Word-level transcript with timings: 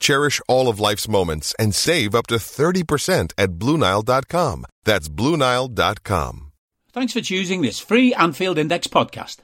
Cherish 0.00 0.40
all 0.48 0.68
of 0.68 0.80
life's 0.80 1.08
moments 1.08 1.54
and 1.58 1.74
save 1.74 2.14
up 2.14 2.26
to 2.28 2.36
30% 2.36 3.32
at 3.38 3.50
BlueNile.com. 3.52 4.64
That's 4.84 5.08
BlueNile.com. 5.08 6.52
Thanks 6.92 7.12
for 7.12 7.20
choosing 7.20 7.62
this 7.62 7.78
free 7.78 8.14
Anfield 8.14 8.58
Index 8.58 8.86
podcast. 8.86 9.38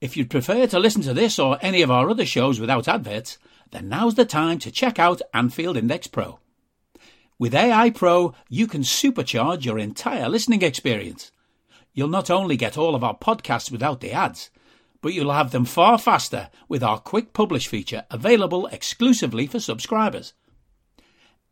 If 0.00 0.16
you'd 0.16 0.30
prefer 0.30 0.66
to 0.66 0.78
listen 0.78 1.02
to 1.02 1.12
this 1.12 1.38
or 1.38 1.58
any 1.60 1.82
of 1.82 1.90
our 1.90 2.08
other 2.08 2.24
shows 2.24 2.58
without 2.58 2.88
adverts, 2.88 3.36
then 3.70 3.88
now's 3.88 4.14
the 4.14 4.24
time 4.24 4.58
to 4.60 4.70
check 4.70 4.98
out 4.98 5.20
Anfield 5.34 5.76
Index 5.76 6.06
Pro. 6.06 6.38
With 7.38 7.54
AI 7.54 7.90
Pro, 7.90 8.34
you 8.48 8.66
can 8.66 8.82
supercharge 8.82 9.64
your 9.64 9.78
entire 9.78 10.28
listening 10.28 10.62
experience. 10.62 11.32
You'll 11.92 12.08
not 12.08 12.30
only 12.30 12.56
get 12.56 12.78
all 12.78 12.94
of 12.94 13.04
our 13.04 13.16
podcasts 13.16 13.70
without 13.70 14.00
the 14.00 14.12
ads, 14.12 14.50
but 15.00 15.14
you'll 15.14 15.32
have 15.32 15.50
them 15.50 15.64
far 15.64 15.98
faster 15.98 16.50
with 16.68 16.82
our 16.82 16.98
quick 16.98 17.32
publish 17.32 17.66
feature 17.66 18.04
available 18.10 18.66
exclusively 18.66 19.46
for 19.46 19.60
subscribers. 19.60 20.34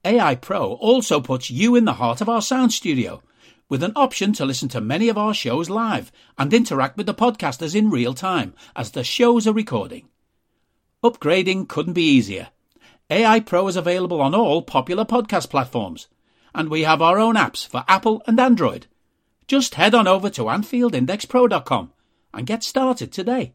AI 0.05 0.35
Pro 0.35 0.75
also 0.75 1.21
puts 1.21 1.51
you 1.51 1.75
in 1.75 1.85
the 1.85 1.95
heart 1.95 2.21
of 2.21 2.29
our 2.29 2.43
sound 2.43 2.73
studio 2.73 3.23
with 3.69 3.83
an 3.83 3.93
option 3.97 4.33
to 4.33 4.47
listen 4.47 4.69
to 4.69 4.81
many 4.81 5.09
of 5.09 5.19
our 5.19 5.35
shows 5.35 5.69
live 5.69 6.11
and 6.39 6.55
interact 6.55 6.97
with 6.97 7.07
the 7.07 7.15
podcasters 7.15 7.75
in 7.75 7.91
real 7.91 8.15
time 8.15 8.55
as 8.75 8.93
the 8.93 9.05
shows 9.05 9.47
are 9.47 9.53
recording. 9.53 10.09
Upgrading 11.03 11.69
couldn't 11.69 11.93
be 11.93 12.03
easier. 12.03 12.49
AI 13.11 13.41
Pro 13.41 13.69
is 13.69 13.77
available 13.77 14.21
on 14.21 14.35
all 14.35 14.63
popular 14.63 15.05
podcast 15.05 15.51
platforms, 15.51 16.09
and 16.55 16.69
we 16.69 16.83
have 16.83 17.03
our 17.03 17.19
own 17.19 17.37
apps 17.37 17.67
for 17.67 17.85
Apple 17.89 18.23
and 18.27 18.39
Android. 18.41 18.87
Just 19.47 19.77
head 19.77 19.95
on 19.95 20.07
over 20.07 20.29
to 20.31 20.45
AnfieldIndexPro.com 20.45 21.93
and 22.33 22.47
get 22.47 22.63
started 22.63 23.13
today. 23.13 23.55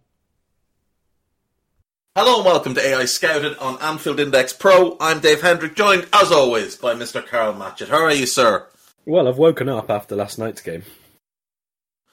Hello 2.15 2.37
and 2.37 2.45
welcome 2.45 2.75
to 2.75 2.81
AEye 2.81 3.07
Scouted 3.07 3.57
on 3.57 3.81
Anfield 3.81 4.19
Index 4.19 4.53
Pro. 4.53 4.97
I'm 4.99 5.19
Dave 5.19 5.41
Hendrick, 5.41 5.75
joined 5.75 6.07
as 6.13 6.31
always 6.31 6.75
by 6.75 6.93
Mr. 6.93 7.25
Karl 7.25 7.53
Matchett. 7.53 7.89
How 7.89 8.03
are 8.03 8.13
you, 8.13 8.27
sir? 8.27 8.67
Well, 9.05 9.27
I've 9.27 9.37
woken 9.37 9.67
up 9.67 9.89
after 9.89 10.15
last 10.15 10.37
night's 10.37 10.61
game. 10.61 10.83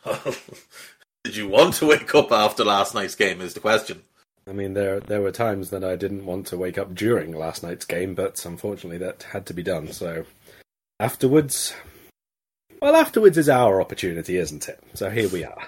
Did 1.25 1.37
you 1.37 1.49
want 1.49 1.75
to 1.75 1.87
wake 1.87 2.15
up 2.15 2.33
after 2.33 2.65
last 2.65 2.95
night's 2.95 3.15
game? 3.15 3.43
Is 3.43 3.53
the 3.53 3.61
question. 3.61 4.03
I 4.49 4.53
mean, 4.53 4.73
there 4.73 5.01
there 5.01 5.21
were 5.21 5.33
times 5.33 5.69
that 5.71 5.85
I 5.85 5.97
didn't 5.97 6.25
want 6.25 6.47
to 6.47 6.57
wake 6.57 6.79
up 6.79 6.95
during 6.95 7.33
last 7.33 7.63
night's 7.63 7.85
game, 7.85 8.15
but 8.15 8.43
unfortunately 8.45 8.99
that 8.99 9.25
had 9.25 9.45
to 9.47 9.55
be 9.55 9.63
done. 9.63 9.93
So 9.93 10.25
afterwards, 10.99 11.75
well, 12.81 12.97
afterwards 12.97 13.37
is 13.37 13.51
our 13.51 13.81
opportunity, 13.81 14.39
isn't 14.39 14.69
it? 14.69 14.81
So 14.95 15.11
here 15.11 15.29
we 15.29 15.45
are. 15.45 15.67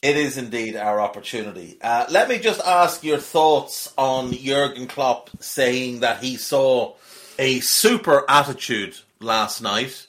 It 0.00 0.16
is 0.16 0.38
indeed 0.38 0.76
our 0.76 1.00
opportunity. 1.00 1.76
Uh, 1.82 2.06
let 2.08 2.28
me 2.28 2.38
just 2.38 2.60
ask 2.60 3.02
your 3.02 3.18
thoughts 3.18 3.92
on 3.98 4.32
Jurgen 4.32 4.86
Klopp 4.86 5.30
saying 5.40 6.00
that 6.00 6.22
he 6.22 6.36
saw 6.36 6.94
a 7.38 7.58
super 7.60 8.24
attitude 8.28 8.96
last 9.20 9.60
night 9.60 10.06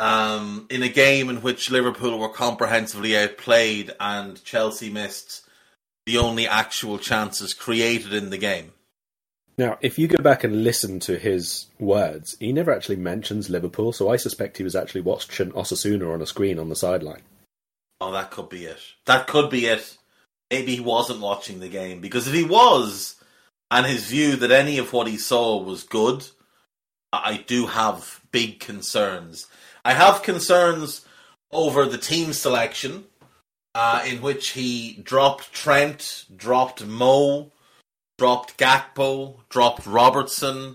um, 0.00 0.66
in 0.68 0.82
a 0.82 0.88
game 0.88 1.28
in 1.28 1.42
which 1.42 1.70
Liverpool 1.70 2.18
were 2.18 2.28
comprehensively 2.28 3.16
outplayed 3.16 3.92
and 4.00 4.42
Chelsea 4.42 4.90
missed 4.90 5.42
the 6.04 6.18
only 6.18 6.48
actual 6.48 6.98
chances 6.98 7.54
created 7.54 8.12
in 8.12 8.30
the 8.30 8.38
game. 8.38 8.72
Now, 9.56 9.78
if 9.80 9.96
you 9.98 10.08
go 10.08 10.20
back 10.20 10.42
and 10.42 10.64
listen 10.64 10.98
to 11.00 11.18
his 11.18 11.66
words, 11.78 12.36
he 12.40 12.52
never 12.52 12.72
actually 12.72 12.96
mentions 12.96 13.50
Liverpool, 13.50 13.92
so 13.92 14.08
I 14.08 14.16
suspect 14.16 14.56
he 14.56 14.64
was 14.64 14.74
actually 14.74 15.02
watching 15.02 15.52
Osasuna 15.52 16.12
on 16.12 16.22
a 16.22 16.26
screen 16.26 16.58
on 16.58 16.68
the 16.68 16.74
sideline. 16.74 17.22
Oh, 18.04 18.10
that 18.10 18.32
could 18.32 18.48
be 18.48 18.64
it. 18.64 18.80
That 19.06 19.28
could 19.28 19.48
be 19.48 19.66
it. 19.66 19.96
Maybe 20.50 20.74
he 20.74 20.80
wasn't 20.80 21.20
watching 21.20 21.60
the 21.60 21.68
game 21.68 22.00
because 22.00 22.26
if 22.26 22.34
he 22.34 22.42
was, 22.42 23.14
and 23.70 23.86
his 23.86 24.06
view 24.06 24.34
that 24.36 24.50
any 24.50 24.78
of 24.78 24.92
what 24.92 25.06
he 25.06 25.16
saw 25.16 25.62
was 25.62 25.84
good, 25.84 26.26
I 27.12 27.44
do 27.46 27.66
have 27.66 28.20
big 28.32 28.58
concerns. 28.58 29.46
I 29.84 29.94
have 29.94 30.24
concerns 30.24 31.06
over 31.52 31.86
the 31.86 31.96
team 31.96 32.32
selection, 32.32 33.04
uh, 33.76 34.02
in 34.04 34.20
which 34.20 34.48
he 34.48 35.00
dropped 35.04 35.52
Trent, 35.52 36.24
dropped 36.34 36.84
Mo, 36.84 37.52
dropped 38.18 38.58
Gakpo, 38.58 39.36
dropped 39.48 39.86
Robertson, 39.86 40.74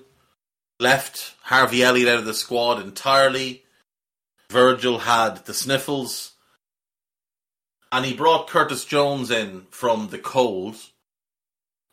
left 0.79 1.35
Harvey 1.41 1.83
Elliott 1.83 2.07
out 2.07 2.19
of 2.19 2.25
the 2.25 2.33
squad 2.33 2.81
entirely. 2.81 3.65
Virgil 4.49 4.99
had 4.99 5.43
the 5.43 5.53
sniffles 5.53 6.35
and 7.91 8.05
he 8.05 8.13
brought 8.13 8.47
Curtis 8.47 8.85
Jones 8.85 9.31
in 9.31 9.65
from 9.69 10.09
the 10.09 10.17
cold. 10.17 10.75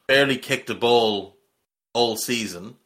Barely 0.06 0.37
kicked 0.37 0.69
a 0.69 0.75
ball 0.75 1.37
all 1.94 2.16
season, 2.16 2.77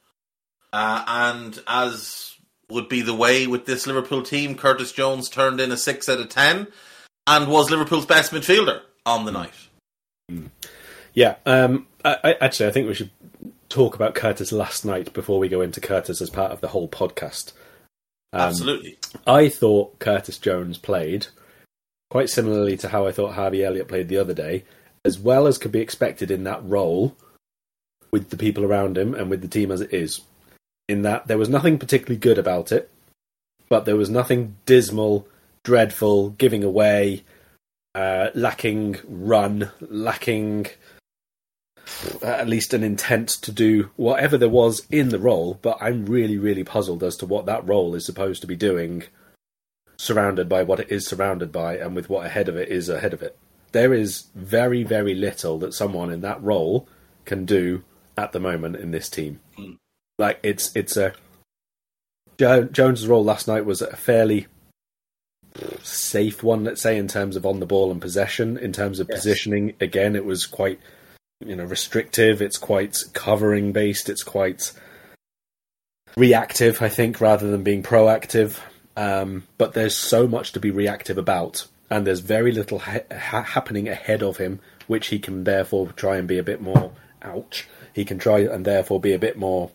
uh, 0.72 1.04
and 1.06 1.58
as 1.66 2.36
would 2.70 2.88
be 2.88 3.00
the 3.00 3.14
way 3.14 3.46
with 3.46 3.66
this 3.66 3.86
Liverpool 3.86 4.22
team, 4.22 4.54
Curtis 4.54 4.92
Jones 4.92 5.28
turned 5.28 5.60
in 5.60 5.72
a 5.72 5.76
six 5.76 6.08
out 6.08 6.20
of 6.20 6.28
ten, 6.28 6.68
and 7.26 7.50
was 7.50 7.70
Liverpool's 7.70 8.06
best 8.06 8.32
midfielder 8.32 8.82
on 9.04 9.24
the 9.24 9.32
night. 9.32 9.54
Yeah, 11.14 11.36
um, 11.46 11.86
I, 12.04 12.16
I, 12.22 12.32
actually, 12.40 12.68
I 12.68 12.72
think 12.72 12.86
we 12.86 12.94
should 12.94 13.10
talk 13.68 13.94
about 13.94 14.14
Curtis 14.14 14.52
last 14.52 14.84
night 14.84 15.12
before 15.12 15.38
we 15.38 15.48
go 15.48 15.60
into 15.60 15.80
Curtis 15.80 16.20
as 16.20 16.30
part 16.30 16.52
of 16.52 16.60
the 16.60 16.68
whole 16.68 16.88
podcast. 16.88 17.52
Um, 18.32 18.42
Absolutely, 18.42 18.98
I 19.26 19.48
thought 19.48 19.98
Curtis 19.98 20.38
Jones 20.38 20.78
played 20.78 21.28
quite 22.10 22.30
similarly 22.30 22.76
to 22.78 22.88
how 22.88 23.06
I 23.06 23.12
thought 23.12 23.34
Harvey 23.34 23.64
Elliott 23.64 23.88
played 23.88 24.08
the 24.08 24.16
other 24.16 24.34
day, 24.34 24.64
as 25.04 25.18
well 25.18 25.46
as 25.46 25.58
could 25.58 25.72
be 25.72 25.80
expected 25.80 26.30
in 26.30 26.44
that 26.44 26.64
role 26.64 27.16
with 28.10 28.30
the 28.30 28.36
people 28.36 28.64
around 28.64 28.96
him 28.96 29.14
and 29.14 29.28
with 29.30 29.42
the 29.42 29.48
team 29.48 29.70
as 29.70 29.80
it 29.80 29.92
is. 29.92 30.20
In 30.88 31.02
that 31.02 31.26
there 31.26 31.38
was 31.38 31.48
nothing 31.48 31.78
particularly 31.78 32.18
good 32.18 32.38
about 32.38 32.72
it, 32.72 32.90
but 33.68 33.84
there 33.84 33.96
was 33.96 34.08
nothing 34.08 34.56
dismal, 34.64 35.28
dreadful, 35.62 36.30
giving 36.30 36.64
away, 36.64 37.24
uh, 37.94 38.30
lacking 38.34 38.96
run, 39.06 39.70
lacking 39.80 40.68
at 42.22 42.48
least 42.48 42.74
an 42.74 42.82
intent 42.82 43.28
to 43.28 43.52
do 43.52 43.90
whatever 43.96 44.38
there 44.38 44.48
was 44.48 44.86
in 44.90 45.10
the 45.10 45.18
role. 45.18 45.58
But 45.60 45.78
I'm 45.80 46.06
really, 46.06 46.38
really 46.38 46.64
puzzled 46.64 47.02
as 47.02 47.16
to 47.18 47.26
what 47.26 47.46
that 47.46 47.66
role 47.66 47.94
is 47.94 48.06
supposed 48.06 48.40
to 48.40 48.46
be 48.46 48.56
doing 48.56 49.04
surrounded 49.98 50.48
by 50.48 50.62
what 50.62 50.80
it 50.80 50.90
is 50.90 51.06
surrounded 51.06 51.50
by 51.50 51.76
and 51.76 51.94
with 51.94 52.08
what 52.08 52.24
ahead 52.24 52.48
of 52.48 52.56
it 52.56 52.68
is 52.68 52.88
ahead 52.88 53.12
of 53.12 53.22
it. 53.22 53.36
There 53.72 53.92
is 53.92 54.26
very, 54.34 54.82
very 54.84 55.14
little 55.14 55.58
that 55.58 55.74
someone 55.74 56.10
in 56.10 56.20
that 56.22 56.42
role 56.42 56.88
can 57.24 57.44
do 57.44 57.82
at 58.16 58.32
the 58.32 58.40
moment 58.40 58.76
in 58.76 58.90
this 58.92 59.08
team. 59.08 59.40
Mm. 59.58 59.76
Like 60.18 60.38
it's 60.42 60.74
it's 60.74 60.96
a 60.96 61.12
Jones's 62.38 63.06
role 63.06 63.24
last 63.24 63.48
night 63.48 63.64
was 63.64 63.82
a 63.82 63.96
fairly 63.96 64.46
safe 65.82 66.42
one, 66.42 66.64
let's 66.64 66.80
say, 66.80 66.96
in 66.96 67.08
terms 67.08 67.34
of 67.36 67.44
on 67.44 67.58
the 67.60 67.66
ball 67.66 67.90
and 67.90 68.00
possession. 68.00 68.56
In 68.56 68.72
terms 68.72 69.00
of 69.00 69.08
Yes. 69.08 69.18
positioning, 69.18 69.74
again, 69.80 70.14
it 70.16 70.24
was 70.24 70.46
quite 70.46 70.80
you 71.44 71.56
know 71.56 71.64
restrictive. 71.64 72.40
It's 72.40 72.58
quite 72.58 72.96
covering 73.12 73.72
based. 73.72 74.08
It's 74.08 74.22
quite 74.22 74.72
reactive, 76.16 76.80
I 76.80 76.88
think, 76.88 77.20
rather 77.20 77.50
than 77.50 77.62
being 77.62 77.82
proactive. 77.82 78.58
Um, 78.98 79.44
but 79.58 79.74
there's 79.74 79.96
so 79.96 80.26
much 80.26 80.50
to 80.52 80.60
be 80.60 80.72
reactive 80.72 81.18
about, 81.18 81.68
and 81.88 82.04
there's 82.04 82.18
very 82.18 82.50
little 82.50 82.80
ha- 82.80 83.06
ha- 83.12 83.44
happening 83.44 83.88
ahead 83.88 84.24
of 84.24 84.38
him, 84.38 84.58
which 84.88 85.06
he 85.06 85.20
can 85.20 85.44
therefore 85.44 85.92
try 85.92 86.16
and 86.16 86.26
be 86.26 86.36
a 86.36 86.42
bit 86.42 86.60
more. 86.60 86.90
Ouch! 87.22 87.68
He 87.92 88.04
can 88.04 88.18
try 88.18 88.40
and 88.40 88.64
therefore 88.64 89.00
be 89.00 89.12
a 89.12 89.18
bit 89.18 89.38
more 89.38 89.70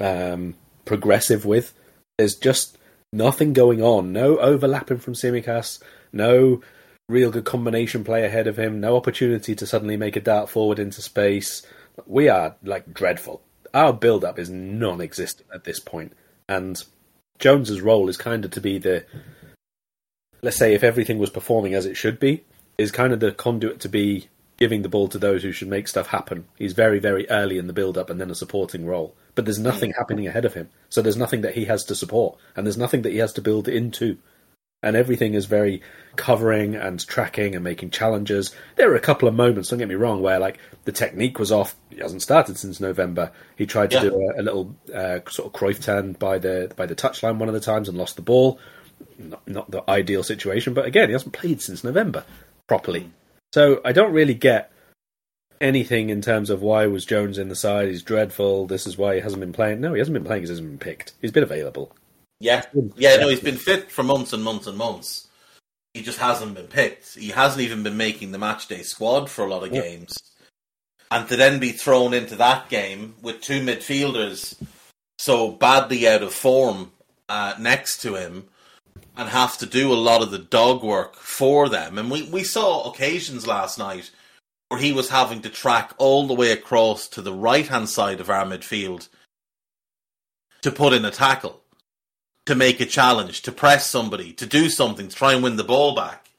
um, 0.00 0.54
progressive 0.86 1.44
with. 1.44 1.74
There's 2.16 2.36
just 2.36 2.78
nothing 3.12 3.52
going 3.52 3.82
on. 3.82 4.14
No 4.14 4.38
overlapping 4.38 5.00
from 5.00 5.12
Tsimikas. 5.12 5.78
No 6.10 6.62
real 7.06 7.30
good 7.30 7.44
combination 7.44 8.02
play 8.02 8.24
ahead 8.24 8.46
of 8.46 8.58
him. 8.58 8.80
No 8.80 8.96
opportunity 8.96 9.54
to 9.56 9.66
suddenly 9.66 9.98
make 9.98 10.16
a 10.16 10.22
dart 10.22 10.48
forward 10.48 10.78
into 10.78 11.02
space. 11.02 11.60
We 12.06 12.30
are 12.30 12.56
like 12.62 12.94
dreadful. 12.94 13.42
Our 13.74 13.92
build 13.92 14.24
up 14.24 14.38
is 14.38 14.48
non 14.48 15.02
existent 15.02 15.48
at 15.52 15.64
this 15.64 15.80
point. 15.80 16.14
And 16.48 16.82
Jones's 17.38 17.80
role 17.80 18.08
is 18.08 18.16
kind 18.16 18.44
of 18.44 18.50
to 18.52 18.60
be 18.60 18.78
the 18.78 19.04
let's 20.42 20.56
say 20.56 20.74
if 20.74 20.84
everything 20.84 21.18
was 21.18 21.30
performing 21.30 21.74
as 21.74 21.86
it 21.86 21.96
should 21.96 22.18
be, 22.18 22.44
is 22.76 22.90
kind 22.90 23.12
of 23.12 23.20
the 23.20 23.32
conduit 23.32 23.80
to 23.80 23.88
be 23.88 24.28
giving 24.56 24.82
the 24.82 24.88
ball 24.88 25.08
to 25.08 25.18
those 25.18 25.42
who 25.42 25.52
should 25.52 25.68
make 25.68 25.86
stuff 25.86 26.08
happen. 26.08 26.46
He's 26.56 26.72
very, 26.72 26.98
very 26.98 27.28
early 27.30 27.58
in 27.58 27.68
the 27.68 27.72
build 27.72 27.96
up 27.96 28.10
and 28.10 28.20
then 28.20 28.30
a 28.30 28.34
supporting 28.34 28.86
role. 28.86 29.14
But 29.34 29.44
there's 29.44 29.58
nothing 29.58 29.92
mm. 29.92 29.96
happening 29.96 30.26
ahead 30.26 30.44
of 30.44 30.54
him. 30.54 30.68
So 30.88 31.00
there's 31.00 31.16
nothing 31.16 31.42
that 31.42 31.54
he 31.54 31.66
has 31.66 31.84
to 31.84 31.94
support. 31.94 32.38
And 32.56 32.66
there's 32.66 32.76
nothing 32.76 33.02
that 33.02 33.12
he 33.12 33.18
has 33.18 33.32
to 33.34 33.42
build 33.42 33.68
into. 33.68 34.18
And 34.82 34.94
everything 34.94 35.34
is 35.34 35.46
very 35.46 35.82
covering 36.14 36.76
and 36.76 37.04
tracking 37.06 37.54
and 37.56 37.64
making 37.64 37.90
challenges. 37.90 38.54
There 38.76 38.90
are 38.92 38.96
a 38.96 39.00
couple 39.00 39.26
of 39.28 39.34
moments, 39.34 39.70
don't 39.70 39.80
get 39.80 39.88
me 39.88 39.96
wrong, 39.96 40.22
where 40.22 40.38
like 40.38 40.58
the 40.84 40.92
technique 40.92 41.38
was 41.40 41.50
off. 41.50 41.74
He 41.90 41.98
hasn't 41.98 42.22
started 42.22 42.56
since 42.58 42.78
November. 42.78 43.32
He 43.56 43.66
tried 43.66 43.90
to 43.90 43.96
Yeah. 43.96 44.02
do 44.02 44.30
a, 44.36 44.40
a 44.40 44.42
little 44.42 44.76
uh, 44.94 45.18
sort 45.28 45.46
of 45.46 45.52
Cruyff 45.52 45.82
turn 45.82 46.12
by 46.12 46.38
the 46.38 46.72
by 46.76 46.86
the 46.86 46.94
touchline 46.94 47.38
one 47.38 47.48
of 47.48 47.54
the 47.54 47.60
times 47.60 47.88
and 47.88 47.98
lost 47.98 48.16
the 48.16 48.22
ball. 48.22 48.60
Not, 49.18 49.46
not 49.48 49.70
the 49.70 49.82
ideal 49.88 50.22
situation, 50.22 50.74
but 50.74 50.84
again, 50.84 51.08
he 51.08 51.12
hasn't 51.12 51.32
played 51.32 51.60
since 51.60 51.82
November 51.82 52.24
properly. 52.68 53.10
So 53.52 53.80
I 53.84 53.92
don't 53.92 54.12
really 54.12 54.34
get 54.34 54.70
anything 55.60 56.10
in 56.10 56.20
terms 56.22 56.50
of 56.50 56.62
why 56.62 56.86
was 56.86 57.04
Jones 57.04 57.38
in 57.38 57.48
the 57.48 57.56
side. 57.56 57.88
He's 57.88 58.02
dreadful. 58.02 58.66
This 58.66 58.86
is 58.86 58.96
why 58.96 59.16
he 59.16 59.20
hasn't 59.20 59.40
been 59.40 59.52
playing. 59.52 59.80
No, 59.80 59.92
he 59.92 59.98
hasn't 59.98 60.14
been 60.14 60.24
playing 60.24 60.42
because 60.42 60.50
he 60.50 60.62
hasn't 60.62 60.78
been 60.78 60.78
picked. 60.78 61.14
He's 61.20 61.32
been 61.32 61.42
available. 61.42 61.92
Yeah, 62.40 62.64
yeah. 62.96 63.16
No, 63.16 63.28
he's 63.28 63.40
been 63.40 63.56
fit 63.56 63.90
for 63.90 64.02
months 64.02 64.32
and 64.32 64.42
months 64.44 64.66
and 64.66 64.78
months. 64.78 65.26
He 65.94 66.02
just 66.02 66.18
hasn't 66.18 66.54
been 66.54 66.66
picked. 66.68 67.14
He 67.14 67.30
hasn't 67.30 67.62
even 67.62 67.82
been 67.82 67.96
making 67.96 68.30
the 68.30 68.38
match 68.38 68.68
day 68.68 68.82
squad 68.82 69.28
for 69.28 69.44
a 69.44 69.48
lot 69.48 69.64
of 69.64 69.74
Yeah. 69.74 69.82
games. 69.82 70.16
And 71.10 71.28
to 71.28 71.36
then 71.36 71.58
be 71.58 71.72
thrown 71.72 72.14
into 72.14 72.36
that 72.36 72.68
game 72.68 73.16
with 73.22 73.40
two 73.40 73.60
midfielders 73.64 74.54
so 75.18 75.50
badly 75.50 76.06
out 76.06 76.22
of 76.22 76.32
form 76.32 76.92
uh, 77.28 77.54
next 77.58 78.02
to 78.02 78.14
him 78.14 78.48
and 79.16 79.28
have 79.28 79.58
to 79.58 79.66
do 79.66 79.92
a 79.92 79.94
lot 79.94 80.22
of 80.22 80.30
the 80.30 80.38
dog 80.38 80.82
work 80.84 81.16
for 81.16 81.68
them. 81.68 81.98
And 81.98 82.10
we, 82.10 82.22
we 82.30 82.44
saw 82.44 82.88
occasions 82.88 83.46
last 83.46 83.78
night 83.78 84.10
where 84.68 84.78
he 84.80 84.92
was 84.92 85.08
having 85.08 85.40
to 85.42 85.50
track 85.50 85.92
all 85.98 86.26
the 86.26 86.34
way 86.34 86.52
across 86.52 87.08
to 87.08 87.22
the 87.22 87.32
right 87.32 87.66
hand 87.66 87.88
side 87.88 88.20
of 88.20 88.30
our 88.30 88.44
midfield 88.44 89.08
to 90.62 90.70
put 90.70 90.92
in 90.92 91.04
a 91.04 91.10
tackle 91.10 91.62
to 92.48 92.54
make 92.54 92.80
a 92.80 92.86
challenge, 92.86 93.42
to 93.42 93.52
press 93.52 93.86
somebody, 93.86 94.32
to 94.32 94.46
do 94.46 94.70
something, 94.70 95.08
to 95.08 95.14
try 95.14 95.34
and 95.34 95.42
win 95.42 95.56
the 95.56 95.62
ball 95.62 95.94
back. 95.94 96.30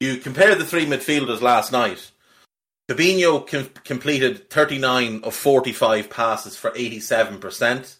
You 0.00 0.16
compare 0.16 0.54
the 0.54 0.64
three 0.64 0.86
midfielders 0.86 1.42
last 1.42 1.72
night. 1.72 2.10
Fabinho 2.88 3.46
com- 3.46 3.68
completed 3.84 4.48
39 4.48 5.20
of 5.22 5.34
45 5.34 6.08
passes 6.08 6.56
for 6.56 6.70
87%. 6.70 7.96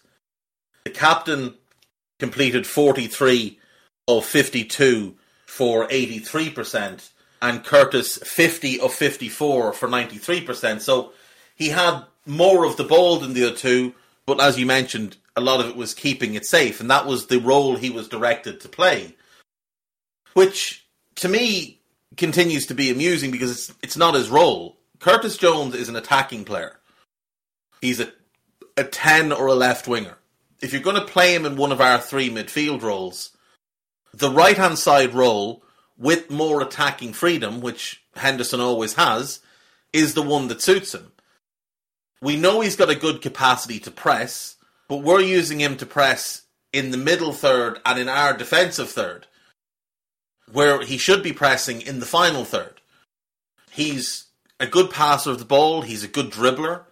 The 0.83 0.89
captain 0.89 1.53
completed 2.17 2.65
43 2.65 3.59
of 4.07 4.25
52 4.25 5.13
for 5.45 5.87
83%. 5.87 7.11
And 7.39 7.63
Curtis 7.63 8.17
50 8.17 8.79
of 8.79 8.91
54 8.91 9.73
for 9.73 9.87
93%. 9.87 10.81
So 10.81 11.11
he 11.55 11.69
had 11.69 12.05
more 12.25 12.65
of 12.65 12.77
the 12.77 12.83
ball 12.83 13.19
than 13.19 13.33
the 13.33 13.45
other 13.45 13.55
two, 13.55 13.93
but 14.25 14.41
as 14.41 14.57
you 14.57 14.65
mentioned, 14.65 15.17
a 15.35 15.41
lot 15.41 15.59
of 15.59 15.67
it 15.67 15.75
was 15.75 15.93
keeping 15.93 16.35
it 16.35 16.45
safe, 16.45 16.79
and 16.79 16.89
that 16.89 17.05
was 17.05 17.27
the 17.27 17.39
role 17.39 17.75
he 17.75 17.89
was 17.89 18.07
directed 18.07 18.61
to 18.61 18.69
play. 18.69 19.15
Which, 20.33 20.85
to 21.15 21.29
me, 21.29 21.81
continues 22.17 22.65
to 22.67 22.73
be 22.73 22.89
amusing 22.89 23.31
because 23.31 23.51
it's 23.51 23.73
it's 23.81 23.97
not 23.97 24.15
his 24.15 24.29
role. 24.29 24.77
Curtis 24.99 25.37
Jones 25.37 25.75
is 25.75 25.89
an 25.89 25.95
attacking 25.95 26.45
player. 26.45 26.79
He's 27.81 27.99
a 27.99 28.11
a 28.77 28.83
ten 28.83 29.31
or 29.31 29.47
a 29.47 29.53
left 29.53 29.87
winger. 29.87 30.17
If 30.61 30.73
you're 30.73 30.81
going 30.81 30.95
to 30.95 31.05
play 31.05 31.35
him 31.35 31.45
in 31.45 31.55
one 31.55 31.71
of 31.71 31.81
our 31.81 31.99
three 31.99 32.29
midfield 32.29 32.81
roles, 32.81 33.35
the 34.13 34.31
right 34.31 34.57
hand 34.57 34.79
side 34.79 35.13
role 35.13 35.63
with 35.97 36.29
more 36.29 36.61
attacking 36.61 37.13
freedom, 37.13 37.61
which 37.61 38.03
Henderson 38.15 38.59
always 38.59 38.93
has, 38.93 39.39
is 39.93 40.13
the 40.13 40.21
one 40.21 40.47
that 40.47 40.61
suits 40.61 40.93
him. 40.93 41.11
We 42.21 42.37
know 42.37 42.61
he's 42.61 42.75
got 42.75 42.89
a 42.89 42.95
good 42.95 43.21
capacity 43.21 43.79
to 43.79 43.91
press, 43.91 44.54
but 44.87 44.97
we're 44.97 45.21
using 45.21 45.59
him 45.59 45.77
to 45.77 45.85
press 45.85 46.43
in 46.71 46.91
the 46.91 46.97
middle 46.97 47.31
third 47.31 47.79
and 47.85 47.99
in 47.99 48.09
our 48.09 48.35
defensive 48.35 48.89
third, 48.89 49.27
where 50.51 50.83
he 50.83 50.97
should 50.97 51.23
be 51.23 51.33
pressing 51.33 51.81
in 51.81 51.99
the 51.99 52.05
final 52.05 52.45
third. 52.45 52.81
He's 53.71 54.25
a 54.59 54.67
good 54.67 54.89
passer 54.89 55.31
of 55.31 55.39
the 55.39 55.45
ball, 55.45 55.81
he's 55.81 56.03
a 56.03 56.09
good 56.09 56.31
dribbler. 56.31 56.83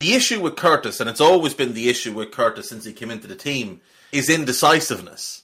The 0.00 0.14
issue 0.14 0.40
with 0.40 0.56
Curtis, 0.56 1.00
and 1.00 1.10
it's 1.10 1.20
always 1.20 1.54
been 1.54 1.74
the 1.74 1.88
issue 1.88 2.12
with 2.12 2.30
Curtis 2.30 2.68
since 2.68 2.84
he 2.84 2.92
came 2.92 3.10
into 3.10 3.26
the 3.26 3.34
team, 3.34 3.80
is 4.12 4.30
indecisiveness. 4.30 5.42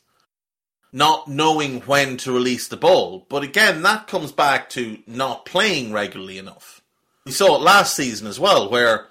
Not 0.93 1.27
knowing 1.27 1.81
when 1.83 2.17
to 2.19 2.33
release 2.33 2.69
the 2.69 2.77
ball. 2.77 3.27
But 3.29 3.43
again, 3.43 3.83
that 3.83 4.07
comes 4.07 4.31
back 4.31 4.71
to 4.71 4.99
not 5.09 5.45
playing 5.45 5.93
regularly 5.93 6.39
enough. 6.39 6.83
We 7.25 7.33
saw 7.33 7.57
it 7.57 7.63
last 7.63 7.97
season 7.97 8.29
as 8.29 8.39
well, 8.39 8.71
where 8.71 9.09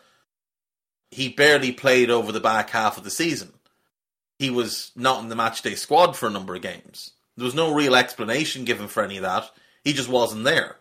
he 1.13 1.29
barely 1.29 1.71
played 1.71 2.09
over 2.09 2.31
the 2.31 2.39
back 2.39 2.71
half 2.71 2.97
of 2.97 3.03
the 3.03 3.11
season. 3.11 3.53
He 4.39 4.49
was 4.49 4.91
not 4.95 5.21
in 5.21 5.29
the 5.29 5.35
matchday 5.35 5.77
squad 5.77 6.17
for 6.17 6.27
a 6.27 6.31
number 6.31 6.55
of 6.55 6.61
games. 6.61 7.11
There 7.37 7.45
was 7.45 7.55
no 7.55 7.73
real 7.73 7.95
explanation 7.95 8.65
given 8.65 8.87
for 8.87 9.03
any 9.03 9.17
of 9.17 9.23
that. 9.23 9.49
He 9.83 9.93
just 9.93 10.09
wasn't 10.09 10.43
there. 10.43 10.77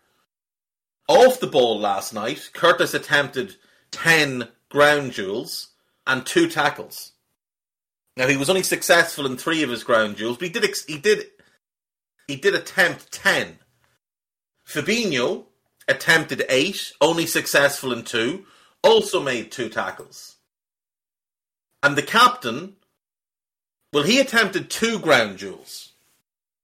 Off 1.09 1.41
the 1.41 1.47
ball 1.47 1.79
last 1.79 2.15
night, 2.15 2.51
Curtis 2.53 2.95
attempted 2.95 3.57
10 3.91 4.49
ground 4.69 5.15
duels 5.15 5.69
and 6.07 6.25
two 6.25 6.49
tackles. 6.49 7.12
Now 8.17 8.27
he 8.27 8.37
was 8.37 8.51
only 8.51 8.62
successful 8.62 9.27
in 9.27 9.37
3 9.37 9.62
of 9.62 9.71
his 9.71 9.85
ground 9.85 10.17
duels, 10.17 10.37
but 10.37 10.49
he 10.49 10.53
did 10.53 10.65
ex- 10.65 10.85
he 10.85 10.99
did 10.99 11.27
he 12.27 12.37
did 12.37 12.55
attempt 12.55 13.11
10. 13.12 13.59
Fabinho 14.67 15.47
attempted 15.89 16.45
8, 16.49 16.93
only 17.01 17.27
successful 17.27 17.93
in 17.93 18.05
2, 18.05 18.47
also 18.83 19.21
made 19.21 19.51
two 19.51 19.69
tackles. 19.69 20.37
And 21.83 21.97
the 21.97 22.03
captain, 22.03 22.77
well, 23.93 24.05
he 24.05 24.21
attempted 24.21 24.71
two 24.71 24.99
ground 24.99 25.39
duels. 25.39 25.93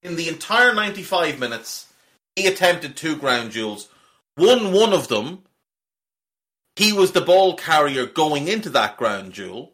In 0.03 0.17
the 0.17 0.29
entire 0.29 0.75
95 0.75 1.39
minutes, 1.39 1.93
he 2.37 2.47
attempted 2.47 2.97
two 2.97 3.17
ground 3.17 3.53
duels. 3.53 3.89
Won 4.37 4.73
one 4.73 4.93
of 4.93 5.09
them. 5.09 5.43
He 6.77 6.93
was 6.93 7.13
the 7.13 7.21
ball 7.21 7.57
carrier 7.57 8.07
going 8.07 8.47
into 8.47 8.71
that 8.71 8.97
ground 8.97 9.33
duel. 9.33 9.73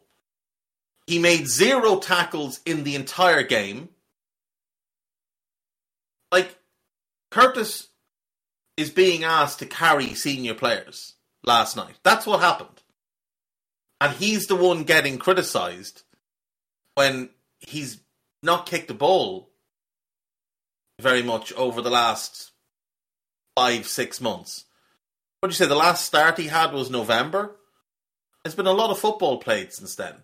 He 1.05 1.19
made 1.19 1.47
zero 1.47 1.99
tackles 1.99 2.59
in 2.65 2.83
the 2.83 2.95
entire 2.95 3.43
game. 3.43 3.89
Like, 6.31 6.57
Curtis 7.29 7.89
is 8.75 8.89
being 8.89 9.23
asked 9.23 9.59
to 9.59 9.67
carry 9.67 10.15
senior 10.15 10.55
players 10.55 11.14
last 11.45 11.75
night. 11.75 11.95
That's 12.03 12.25
what 12.25 12.39
happened. 12.39 12.81
And 14.01 14.13
he's 14.13 14.47
the 14.47 14.55
one 14.55 14.83
getting 14.83 15.17
criticised 15.17 16.03
when 16.95 17.29
he's 17.59 17.99
not 18.43 18.65
kicked 18.65 18.87
the 18.87 18.93
ball 18.93 19.49
very 20.99 21.23
much 21.23 21.53
over 21.53 21.81
the 21.81 21.89
last 21.89 22.51
five, 23.55 23.87
six 23.87 24.19
months. 24.21 24.65
What 25.39 25.49
do 25.49 25.53
you 25.53 25.57
say? 25.57 25.65
The 25.65 25.75
last 25.75 26.05
start 26.05 26.37
he 26.37 26.47
had 26.47 26.73
was 26.73 26.89
November? 26.89 27.55
There's 28.43 28.55
been 28.55 28.67
a 28.67 28.73
lot 28.73 28.91
of 28.91 28.99
football 28.99 29.37
played 29.37 29.73
since 29.73 29.95
then. 29.95 30.15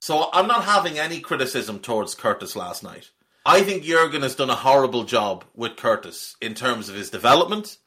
So 0.00 0.30
I'm 0.32 0.46
not 0.46 0.64
having 0.64 0.98
any 0.98 1.20
criticism 1.20 1.78
towards 1.78 2.14
Curtis 2.14 2.56
last 2.56 2.82
night. 2.82 3.10
I 3.44 3.62
think 3.62 3.84
Jurgen 3.84 4.22
has 4.22 4.34
done 4.34 4.50
a 4.50 4.54
horrible 4.54 5.04
job 5.04 5.44
with 5.54 5.76
Curtis 5.76 6.36
in 6.40 6.54
terms 6.54 6.88
of 6.88 6.94
his 6.94 7.10
development 7.10 7.78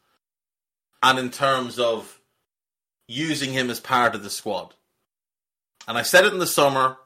and 1.03 1.19
in 1.19 1.29
terms 1.29 1.77
of 1.77 2.21
using 3.07 3.51
him 3.51 3.69
as 3.69 3.81
part 3.81 4.15
of 4.15 4.23
the 4.23 4.29
squad. 4.29 4.73
And 5.87 5.97
I 5.97 6.01
said 6.01 6.23
it 6.23 6.33
in 6.33 6.39
the 6.39 6.47
summer, 6.47 6.97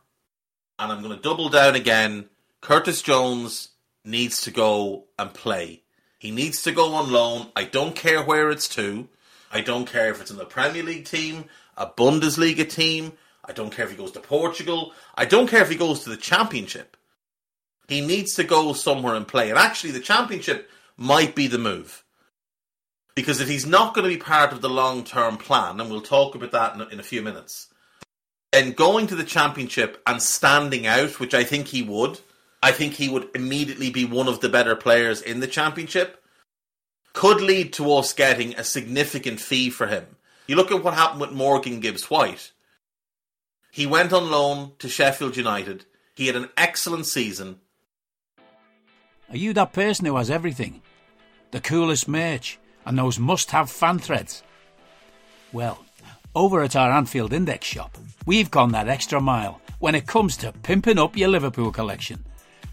and 0.78 0.92
I'm 0.92 1.02
going 1.02 1.16
to 1.16 1.22
double 1.22 1.50
down 1.50 1.76
again. 1.76 2.30
Curtis 2.62 3.02
Jones 3.02 3.70
needs 4.06 4.42
to 4.44 4.52
go 4.52 5.06
and 5.18 5.34
play. 5.34 5.82
He 6.20 6.30
needs 6.30 6.62
to 6.64 6.72
go 6.72 6.94
on 6.94 7.12
loan. 7.12 7.48
I 7.56 7.64
don't 7.64 7.96
care 7.96 8.24
where 8.24 8.52
it's 8.52 8.70
to. 8.70 9.10
I 9.52 9.62
don't 9.62 9.90
care 9.90 10.12
if 10.12 10.22
it's 10.22 10.32
in 10.32 10.38
the 10.38 10.46
Premier 10.46 10.84
League 10.84 11.06
team, 11.06 11.46
a 11.76 11.88
Bundesliga 11.88 12.70
team. 12.70 13.14
I 13.44 13.54
don't 13.54 13.72
care 13.72 13.86
if 13.86 13.92
he 13.92 13.98
goes 13.98 14.12
to 14.12 14.20
Portugal. 14.20 14.94
I 15.16 15.26
don't 15.26 15.48
care 15.48 15.62
if 15.62 15.70
he 15.70 15.76
goes 15.76 16.04
to 16.04 16.10
the 16.10 16.18
Championship. 16.18 16.98
He 17.88 18.02
needs 18.02 18.36
to 18.36 18.44
go 18.44 18.74
somewhere 18.74 19.16
and 19.16 19.28
play. 19.28 19.50
And 19.50 19.58
actually, 19.58 19.92
the 19.92 20.00
Championship 20.02 20.70
might 20.98 21.34
be 21.34 21.48
the 21.48 21.58
move. 21.58 22.04
Because 23.18 23.42
if 23.42 23.50
he's 23.50 23.66
not 23.66 23.96
going 23.96 24.08
to 24.08 24.16
be 24.16 24.22
part 24.22 24.54
of 24.54 24.62
the 24.62 24.70
long 24.70 25.04
term 25.04 25.38
plan, 25.38 25.80
and 25.80 25.90
we'll 25.90 26.02
talk 26.02 26.36
about 26.36 26.52
that 26.52 26.76
in 26.76 26.82
a, 26.82 26.86
in 26.90 27.00
a 27.00 27.04
few 27.04 27.24
minutes, 27.24 27.66
then 28.52 28.74
going 28.74 29.08
to 29.08 29.16
the 29.16 29.24
Championship 29.24 30.00
and 30.06 30.22
standing 30.22 30.86
out, 30.86 31.20
which 31.20 31.34
I 31.34 31.44
think 31.44 31.66
he 31.66 31.82
would, 31.82 32.20
I 32.62 32.72
think 32.72 32.94
he 32.94 33.10
would 33.10 33.30
immediately 33.34 33.90
be 33.90 34.06
one 34.06 34.28
of 34.28 34.42
the 34.42 34.50
better 34.50 34.76
players 34.76 35.20
in 35.20 35.40
the 35.40 35.48
Championship, 35.48 36.24
could 37.14 37.42
lead 37.42 37.74
to 37.74 37.92
us 37.92 38.14
getting 38.14 38.54
a 38.54 38.64
significant 38.64 39.40
fee 39.40 39.72
for 39.72 39.88
him. 39.88 40.06
You 40.46 40.56
look 40.56 40.72
at 40.72 40.84
what 40.84 40.94
happened 40.94 41.22
with 41.22 41.32
Morgan 41.32 41.80
Gibbs 41.80 42.12
White. 42.12 42.52
He 43.72 43.88
went 43.88 44.14
on 44.14 44.30
loan 44.30 44.74
to 44.78 44.88
Sheffield 44.88 45.36
United. 45.36 45.86
He 46.14 46.28
had 46.28 46.36
an 46.36 46.50
excellent 46.56 47.08
season. 47.08 47.62
Are 49.28 49.38
you 49.38 49.54
that 49.54 49.74
person 49.74 50.06
who 50.06 50.18
has 50.18 50.30
everything? 50.30 50.84
The 51.50 51.62
coolest 51.62 52.08
merch 52.08 52.60
and 52.88 52.98
those 52.98 53.20
must 53.20 53.52
have 53.52 53.70
fan 53.70 54.00
threads? 54.00 54.44
Well, 55.52 55.84
over 56.34 56.64
at 56.64 56.76
our 56.76 56.92
Anfield 56.92 57.34
Index 57.34 57.68
shop, 57.68 57.98
we've 58.26 58.50
gone 58.50 58.72
that 58.72 58.88
extra 58.88 59.20
mile 59.20 59.62
when 59.80 59.94
it 59.94 60.08
comes 60.08 60.38
to 60.38 60.54
pimping 60.64 60.98
up 60.98 61.18
your 61.18 61.30
Liverpool 61.30 61.72
collection. 61.72 62.24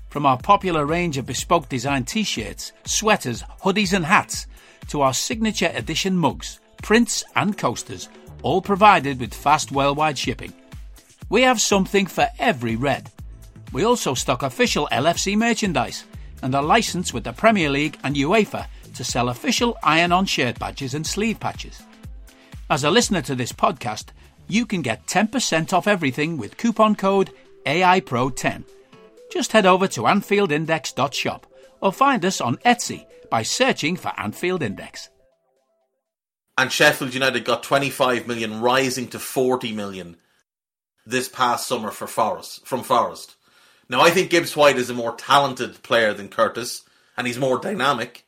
From 0.08 0.24
our 0.24 0.38
popular 0.38 0.86
range 0.86 1.18
of 1.18 1.26
bespoke 1.26 1.68
design 1.68 2.04
t 2.04 2.22
shirts, 2.22 2.72
sweaters, 2.84 3.42
hoodies, 3.62 3.92
and 3.92 4.06
hats, 4.06 4.46
to 4.88 5.02
our 5.02 5.12
signature 5.12 5.72
edition 5.74 6.16
mugs, 6.16 6.60
prints, 6.82 7.24
and 7.34 7.58
coasters, 7.58 8.08
all 8.42 8.62
provided 8.62 9.18
with 9.18 9.34
fast 9.34 9.72
worldwide 9.72 10.16
shipping. 10.16 10.52
We 11.28 11.42
have 11.42 11.60
something 11.60 12.06
for 12.06 12.28
every 12.38 12.76
red. 12.76 13.10
We 13.72 13.82
also 13.84 14.14
stock 14.14 14.44
official 14.44 14.88
LFC 14.92 15.36
merchandise 15.36 16.04
and 16.42 16.54
are 16.54 16.62
licensed 16.62 17.12
with 17.12 17.24
the 17.24 17.32
Premier 17.32 17.70
League 17.70 17.98
and 18.04 18.14
UEFA 18.14 18.66
to 18.94 19.04
sell 19.04 19.28
official 19.28 19.76
iron 19.82 20.12
on 20.12 20.26
shirt 20.26 20.58
badges 20.58 20.94
and 20.94 21.06
sleeve 21.06 21.40
patches. 21.40 21.82
As 22.70 22.84
a 22.84 22.90
listener 22.90 23.22
to 23.22 23.34
this 23.34 23.52
podcast, 23.52 24.06
you 24.48 24.66
can 24.66 24.82
get 24.82 25.06
10% 25.06 25.72
off 25.72 25.86
everything 25.86 26.36
with 26.36 26.56
coupon 26.56 26.94
code 26.94 27.30
AIPRO10. 27.66 28.64
Just 29.32 29.52
head 29.52 29.66
over 29.66 29.88
to 29.88 30.02
AnfieldIndex.shop 30.02 31.46
or 31.80 31.92
find 31.92 32.24
us 32.24 32.40
on 32.40 32.56
Etsy 32.58 33.06
by 33.30 33.42
searching 33.42 33.96
for 33.96 34.12
Anfield 34.18 34.62
Index. 34.62 35.10
And 36.56 36.70
Sheffield 36.70 37.14
United 37.14 37.44
got 37.44 37.62
25 37.62 38.28
million, 38.28 38.60
rising 38.60 39.08
to 39.08 39.18
40 39.18 39.72
million 39.72 40.16
this 41.04 41.28
past 41.28 41.66
summer 41.66 41.90
for 41.90 42.06
Forest 42.06 42.66
from 42.66 42.82
Forest. 42.82 43.34
Now 43.88 44.00
I 44.00 44.10
think 44.10 44.30
Gibbs 44.30 44.56
White 44.56 44.78
is 44.78 44.88
a 44.88 44.94
more 44.94 45.14
talented 45.16 45.82
player 45.82 46.14
than 46.14 46.28
Curtis, 46.28 46.82
and 47.16 47.26
he's 47.26 47.38
more 47.38 47.58
dynamic. 47.58 48.23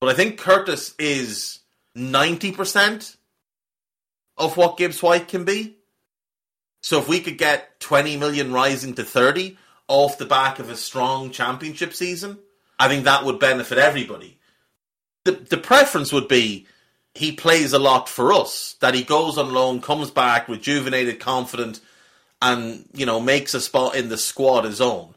But 0.00 0.10
I 0.10 0.14
think 0.14 0.38
Curtis 0.38 0.94
is 0.98 1.60
ninety 1.94 2.52
percent 2.52 3.16
of 4.36 4.56
what 4.56 4.76
Gibbs 4.76 5.02
White 5.02 5.28
can 5.28 5.44
be. 5.44 5.76
So 6.82 6.98
if 6.98 7.08
we 7.08 7.20
could 7.20 7.38
get 7.38 7.80
twenty 7.80 8.16
million 8.16 8.52
rising 8.52 8.94
to 8.94 9.04
thirty 9.04 9.58
off 9.88 10.18
the 10.18 10.26
back 10.26 10.58
of 10.58 10.70
a 10.70 10.76
strong 10.76 11.30
championship 11.30 11.92
season, 11.94 12.38
I 12.78 12.88
think 12.88 13.04
that 13.04 13.24
would 13.24 13.40
benefit 13.40 13.78
everybody. 13.78 14.38
The 15.24 15.32
the 15.32 15.56
preference 15.56 16.12
would 16.12 16.28
be 16.28 16.66
he 17.14 17.32
plays 17.32 17.72
a 17.72 17.78
lot 17.80 18.08
for 18.08 18.32
us, 18.32 18.76
that 18.80 18.94
he 18.94 19.02
goes 19.02 19.38
on 19.38 19.52
loan, 19.52 19.80
comes 19.80 20.10
back 20.10 20.48
rejuvenated, 20.48 21.18
confident, 21.18 21.80
and 22.40 22.88
you 22.94 23.04
know 23.04 23.18
makes 23.18 23.54
a 23.54 23.60
spot 23.60 23.96
in 23.96 24.08
the 24.08 24.18
squad 24.18 24.64
his 24.64 24.80
own. 24.80 25.14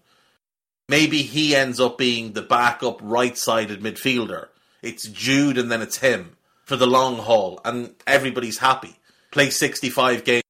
Maybe 0.90 1.22
he 1.22 1.56
ends 1.56 1.80
up 1.80 1.98
being 1.98 2.34
the 2.34 2.42
backup 2.42 3.00
right-sided 3.02 3.82
midfielder. 3.82 4.48
It's 4.82 5.08
Jude 5.08 5.58
and 5.58 5.72
then 5.72 5.82
it's 5.82 5.98
him 5.98 6.38
for 6.64 6.76
the 6.76 6.88
long 6.88 7.18
haul, 7.18 7.60
and 7.66 7.96
everybody's 8.08 8.60
happy. 8.60 8.98
Play 9.32 9.50
sixty-five 9.50 10.24
games 10.24 10.44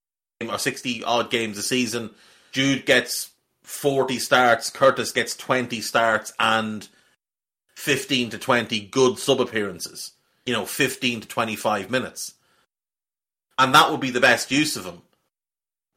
or 0.48 0.58
sixty 0.58 1.04
odd 1.04 1.30
games 1.30 1.58
a 1.58 1.64
season. 1.64 2.12
Jude 2.52 2.86
gets 2.86 3.32
forty 3.64 4.20
starts. 4.20 4.70
Curtis 4.70 5.12
gets 5.12 5.36
twenty 5.36 5.82
starts 5.82 6.34
and 6.40 6.88
fifteen 7.76 8.30
to 8.30 8.38
twenty 8.38 8.80
good 8.80 9.18
sub 9.18 9.42
appearances. 9.42 10.14
You 10.46 10.54
know, 10.54 10.66
fifteen 10.66 11.22
to 11.22 11.28
twenty-five 11.28 11.92
minutes, 11.92 12.34
and 13.58 13.74
that 13.76 13.92
would 13.92 14.02
be 14.02 14.12
the 14.12 14.20
best 14.20 14.52
use 14.52 14.76
of 14.76 14.86
him 14.86 15.02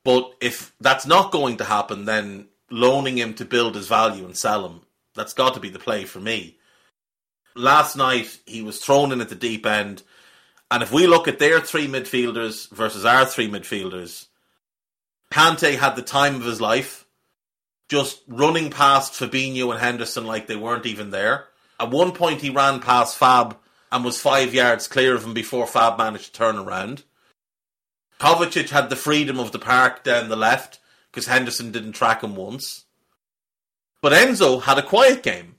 but 0.04 0.34
if 0.40 0.72
that's 0.80 1.06
not 1.06 1.32
going 1.32 1.56
to 1.56 1.64
happen, 1.64 2.04
then 2.04 2.48
loaning 2.70 3.18
him 3.18 3.34
to 3.34 3.44
build 3.44 3.74
his 3.74 3.88
value 3.88 4.24
and 4.24 4.36
sell 4.36 4.68
him, 4.68 4.82
that's 5.14 5.32
got 5.32 5.54
to 5.54 5.60
be 5.60 5.70
the 5.70 5.78
play 5.78 6.04
for 6.04 6.20
me. 6.20 6.58
Last 7.56 7.96
night, 7.96 8.38
he 8.46 8.62
was 8.62 8.80
thrown 8.80 9.12
in 9.12 9.20
at 9.20 9.28
the 9.28 9.34
deep 9.34 9.64
end. 9.64 10.02
And 10.70 10.82
if 10.82 10.92
we 10.92 11.06
look 11.06 11.28
at 11.28 11.38
their 11.38 11.60
three 11.60 11.86
midfielders 11.86 12.68
versus 12.70 13.04
our 13.04 13.24
three 13.26 13.48
midfielders, 13.48 14.26
Kante 15.30 15.76
had 15.76 15.94
the 15.94 16.02
time 16.02 16.36
of 16.36 16.44
his 16.44 16.60
life, 16.60 17.06
just 17.88 18.22
running 18.26 18.70
past 18.70 19.12
Fabinho 19.12 19.70
and 19.70 19.80
Henderson 19.80 20.26
like 20.26 20.46
they 20.46 20.56
weren't 20.56 20.86
even 20.86 21.10
there. 21.10 21.46
At 21.78 21.90
one 21.90 22.12
point, 22.12 22.40
he 22.40 22.50
ran 22.50 22.80
past 22.80 23.16
Fab 23.16 23.56
and 23.92 24.04
was 24.04 24.20
five 24.20 24.52
yards 24.52 24.88
clear 24.88 25.14
of 25.14 25.24
him 25.24 25.34
before 25.34 25.66
Fab 25.66 25.98
managed 25.98 26.26
to 26.26 26.32
turn 26.32 26.56
around. 26.56 27.04
Kovacic 28.18 28.70
had 28.70 28.90
the 28.90 28.96
freedom 28.96 29.38
of 29.38 29.52
the 29.52 29.58
park 29.58 30.02
down 30.02 30.28
the 30.28 30.36
left 30.36 30.80
because 31.10 31.26
Henderson 31.26 31.70
didn't 31.70 31.92
track 31.92 32.22
him 32.22 32.34
once. 32.34 32.84
But 34.00 34.12
Enzo 34.12 34.62
had 34.62 34.78
a 34.78 34.82
quiet 34.82 35.22
game 35.22 35.53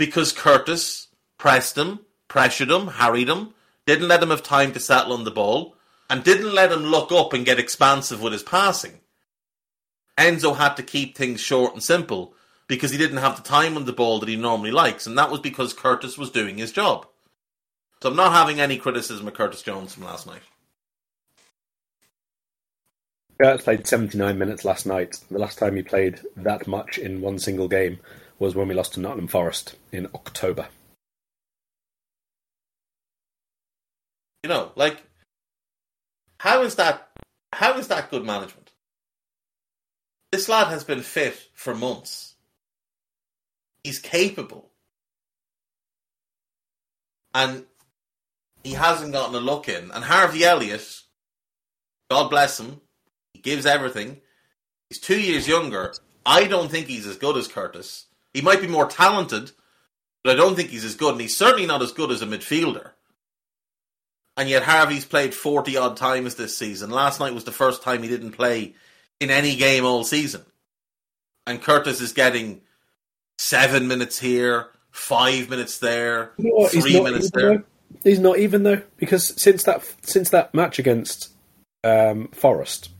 because 0.00 0.32
Curtis 0.32 1.08
pressed 1.36 1.76
him, 1.76 2.00
pressured 2.26 2.70
him, 2.70 2.86
harried 2.86 3.28
him, 3.28 3.52
didn't 3.84 4.08
let 4.08 4.22
him 4.22 4.30
have 4.30 4.42
time 4.42 4.72
to 4.72 4.80
settle 4.80 5.12
on 5.12 5.24
the 5.24 5.30
ball, 5.30 5.76
and 6.08 6.24
didn't 6.24 6.54
let 6.54 6.72
him 6.72 6.84
look 6.84 7.12
up 7.12 7.34
and 7.34 7.44
get 7.44 7.58
expansive 7.58 8.22
with 8.22 8.32
his 8.32 8.42
passing. 8.42 9.00
Enzo 10.16 10.56
had 10.56 10.74
to 10.76 10.82
keep 10.82 11.14
things 11.14 11.38
short 11.38 11.74
and 11.74 11.82
simple 11.82 12.32
because 12.66 12.92
he 12.92 12.96
didn't 12.96 13.18
have 13.18 13.36
the 13.36 13.42
time 13.42 13.76
on 13.76 13.84
the 13.84 13.92
ball 13.92 14.18
that 14.20 14.28
he 14.30 14.36
normally 14.36 14.70
likes, 14.70 15.06
and 15.06 15.18
that 15.18 15.30
was 15.30 15.40
because 15.40 15.74
Curtis 15.74 16.16
was 16.16 16.30
doing 16.30 16.56
his 16.56 16.72
job. 16.72 17.06
So 18.02 18.08
I'm 18.08 18.16
not 18.16 18.32
having 18.32 18.58
any 18.58 18.78
criticism 18.78 19.28
of 19.28 19.34
Curtis 19.34 19.60
Jones 19.60 19.92
from 19.92 20.04
last 20.04 20.26
night. 20.26 20.40
Curtis 23.38 23.64
played 23.64 23.86
79 23.86 24.38
minutes 24.38 24.64
last 24.64 24.86
night. 24.86 25.20
The 25.30 25.38
last 25.38 25.58
time 25.58 25.76
he 25.76 25.82
played 25.82 26.20
that 26.38 26.66
much 26.66 26.96
in 26.96 27.20
one 27.20 27.38
single 27.38 27.68
game 27.68 28.00
was 28.40 28.56
when 28.56 28.66
we 28.66 28.74
lost 28.74 28.94
to 28.94 29.00
Nottingham 29.00 29.28
Forest 29.28 29.76
in 29.92 30.08
October. 30.14 30.68
You 34.42 34.48
know, 34.48 34.72
like 34.74 35.04
how 36.38 36.62
is 36.62 36.76
that 36.76 37.10
how 37.52 37.78
is 37.78 37.88
that 37.88 38.10
good 38.10 38.24
management? 38.24 38.72
This 40.32 40.48
lad 40.48 40.68
has 40.68 40.84
been 40.84 41.02
fit 41.02 41.38
for 41.54 41.74
months. 41.74 42.34
He's 43.84 43.98
capable. 43.98 44.70
And 47.34 47.64
he 48.64 48.72
hasn't 48.72 49.12
gotten 49.12 49.34
a 49.34 49.40
look 49.40 49.68
in. 49.68 49.90
And 49.90 50.04
Harvey 50.04 50.44
Elliott, 50.44 51.02
God 52.10 52.28
bless 52.28 52.58
him, 52.58 52.80
he 53.34 53.40
gives 53.40 53.66
everything. 53.66 54.20
He's 54.88 54.98
two 54.98 55.20
years 55.20 55.46
younger. 55.46 55.94
I 56.24 56.46
don't 56.46 56.70
think 56.70 56.86
he's 56.86 57.06
as 57.06 57.16
good 57.16 57.36
as 57.36 57.48
Curtis. 57.48 58.06
He 58.34 58.40
might 58.40 58.60
be 58.60 58.66
more 58.66 58.86
talented, 58.86 59.50
but 60.22 60.32
I 60.32 60.36
don't 60.36 60.54
think 60.54 60.70
he's 60.70 60.84
as 60.84 60.94
good, 60.94 61.12
and 61.12 61.20
he's 61.20 61.36
certainly 61.36 61.66
not 61.66 61.82
as 61.82 61.92
good 61.92 62.10
as 62.10 62.22
a 62.22 62.26
midfielder. 62.26 62.90
And 64.36 64.48
yet 64.48 64.62
Harvey's 64.62 65.04
played 65.04 65.34
40 65.34 65.76
odd 65.76 65.96
times 65.96 66.36
this 66.36 66.56
season. 66.56 66.90
Last 66.90 67.20
night 67.20 67.34
was 67.34 67.44
the 67.44 67.52
first 67.52 67.82
time 67.82 68.02
he 68.02 68.08
didn't 68.08 68.32
play 68.32 68.74
in 69.18 69.30
any 69.30 69.56
game 69.56 69.84
all 69.84 70.04
season. 70.04 70.42
And 71.46 71.60
Curtis 71.60 72.00
is 72.00 72.12
getting 72.12 72.62
seven 73.38 73.88
minutes 73.88 74.18
here, 74.18 74.68
five 74.92 75.50
minutes 75.50 75.78
there, 75.78 76.32
you 76.38 76.56
know 76.56 76.68
three 76.68 77.00
minutes 77.00 77.30
there. 77.32 77.58
Though. 77.58 77.64
He's 78.04 78.20
not 78.20 78.38
even 78.38 78.62
though, 78.62 78.82
because 78.98 79.34
since 79.42 79.64
that 79.64 79.84
since 80.02 80.30
that 80.30 80.54
match 80.54 80.78
against 80.78 81.30
um, 81.82 82.28
Forest, 82.28 82.90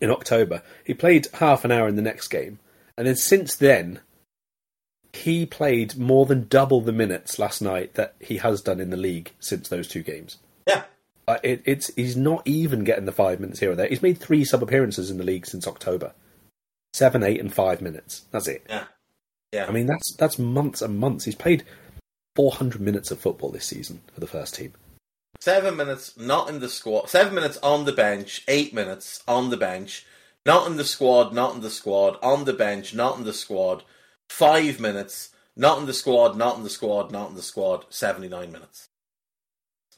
in 0.00 0.10
October. 0.10 0.62
He 0.84 0.94
played 0.94 1.28
half 1.34 1.64
an 1.64 1.70
hour 1.70 1.88
in 1.88 1.96
the 1.96 2.02
next 2.02 2.28
game, 2.28 2.58
and 2.96 3.06
then 3.06 3.16
since 3.16 3.56
then, 3.56 4.00
he 5.12 5.46
played 5.46 5.96
more 5.96 6.26
than 6.26 6.46
double 6.48 6.80
the 6.80 6.92
minutes 6.92 7.38
last 7.38 7.60
night 7.60 7.94
that 7.94 8.14
he 8.20 8.38
has 8.38 8.60
done 8.62 8.80
in 8.80 8.90
the 8.90 8.96
league 8.96 9.32
since 9.40 9.68
those 9.68 9.88
two 9.88 10.02
games. 10.02 10.38
Yeah, 10.66 10.84
uh, 11.26 11.38
it, 11.42 11.62
it's 11.64 11.92
he's 11.94 12.16
not 12.16 12.42
even 12.46 12.84
getting 12.84 13.04
the 13.06 13.12
five 13.12 13.40
minutes 13.40 13.60
here 13.60 13.72
or 13.72 13.74
there. 13.76 13.88
He's 13.88 14.02
made 14.02 14.18
three 14.18 14.44
sub 14.44 14.62
appearances 14.62 15.10
in 15.10 15.18
the 15.18 15.24
league 15.24 15.46
since 15.46 15.66
October. 15.66 16.12
seven, 16.92 17.22
eight, 17.22 17.40
and 17.40 17.52
five 17.52 17.80
minutes. 17.80 18.24
That's 18.30 18.48
it. 18.48 18.66
Yeah, 18.68 18.84
yeah. 19.52 19.66
I 19.66 19.70
mean, 19.70 19.86
that's 19.86 20.14
that's 20.16 20.38
months 20.38 20.82
and 20.82 20.98
months. 20.98 21.24
He's 21.24 21.34
played 21.34 21.64
400 22.36 22.80
minutes 22.80 23.10
of 23.10 23.18
football 23.20 23.50
this 23.50 23.66
season 23.66 24.00
for 24.12 24.20
the 24.20 24.26
first 24.26 24.54
team. 24.54 24.72
Seven 25.40 25.76
minutes 25.76 26.16
not 26.16 26.48
in 26.48 26.60
the 26.60 26.68
squad. 26.68 27.08
Seven 27.08 27.34
minutes 27.34 27.58
on 27.62 27.84
the 27.84 27.92
bench. 27.92 28.44
Eight 28.46 28.74
minutes 28.74 29.22
on 29.26 29.50
the 29.50 29.56
bench. 29.56 30.06
Not 30.46 30.66
in 30.66 30.76
the 30.76 30.84
squad. 30.84 31.32
Not 31.32 31.54
in 31.54 31.60
the 31.60 31.70
squad. 31.70 32.18
On 32.22 32.44
the 32.44 32.52
bench. 32.52 32.94
Not 32.94 33.18
in 33.18 33.24
the 33.24 33.32
squad. 33.32 33.82
Five 34.30 34.80
minutes. 34.80 35.30
Not 35.56 35.78
in 35.80 35.86
the 35.86 35.92
squad. 35.92 36.36
Not 36.36 36.56
in 36.56 36.62
the 36.62 36.70
squad. 36.70 37.10
Not 37.10 37.30
in 37.30 37.36
the 37.36 37.42
squad. 37.42 37.84
Seventy-nine 37.90 38.50
minutes. 38.52 38.86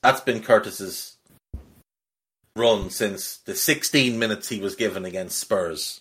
That's 0.03 0.23
been 0.23 0.43
Curtis's 0.43 1.17
run 2.57 2.91
since 2.91 3.39
the 3.39 3.55
16 3.55 4.19
minutes 4.19 4.49
he 4.49 4.61
was 4.61 4.75
given 4.75 5.05
against 5.05 5.39
Spurs, 5.39 6.01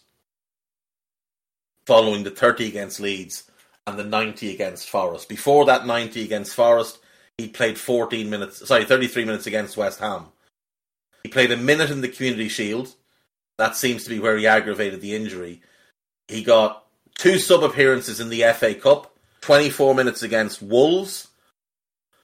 following 1.85 2.23
the 2.23 2.31
30 2.31 2.67
against 2.67 2.99
Leeds 2.99 3.49
and 3.85 3.99
the 3.99 4.03
90 4.03 4.53
against 4.53 4.89
Forest. 4.89 5.29
Before 5.29 5.65
that 5.65 5.85
90 5.85 6.23
against 6.23 6.55
Forest, 6.55 6.99
he 7.37 7.47
played 7.47 7.77
14 7.77 8.29
minutes, 8.29 8.67
sorry, 8.67 8.85
33 8.85 9.25
minutes 9.25 9.47
against 9.47 9.77
West 9.77 9.99
Ham. 9.99 10.25
He 11.23 11.29
played 11.29 11.51
a 11.51 11.57
minute 11.57 11.91
in 11.91 12.01
the 12.01 12.09
Community 12.09 12.49
Shield. 12.49 12.95
That 13.57 13.75
seems 13.75 14.03
to 14.03 14.09
be 14.09 14.19
where 14.19 14.37
he 14.37 14.47
aggravated 14.47 15.01
the 15.01 15.15
injury. 15.15 15.61
He 16.27 16.43
got 16.43 16.80
two 17.15 17.39
sub 17.39 17.63
appearances 17.63 18.19
in 18.19 18.29
the 18.29 18.43
FA 18.53 18.73
Cup 18.75 19.15
24 19.41 19.95
minutes 19.95 20.23
against 20.23 20.61
Wolves, 20.61 21.27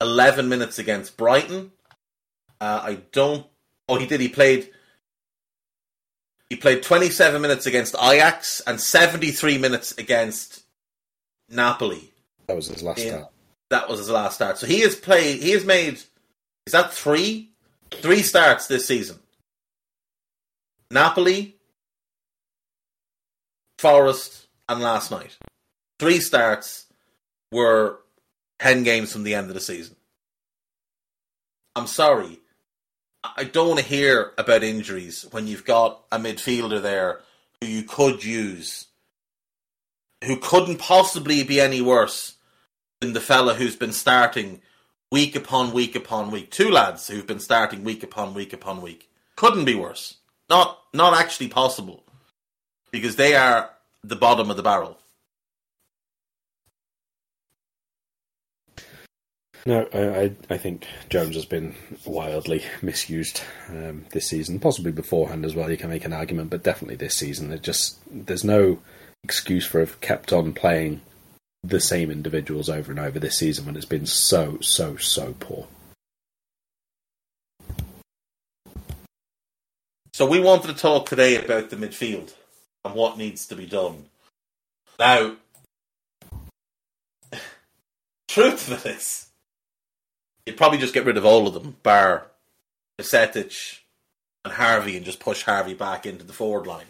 11 0.02 0.48
minutes 0.50 0.80
against 0.80 1.18
Brighton. 1.18 1.72
Uh, 2.60 2.82
I 2.84 2.96
don't. 3.12 3.46
Oh, 3.90 3.98
he 3.98 4.06
did. 4.06 4.20
He 4.20 4.30
played. 4.30 4.70
He 6.50 6.56
played 6.56 6.82
27 6.84 7.42
minutes 7.42 7.66
against 7.66 7.96
Ajax 8.02 8.62
and 8.66 8.80
73 8.80 9.58
minutes 9.58 9.98
against 9.98 10.64
Napoli. 11.50 12.12
That 12.48 12.56
was 12.56 12.68
his 12.68 12.82
last 12.82 13.00
in- 13.00 13.10
start. 13.10 13.32
That 13.70 13.90
was 13.90 14.00
his 14.00 14.10
last 14.10 14.36
start. 14.36 14.58
So 14.58 14.66
he 14.66 14.80
has 14.82 14.96
played. 14.96 15.42
He 15.42 15.52
has 15.52 15.66
made. 15.66 15.96
Is 16.66 16.72
that 16.72 16.94
three? 16.94 17.52
Three 17.92 18.22
starts 18.22 18.68
this 18.68 18.86
season. 18.88 19.20
Napoli, 20.90 21.56
Forest, 23.78 24.47
and 24.70 24.82
last 24.82 25.12
night. 25.12 25.38
Three 26.00 26.20
starts 26.20 26.86
were 27.52 28.00
10 28.60 28.84
games 28.84 29.12
from 29.12 29.24
the 29.24 29.36
end 29.36 29.48
of 29.48 29.54
the 29.54 29.60
season. 29.60 29.96
I'm 31.76 31.88
sorry. 31.88 32.40
I 33.24 33.44
don't 33.44 33.68
want 33.68 33.80
to 33.80 33.86
hear 33.86 34.32
about 34.38 34.64
injuries 34.64 35.26
when 35.32 35.48
you've 35.48 35.66
got 35.66 36.04
a 36.12 36.20
midfielder 36.20 36.82
there 36.82 37.22
who 37.62 37.68
you 37.68 37.84
could 37.84 38.24
use, 38.24 38.88
who 40.24 40.38
couldn't 40.38 40.78
possibly 40.80 41.44
be 41.44 41.60
any 41.60 41.82
worse 41.82 42.36
than 43.02 43.14
the 43.14 43.20
fella 43.20 43.54
who's 43.56 43.76
been 43.76 43.92
starting 43.92 44.62
week 45.12 45.36
upon 45.36 45.72
week 45.72 45.96
upon 45.96 46.32
week. 46.32 46.52
Two 46.52 46.70
lads 46.70 47.08
who've 47.08 47.28
been 47.28 47.40
starting 47.40 47.84
week 47.84 48.04
upon 48.04 48.34
week 48.34 48.54
upon 48.54 48.82
week. 48.82 49.10
Couldn't 49.36 49.66
be 49.66 49.76
worse. 49.76 50.18
Not 50.50 50.80
not 50.94 51.14
actually 51.14 51.50
possible. 51.50 52.04
Because 52.92 53.18
they 53.18 53.36
are 53.36 53.70
the 54.04 54.16
bottom 54.16 54.50
of 54.50 54.58
the 54.58 54.64
barrel. 54.64 54.98
No, 59.66 59.86
I, 59.94 60.32
I, 60.50 60.58
think 60.58 60.88
Jones 61.10 61.36
has 61.36 61.44
been 61.44 61.76
wildly 62.06 62.64
misused 62.82 63.42
um, 63.68 64.06
this 64.12 64.28
season. 64.28 64.62
Possibly 64.62 64.94
beforehand 64.94 65.44
as 65.44 65.56
well. 65.56 65.70
You 65.70 65.76
can 65.76 65.90
make 65.90 66.06
an 66.06 66.14
argument, 66.14 66.52
but 66.52 66.64
definitely 66.64 66.96
this 66.96 67.16
season. 67.16 67.52
It 67.52 67.64
just 67.64 67.98
there's 68.10 68.46
no 68.46 68.80
excuse 69.26 69.66
for 69.66 69.82
have 69.82 70.00
kept 70.00 70.32
on 70.32 70.54
playing 70.54 71.02
the 71.64 71.82
same 71.82 72.10
individuals 72.10 72.70
over 72.70 72.92
and 72.92 73.00
over 73.00 73.20
this 73.20 73.38
season 73.38 73.66
when 73.66 73.76
it's 73.76 73.84
been 73.84 74.06
so 74.06 74.58
so 74.62 74.96
so 74.96 75.36
poor. 75.38 75.68
So 80.14 80.26
we 80.26 80.40
wanted 80.40 80.68
to 80.68 80.74
talk 80.76 81.10
today 81.10 81.36
about 81.36 81.72
the 81.72 81.76
midfield 81.76 82.34
and 82.86 82.94
what 82.94 83.18
needs 83.18 83.48
to 83.48 83.56
be 83.56 83.66
done. 83.66 84.06
Now, 85.00 85.36
truth 88.28 88.72
of 88.72 88.86
it 88.86 88.98
is, 88.98 89.28
you'd 90.46 90.58
probably 90.58 90.80
just 90.80 90.94
get 90.94 91.06
rid 91.06 91.18
of 91.18 91.26
all 91.26 91.48
of 91.48 91.54
them, 91.54 91.78
bar 91.84 92.28
Bajcetic 93.00 93.80
and 94.44 94.54
Harvey, 94.54 94.96
and 94.96 95.06
just 95.06 95.20
push 95.20 95.44
Harvey 95.44 95.74
back 95.74 96.06
into 96.06 96.24
the 96.24 96.34
forward 96.34 96.66
line. 96.68 96.86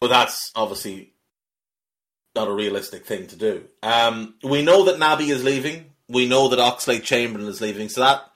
But 0.00 0.08
that's 0.08 0.50
obviously 0.54 1.12
not 2.34 2.48
a 2.48 2.52
realistic 2.52 3.04
thing 3.04 3.26
to 3.28 3.36
do. 3.36 3.64
Um, 3.82 4.34
we 4.42 4.62
know 4.62 4.84
that 4.84 4.98
Naby 4.98 5.28
is 5.28 5.44
leaving. 5.44 5.86
We 6.08 6.26
know 6.26 6.48
that 6.48 6.58
Oxlade 6.58 7.02
Chamberlain 7.02 7.48
is 7.48 7.60
leaving, 7.60 7.88
so 7.88 8.00
that 8.00 8.30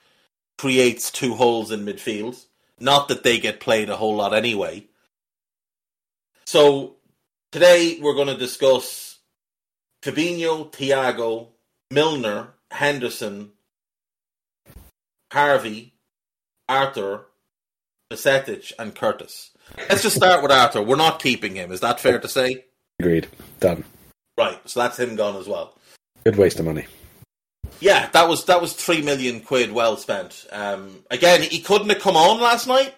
creates 0.57 1.11
two 1.11 1.35
holes 1.35 1.71
in 1.71 1.85
midfield. 1.85 2.45
Not 2.79 3.07
that 3.07 3.23
they 3.23 3.39
get 3.39 3.59
played 3.59 3.89
a 3.89 3.97
whole 3.97 4.15
lot 4.15 4.33
anyway. 4.33 4.85
So 6.45 6.97
today 7.51 7.99
we're 8.01 8.13
going 8.13 8.27
to 8.27 8.37
discuss 8.37 9.17
Fabinho, 10.03 10.71
Thiago, 10.71 11.47
Milner, 11.91 12.53
Henderson, 12.69 13.51
Harvey, 15.31 15.93
Arthur, 16.69 17.25
Bajcetic, 18.11 18.73
and 18.77 18.93
Curtis. 18.93 19.51
Let's 19.89 20.03
just 20.03 20.15
start 20.15 20.43
with 20.43 20.51
Arthur. 20.51 20.81
We're 20.81 20.95
not 20.95 21.21
keeping 21.21 21.55
him. 21.55 21.71
Is 21.71 21.79
that 21.79 21.99
fair 21.99 22.19
to 22.19 22.27
say? 22.27 22.65
Agreed. 22.99 23.27
Done. 23.59 23.83
Right. 24.37 24.59
So 24.69 24.81
that's 24.81 24.99
him 24.99 25.15
gone 25.15 25.37
as 25.37 25.47
well. 25.47 25.75
Good 26.23 26.37
waste 26.37 26.59
of 26.59 26.65
money. 26.65 26.85
Yeah, 27.79 28.09
that 28.09 28.29
was 28.29 28.45
that 28.45 28.61
was 28.61 28.73
three 28.73 29.01
million 29.01 29.41
quid 29.41 29.71
well 29.71 29.97
spent. 29.97 30.45
Um, 30.51 31.03
again, 31.09 31.41
he 31.41 31.59
couldn't 31.59 31.89
have 31.89 31.99
come 31.99 32.15
on 32.15 32.39
last 32.39 32.67
night. 32.67 32.95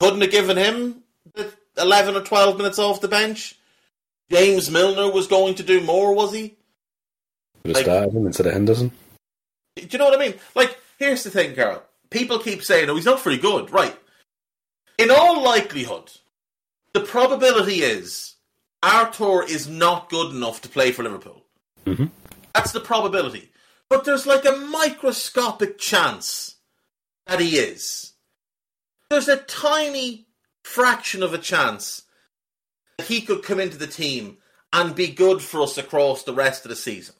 Couldn't 0.00 0.22
have 0.22 0.30
given 0.30 0.56
him 0.56 1.02
the 1.34 1.52
eleven 1.76 2.16
or 2.16 2.22
twelve 2.22 2.56
minutes 2.56 2.78
off 2.78 3.00
the 3.00 3.08
bench. 3.08 3.56
James 4.30 4.70
Milner 4.70 5.10
was 5.12 5.26
going 5.26 5.54
to 5.56 5.62
do 5.62 5.80
more, 5.82 6.14
was 6.14 6.32
he? 6.32 6.56
Could 7.64 7.76
have 7.76 7.86
Like- 8.06 8.12
him 8.12 8.26
instead 8.26 8.46
of 8.46 8.52
Henderson. 8.52 8.92
Do 9.76 9.86
you 9.90 9.98
know 9.98 10.04
what 10.06 10.14
I 10.20 10.24
mean? 10.28 10.38
Like, 10.54 10.78
here's 10.98 11.24
the 11.24 11.30
thing, 11.30 11.54
Karl. 11.54 11.82
People 12.10 12.38
keep 12.38 12.62
saying, 12.62 12.88
"Oh, 12.88 12.94
he's 12.96 13.04
not 13.04 13.22
very 13.22 13.38
good." 13.38 13.70
Right. 13.70 13.98
In 14.98 15.10
all 15.10 15.42
likelihood, 15.42 16.12
the 16.92 17.00
probability 17.00 17.82
is 17.82 18.34
Arthur 18.82 19.42
is 19.42 19.66
not 19.66 20.08
good 20.10 20.30
enough 20.32 20.60
to 20.62 20.68
play 20.68 20.92
for 20.92 21.02
Liverpool. 21.02 21.44
Mhm. 21.86 22.10
That's 22.54 22.70
the 22.72 22.80
probability. 22.80 23.50
But 23.88 24.04
there's 24.04 24.26
like 24.26 24.44
a 24.44 24.52
microscopic 24.56 25.78
chance 25.78 26.54
that 27.26 27.40
he 27.40 27.58
is. 27.58 28.12
There's 29.10 29.28
a 29.28 29.38
tiny 29.38 30.26
fraction 30.64 31.22
of 31.22 31.32
a 31.32 31.38
chance 31.38 32.02
that 32.98 33.06
he 33.06 33.20
could 33.20 33.44
come 33.44 33.60
into 33.60 33.78
the 33.78 33.86
team 33.86 34.38
and 34.72 34.96
be 34.96 35.08
good 35.08 35.40
for 35.40 35.62
us 35.62 35.78
across 35.78 36.24
the 36.24 36.34
rest 36.34 36.64
of 36.64 36.70
the 36.70 36.76
season. 36.76 37.14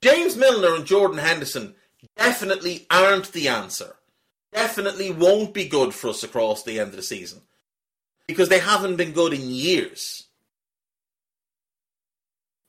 James 0.00 0.36
Milner 0.36 0.74
and 0.74 0.86
Jordan 0.86 1.18
Henderson 1.18 1.74
definitely 2.16 2.86
aren't 2.90 3.32
the 3.32 3.48
answer. 3.48 3.94
Definitely 4.52 5.10
won't 5.10 5.54
be 5.54 5.68
good 5.68 5.94
for 5.94 6.08
us 6.08 6.22
across 6.22 6.62
the 6.62 6.80
end 6.80 6.90
of 6.90 6.96
the 6.96 7.02
season. 7.02 7.40
Because 8.26 8.48
they 8.48 8.58
haven't 8.58 8.96
been 8.96 9.12
good 9.12 9.32
in 9.32 9.42
years. 9.42 10.24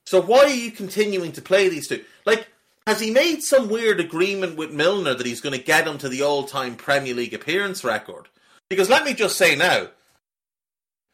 So 0.06 0.20
why 0.20 0.40
are 0.40 0.48
you 0.48 0.70
continuing 0.70 1.32
to 1.32 1.42
play 1.42 1.68
these 1.68 1.88
two? 1.88 2.04
Like, 2.26 2.46
has 2.86 3.00
he 3.00 3.10
made 3.10 3.42
some 3.42 3.68
weird 3.68 4.00
agreement 4.00 4.56
with 4.56 4.72
Milner 4.72 5.14
that 5.14 5.26
he's 5.26 5.40
going 5.40 5.58
to 5.58 5.64
get 5.64 5.86
him 5.86 5.98
to 5.98 6.08
the 6.08 6.22
all-time 6.22 6.76
Premier 6.76 7.14
League 7.14 7.34
appearance 7.34 7.82
record? 7.82 8.28
Because 8.68 8.90
let 8.90 9.04
me 9.04 9.14
just 9.14 9.38
say 9.38 9.56
now, 9.56 9.88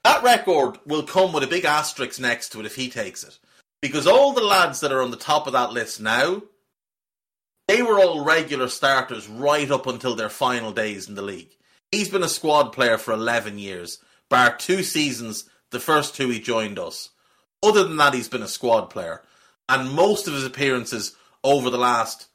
that 0.04 0.22
record 0.22 0.78
will 0.86 1.02
come 1.02 1.32
with 1.32 1.44
a 1.44 1.48
big 1.48 1.64
asterisk 1.64 2.18
next 2.18 2.50
to 2.50 2.60
it 2.60 2.66
if 2.66 2.74
he 2.74 2.88
takes 2.88 3.22
it. 3.22 3.38
Because 3.82 4.06
all 4.06 4.32
the 4.32 4.42
lads 4.42 4.80
that 4.80 4.92
are 4.92 5.02
on 5.02 5.10
the 5.10 5.16
top 5.16 5.46
of 5.46 5.52
that 5.52 5.72
list 5.72 6.00
now, 6.00 6.42
they 7.68 7.82
were 7.82 8.00
all 8.00 8.24
regular 8.24 8.68
starters 8.68 9.28
right 9.28 9.70
up 9.70 9.86
until 9.86 10.16
their 10.16 10.28
final 10.28 10.72
days 10.72 11.08
in 11.08 11.14
the 11.14 11.22
league. 11.22 11.56
He's 11.92 12.08
been 12.08 12.22
a 12.22 12.28
squad 12.28 12.72
player 12.72 12.98
for 12.98 13.12
11 13.12 13.58
years, 13.58 13.98
bar 14.28 14.56
two 14.56 14.82
seasons, 14.82 15.48
the 15.70 15.80
first 15.80 16.14
two 16.14 16.28
he 16.28 16.40
joined 16.40 16.78
us. 16.78 17.10
Other 17.62 17.84
than 17.84 17.96
that, 17.98 18.14
he's 18.14 18.28
been 18.28 18.42
a 18.42 18.48
squad 18.48 18.90
player. 18.90 19.22
And 19.68 19.92
most 19.92 20.26
of 20.26 20.34
his 20.34 20.44
appearances 20.44 21.14
over 21.42 21.70
the 21.70 21.78
last 21.78 22.26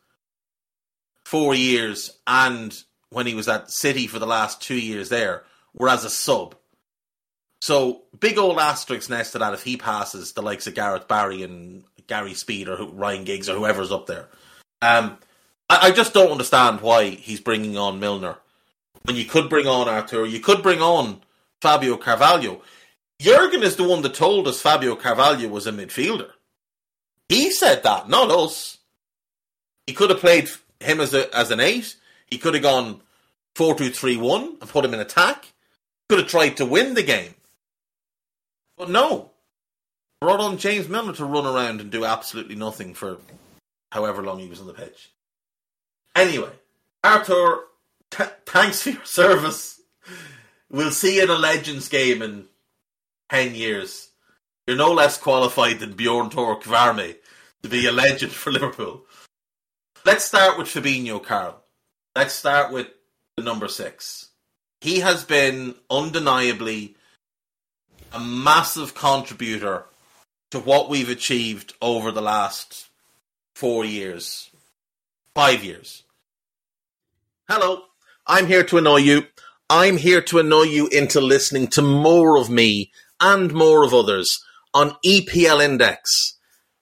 four 1.26 1.56
years 1.56 2.18
and 2.28 2.84
when 3.10 3.28
he 3.28 3.34
was 3.34 3.48
at 3.48 3.72
City 3.72 4.08
for 4.08 4.20
the 4.20 4.28
last 4.28 4.62
two 4.62 4.80
years 4.80 5.10
there 5.10 5.44
were 5.74 5.89
as 5.89 6.04
a 6.04 6.10
sub. 6.10 6.56
So 7.62 8.04
big 8.20 8.38
old 8.38 8.60
asterisk 8.60 9.10
next 9.10 9.32
to 9.32 9.39
that 9.39 9.54
if 9.54 9.63
he 9.63 9.78
passes 9.78 10.34
the 10.34 10.41
likes 10.41 10.68
of 10.68 10.76
Gareth 10.76 11.08
Barry 11.08 11.44
and 11.44 11.84
Gary 12.08 12.34
Speed 12.34 12.70
or 12.70 12.88
Ryan 12.88 13.24
Giggs 13.24 13.50
or 13.50 13.58
whoever's 13.58 13.91
up 13.91 14.06
there. 14.06 14.28
Um, 14.82 15.18
I, 15.70 15.88
I 15.88 15.91
just 15.91 16.13
don't 16.13 16.32
understand 16.32 16.82
why 16.82 17.10
he's 17.10 17.39
bringing 17.39 17.78
on 17.78 18.00
Milner 18.00 18.38
when 19.06 19.15
you 19.15 19.26
could 19.26 19.50
bring 19.50 19.68
on 19.68 19.88
Arthur, 19.88 20.26
you 20.26 20.39
could 20.39 20.63
bring 20.63 20.82
on 20.82 21.22
Fabio 21.62 21.98
Carvalho. 21.98 22.62
Jurgen 23.20 23.63
is 23.63 23.76
the 23.76 23.88
one 23.88 24.02
that 24.02 24.13
told 24.13 24.48
us 24.48 24.62
Fabio 24.62 24.96
Carvalho 24.96 25.48
was 25.48 25.68
a 25.68 25.72
midfielder. 25.72 26.32
He 27.30 27.52
said 27.52 27.84
that, 27.84 28.10
not 28.10 28.30
us. 28.30 28.80
He 29.88 29.93
could 29.93 30.10
have 30.10 30.19
played 30.19 30.50
him 30.80 31.00
as 31.00 31.13
a 31.13 31.34
as 31.36 31.52
an 31.52 31.60
eight. 31.60 31.95
He 32.28 32.38
could 32.38 32.54
have 32.54 32.63
gone 32.63 33.02
four 33.56 33.76
two 33.76 33.89
three 33.89 34.17
one 34.17 34.58
and 34.62 34.69
put 34.69 34.86
him 34.86 34.93
in 34.93 35.00
attack. 35.00 35.54
Could 36.10 36.19
have 36.19 36.28
tried 36.28 36.58
to 36.58 36.65
win 36.65 36.93
the 36.93 37.04
game. 37.04 37.34
But 38.78 38.89
no. 38.89 39.32
Brought 40.21 40.39
on 40.39 40.58
James 40.58 40.88
Milner 40.88 41.13
to 41.13 41.26
run 41.26 41.45
around 41.45 41.82
and 41.82 41.91
do 41.91 42.06
absolutely 42.06 42.56
nothing 42.56 42.93
for 42.93 43.17
however 43.91 44.24
long 44.24 44.39
he 44.39 44.48
was 44.48 44.60
on 44.60 44.67
the 44.67 44.74
pitch. 44.74 45.12
Anyway, 46.15 46.52
Arthur, 47.04 47.65
t- 48.10 48.24
thanks 48.45 48.84
for 48.84 48.91
your 48.91 49.06
service. 49.06 49.82
We'll 50.69 50.91
see 50.91 51.17
you 51.17 51.24
in 51.24 51.30
a 51.30 51.38
Legends 51.38 51.89
game 51.89 52.21
in 52.21 52.45
10 53.30 53.56
years. 53.56 54.10
You're 54.65 54.78
no 54.78 54.93
less 54.93 55.17
qualified 55.17 55.80
than 55.80 55.93
Bjorn 55.93 56.30
Tork 56.30 56.63
to 56.63 57.15
be 57.69 57.86
a 57.88 57.91
legend 57.91 58.32
for 58.32 58.52
Liverpool. 58.52 59.06
Let's 60.06 60.24
start 60.24 60.60
with 60.60 60.68
Fabinho, 60.68 61.24
Karl. 61.24 61.63
Let's 62.15 62.36
start 62.36 62.72
with 62.72 62.89
the 63.38 63.44
number 63.44 63.68
six. 63.68 64.30
He 64.80 65.00
has 65.00 65.24
been 65.24 65.74
undeniably 65.89 66.96
a 68.13 68.20
massive 68.20 68.94
contributor 68.94 69.86
to 70.52 70.60
what 70.60 70.91
we've 70.91 71.10
achieved 71.10 71.74
over 71.82 72.12
the 72.12 72.22
last 72.22 72.88
four 73.56 73.84
years, 73.84 74.52
five 75.34 75.63
years. 75.63 76.04
Hello, 77.50 77.86
I'm 78.28 78.46
here 78.46 78.63
to 78.63 78.78
annoy 78.78 78.98
you. 78.98 79.24
I'm 79.72 79.98
here 79.98 80.22
to 80.22 80.38
annoy 80.38 80.63
you 80.65 80.88
into 80.89 81.20
listening 81.20 81.65
to 81.70 81.82
more 81.82 82.38
of 82.38 82.48
me 82.48 82.91
and 83.20 83.52
more 83.52 83.84
of 83.84 83.91
others 83.91 84.39
on 84.72 84.98
EPL 85.04 85.65
Index. 85.65 86.38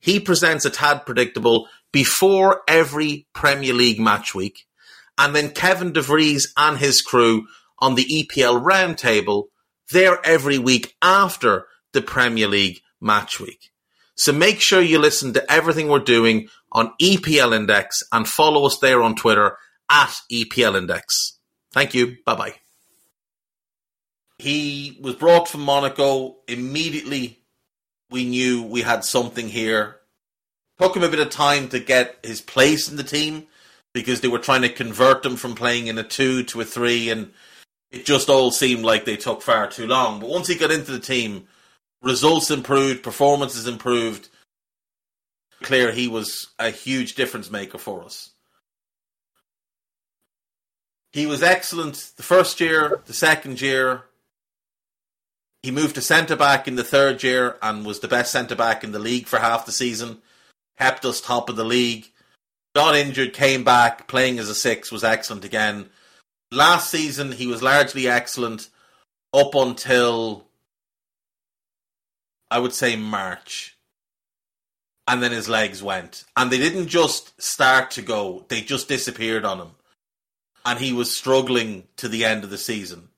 He 0.00 0.20
presents 0.20 0.64
a 0.64 0.70
tad 0.70 1.06
predictable 1.06 1.68
before 1.92 2.62
every 2.68 3.26
Premier 3.32 3.72
League 3.72 4.00
match 4.00 4.34
week. 4.34 4.66
And 5.18 5.34
then 5.34 5.50
Kevin 5.50 5.92
DeVries 5.92 6.48
and 6.56 6.78
his 6.78 7.00
crew 7.00 7.46
on 7.78 7.94
the 7.94 8.04
EPL 8.04 8.62
roundtable, 8.62 9.44
they're 9.90 10.24
every 10.24 10.58
week 10.58 10.94
after 11.00 11.66
the 11.92 12.02
Premier 12.02 12.48
League 12.48 12.80
match 13.00 13.40
week. 13.40 13.70
So 14.16 14.32
make 14.32 14.60
sure 14.60 14.80
you 14.80 14.98
listen 14.98 15.32
to 15.34 15.52
everything 15.52 15.88
we're 15.88 15.98
doing 16.00 16.48
on 16.72 16.92
EPL 17.00 17.54
Index 17.54 18.02
and 18.12 18.26
follow 18.26 18.66
us 18.66 18.78
there 18.78 19.02
on 19.02 19.14
Twitter 19.14 19.56
at 19.90 20.14
EPL 20.32 20.76
Index. 20.76 21.38
Thank 21.72 21.94
you. 21.94 22.16
Bye 22.24 22.34
bye. 22.34 22.54
He 24.38 24.98
was 25.00 25.14
brought 25.14 25.48
from 25.48 25.62
Monaco. 25.62 26.36
Immediately, 26.48 27.40
we 28.10 28.24
knew 28.24 28.62
we 28.62 28.82
had 28.82 29.04
something 29.04 29.48
here. 29.48 29.96
Took 30.78 30.96
him 30.96 31.02
a 31.02 31.08
bit 31.08 31.20
of 31.20 31.30
time 31.30 31.68
to 31.70 31.80
get 31.80 32.18
his 32.22 32.40
place 32.40 32.88
in 32.88 32.96
the 32.96 33.02
team 33.02 33.46
because 33.94 34.20
they 34.20 34.28
were 34.28 34.38
trying 34.38 34.62
to 34.62 34.68
convert 34.68 35.24
him 35.24 35.36
from 35.36 35.54
playing 35.54 35.86
in 35.86 35.98
a 35.98 36.02
two 36.02 36.42
to 36.44 36.60
a 36.60 36.64
three, 36.64 37.08
and 37.08 37.32
it 37.90 38.04
just 38.04 38.28
all 38.28 38.50
seemed 38.50 38.84
like 38.84 39.04
they 39.04 39.16
took 39.16 39.42
far 39.42 39.68
too 39.68 39.86
long. 39.86 40.20
But 40.20 40.28
once 40.28 40.48
he 40.48 40.54
got 40.54 40.70
into 40.70 40.92
the 40.92 41.00
team, 41.00 41.48
results 42.02 42.50
improved, 42.50 43.02
performances 43.02 43.66
improved. 43.66 44.28
Clear 45.62 45.92
he 45.92 46.08
was 46.08 46.48
a 46.58 46.70
huge 46.70 47.14
difference 47.14 47.50
maker 47.50 47.78
for 47.78 48.04
us. 48.04 48.32
He 51.12 51.24
was 51.24 51.42
excellent 51.42 52.12
the 52.18 52.22
first 52.22 52.60
year, 52.60 53.00
the 53.06 53.14
second 53.14 53.62
year. 53.62 54.04
He 55.66 55.72
moved 55.72 55.96
to 55.96 56.00
centre 56.00 56.36
back 56.36 56.68
in 56.68 56.76
the 56.76 56.84
third 56.84 57.24
year 57.24 57.56
and 57.60 57.84
was 57.84 57.98
the 57.98 58.06
best 58.06 58.30
centre 58.30 58.54
back 58.54 58.84
in 58.84 58.92
the 58.92 59.00
league 59.00 59.26
for 59.26 59.40
half 59.40 59.66
the 59.66 59.72
season. 59.72 60.18
Kept 60.78 61.04
us 61.04 61.20
top 61.20 61.48
of 61.48 61.56
the 61.56 61.64
league. 61.64 62.06
Got 62.76 62.94
injured, 62.94 63.32
came 63.32 63.64
back, 63.64 64.06
playing 64.06 64.38
as 64.38 64.48
a 64.48 64.54
six, 64.54 64.92
was 64.92 65.02
excellent 65.02 65.44
again. 65.44 65.88
Last 66.52 66.88
season, 66.88 67.32
he 67.32 67.48
was 67.48 67.64
largely 67.64 68.06
excellent 68.06 68.68
up 69.34 69.56
until, 69.56 70.44
I 72.48 72.60
would 72.60 72.72
say, 72.72 72.94
March. 72.94 73.76
And 75.08 75.20
then 75.20 75.32
his 75.32 75.48
legs 75.48 75.82
went. 75.82 76.22
And 76.36 76.52
they 76.52 76.58
didn't 76.58 76.86
just 76.86 77.42
start 77.42 77.90
to 77.92 78.02
go, 78.02 78.44
they 78.46 78.60
just 78.60 78.86
disappeared 78.86 79.44
on 79.44 79.58
him 79.58 79.70
and 80.64 80.78
he 80.78 80.92
was 80.92 81.16
struggling 81.16 81.88
to 81.96 82.08
the 82.08 82.24
end 82.24 82.44
of 82.44 82.50
the 82.50 82.58
season. 82.58 83.08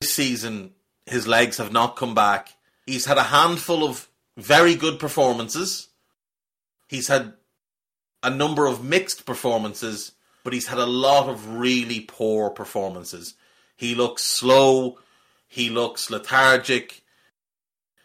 This 0.00 0.12
season, 0.12 0.73
his 1.06 1.26
legs 1.26 1.58
have 1.58 1.72
not 1.72 1.96
come 1.96 2.14
back. 2.14 2.50
He's 2.86 3.06
had 3.06 3.18
a 3.18 3.24
handful 3.24 3.84
of 3.84 4.08
very 4.36 4.74
good 4.74 4.98
performances. 4.98 5.88
He's 6.88 7.08
had 7.08 7.34
a 8.22 8.30
number 8.30 8.66
of 8.66 8.84
mixed 8.84 9.26
performances, 9.26 10.12
but 10.42 10.52
he's 10.52 10.68
had 10.68 10.78
a 10.78 10.86
lot 10.86 11.28
of 11.28 11.56
really 11.56 12.00
poor 12.00 12.50
performances. 12.50 13.34
He 13.76 13.94
looks 13.94 14.22
slow, 14.22 14.98
he 15.48 15.70
looks 15.70 16.10
lethargic, 16.10 17.02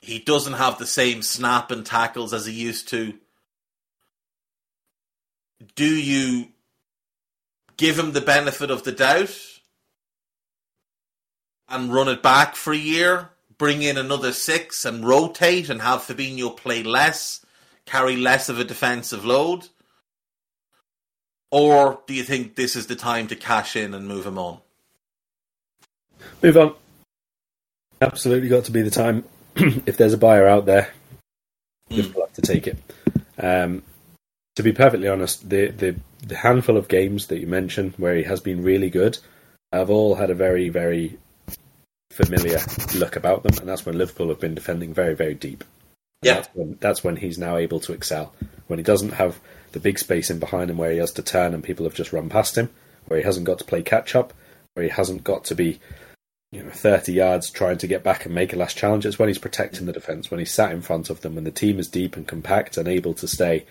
he 0.01 0.19
doesn't 0.19 0.53
have 0.53 0.77
the 0.77 0.85
same 0.85 1.21
snap 1.21 1.71
and 1.71 1.85
tackles 1.85 2.33
as 2.33 2.45
he 2.45 2.53
used 2.53 2.87
to. 2.89 3.13
Do 5.75 5.85
you 5.85 6.49
give 7.77 7.99
him 7.99 8.13
the 8.13 8.21
benefit 8.21 8.71
of 8.71 8.83
the 8.83 8.91
doubt 8.91 9.37
and 11.69 11.93
run 11.93 12.07
it 12.07 12.23
back 12.23 12.55
for 12.55 12.73
a 12.73 12.77
year, 12.77 13.29
bring 13.57 13.81
in 13.81 13.97
another 13.97 14.31
six 14.31 14.85
and 14.85 15.07
rotate 15.07 15.69
and 15.69 15.81
have 15.81 16.01
Fabinho 16.01 16.55
play 16.55 16.83
less, 16.83 17.45
carry 17.85 18.15
less 18.15 18.49
of 18.49 18.59
a 18.59 18.63
defensive 18.63 19.25
load? 19.25 19.67
Or 21.51 22.01
do 22.05 22.13
you 22.13 22.23
think 22.23 22.55
this 22.55 22.75
is 22.75 22.87
the 22.87 22.95
time 22.95 23.27
to 23.27 23.35
cash 23.35 23.75
in 23.75 23.93
and 23.93 24.07
move 24.07 24.25
him 24.25 24.37
on? 24.37 24.59
Move 26.41 26.57
on. 26.57 26.75
Absolutely 28.01 28.49
got 28.49 28.65
to 28.65 28.71
be 28.71 28.81
the 28.81 28.91
time. 28.91 29.23
if 29.55 29.97
there's 29.97 30.13
a 30.13 30.17
buyer 30.17 30.47
out 30.47 30.65
there, 30.65 30.91
just 31.89 32.11
mm. 32.11 32.19
have 32.19 32.33
to 32.33 32.41
take 32.41 32.67
it. 32.67 32.77
Um, 33.37 33.83
to 34.55 34.63
be 34.63 34.71
perfectly 34.71 35.07
honest, 35.07 35.49
the, 35.49 35.67
the, 35.67 35.95
the 36.25 36.35
handful 36.35 36.77
of 36.77 36.87
games 36.87 37.27
that 37.27 37.39
you 37.39 37.47
mentioned 37.47 37.93
where 37.97 38.15
he 38.15 38.23
has 38.23 38.41
been 38.41 38.63
really 38.63 38.89
good 38.89 39.17
have 39.71 39.89
all 39.89 40.15
had 40.15 40.29
a 40.29 40.35
very, 40.35 40.69
very 40.69 41.17
familiar 42.11 42.59
look 42.95 43.15
about 43.15 43.43
them, 43.43 43.57
and 43.59 43.67
that's 43.67 43.85
when 43.85 43.97
Liverpool 43.97 44.29
have 44.29 44.39
been 44.39 44.55
defending 44.55 44.93
very, 44.93 45.15
very 45.15 45.33
deep. 45.33 45.63
Yeah, 46.21 46.35
that's 46.35 46.49
when, 46.53 46.77
that's 46.79 47.03
when 47.03 47.15
he's 47.15 47.37
now 47.37 47.57
able 47.57 47.79
to 47.81 47.93
excel. 47.93 48.33
When 48.67 48.79
he 48.79 48.83
doesn't 48.83 49.13
have 49.13 49.39
the 49.71 49.79
big 49.79 49.99
space 49.99 50.29
in 50.29 50.39
behind 50.39 50.69
him 50.69 50.77
where 50.77 50.91
he 50.91 50.97
has 50.97 51.11
to 51.13 51.23
turn 51.23 51.53
and 51.53 51.63
people 51.63 51.85
have 51.85 51.93
just 51.93 52.13
run 52.13 52.29
past 52.29 52.57
him, 52.57 52.69
where 53.07 53.19
he 53.19 53.25
hasn't 53.25 53.45
got 53.45 53.59
to 53.59 53.65
play 53.65 53.81
catch 53.81 54.15
up, 54.15 54.33
where 54.73 54.83
he 54.83 54.89
hasn't 54.89 55.23
got 55.23 55.45
to 55.45 55.55
be 55.55 55.79
you 56.51 56.63
know, 56.63 56.69
30 56.71 57.13
yards 57.13 57.49
trying 57.49 57.77
to 57.77 57.87
get 57.87 58.03
back 58.03 58.25
and 58.25 58.33
make 58.33 58.53
a 58.53 58.55
last 58.55 58.77
challenge. 58.77 59.05
It's 59.05 59.19
when 59.19 59.29
he's 59.29 59.37
protecting 59.37 59.85
the 59.85 59.93
defence, 59.93 60.31
when 60.31 60.39
he's 60.39 60.53
sat 60.53 60.71
in 60.71 60.81
front 60.81 61.09
of 61.09 61.21
them, 61.21 61.35
when 61.35 61.43
the 61.43 61.51
team 61.51 61.79
is 61.79 61.87
deep 61.87 62.15
and 62.15 62.27
compact 62.27 62.77
and 62.77 62.87
able 62.87 63.13
to 63.15 63.27
stay 63.27 63.65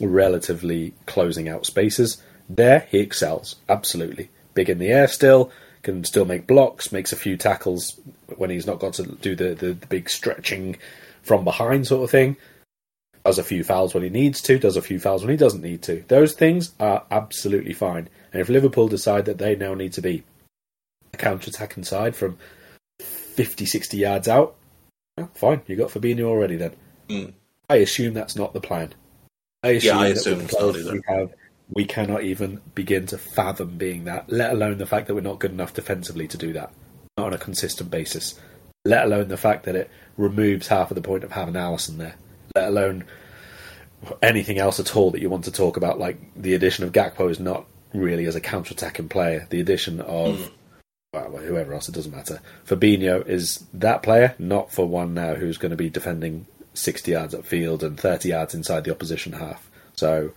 relatively 0.00 0.94
closing 1.06 1.48
out 1.48 1.66
spaces. 1.66 2.22
There, 2.48 2.86
he 2.90 2.98
excels. 2.98 3.56
Absolutely. 3.68 4.30
Big 4.54 4.70
in 4.70 4.78
the 4.78 4.88
air 4.88 5.08
still, 5.08 5.50
can 5.82 6.04
still 6.04 6.24
make 6.24 6.46
blocks, 6.46 6.92
makes 6.92 7.12
a 7.12 7.16
few 7.16 7.36
tackles 7.36 7.98
when 8.36 8.50
he's 8.50 8.66
not 8.66 8.78
got 8.78 8.94
to 8.94 9.04
do 9.04 9.34
the, 9.34 9.54
the, 9.54 9.72
the 9.72 9.86
big 9.86 10.08
stretching 10.10 10.76
from 11.22 11.44
behind 11.44 11.86
sort 11.86 12.04
of 12.04 12.10
thing. 12.10 12.36
Does 13.24 13.38
a 13.38 13.44
few 13.44 13.62
fouls 13.64 13.92
when 13.92 14.02
he 14.02 14.08
needs 14.08 14.40
to, 14.42 14.58
does 14.58 14.76
a 14.76 14.82
few 14.82 14.98
fouls 14.98 15.22
when 15.22 15.30
he 15.30 15.36
doesn't 15.36 15.62
need 15.62 15.82
to. 15.82 16.04
Those 16.08 16.32
things 16.32 16.72
are 16.80 17.04
absolutely 17.10 17.74
fine. 17.74 18.08
And 18.32 18.40
if 18.40 18.48
Liverpool 18.48 18.88
decide 18.88 19.26
that 19.26 19.38
they 19.38 19.56
now 19.56 19.74
need 19.74 19.92
to 19.94 20.00
be 20.00 20.22
a 21.12 21.16
counter 21.16 21.50
attacking 21.50 21.84
side 21.84 22.16
from 22.16 22.38
50, 22.98 23.66
60 23.66 23.96
yards 23.96 24.26
out, 24.26 24.56
well, 25.16 25.30
fine, 25.34 25.60
you 25.66 25.76
got 25.76 25.90
Fabinho 25.90 26.24
already 26.24 26.56
then. 26.56 26.72
Mm. 27.08 27.32
I 27.68 27.76
assume 27.76 28.14
that's 28.14 28.36
not 28.36 28.52
the 28.52 28.60
plan. 28.60 28.94
I 29.62 29.70
assume 29.70 29.96
yeah, 29.96 30.02
I 30.02 30.06
assume 30.08 30.48
so 30.48 30.72
we 30.72 31.02
have 31.06 31.34
we 31.72 31.84
cannot 31.84 32.22
even 32.24 32.60
begin 32.74 33.06
to 33.06 33.18
fathom 33.18 33.76
being 33.76 34.04
that, 34.04 34.30
let 34.30 34.52
alone 34.52 34.78
the 34.78 34.86
fact 34.86 35.06
that 35.06 35.14
we're 35.14 35.20
not 35.20 35.38
good 35.38 35.52
enough 35.52 35.74
defensively 35.74 36.26
to 36.28 36.36
do 36.36 36.52
that, 36.52 36.72
not 37.16 37.28
on 37.28 37.32
a 37.32 37.38
consistent 37.38 37.90
basis. 37.90 38.38
let 38.84 39.04
alone 39.04 39.28
the 39.28 39.36
fact 39.36 39.64
that 39.64 39.76
it 39.76 39.90
removes 40.16 40.68
half 40.68 40.90
of 40.90 40.94
the 40.94 41.02
point 41.02 41.22
of 41.22 41.32
having 41.32 41.54
Alisson 41.54 41.98
there, 41.98 42.14
let 42.54 42.68
alone 42.68 43.04
anything 44.22 44.58
else 44.58 44.80
at 44.80 44.96
all 44.96 45.10
that 45.10 45.20
you 45.20 45.28
want 45.28 45.44
to 45.44 45.52
talk 45.52 45.76
about. 45.76 45.98
Like 45.98 46.18
the 46.34 46.54
addition 46.54 46.84
of 46.84 46.92
Gakpo 46.92 47.30
is 47.30 47.38
not 47.38 47.66
really 47.92 48.26
as 48.26 48.36
a 48.36 48.40
counter-attacking 48.40 49.08
player. 49.08 49.46
The 49.50 49.60
addition 49.60 50.00
of 50.00 50.38
mm. 50.38 50.50
well, 51.12 51.36
whoever 51.36 51.74
else, 51.74 51.88
it 51.88 51.94
doesn't 51.94 52.14
matter. 52.14 52.40
Fabinho 52.66 53.26
is 53.26 53.64
that 53.74 54.02
player, 54.02 54.34
not 54.38 54.72
for 54.72 54.86
one 54.86 55.14
now 55.14 55.34
who's 55.34 55.58
going 55.58 55.70
to 55.70 55.76
be 55.76 55.90
defending 55.90 56.46
60 56.74 57.10
yards 57.10 57.34
upfield 57.34 57.82
and 57.82 57.98
30 57.98 58.30
yards 58.30 58.54
inside 58.54 58.84
the 58.84 58.92
opposition 58.92 59.32
half. 59.32 59.68
So, 59.94 60.32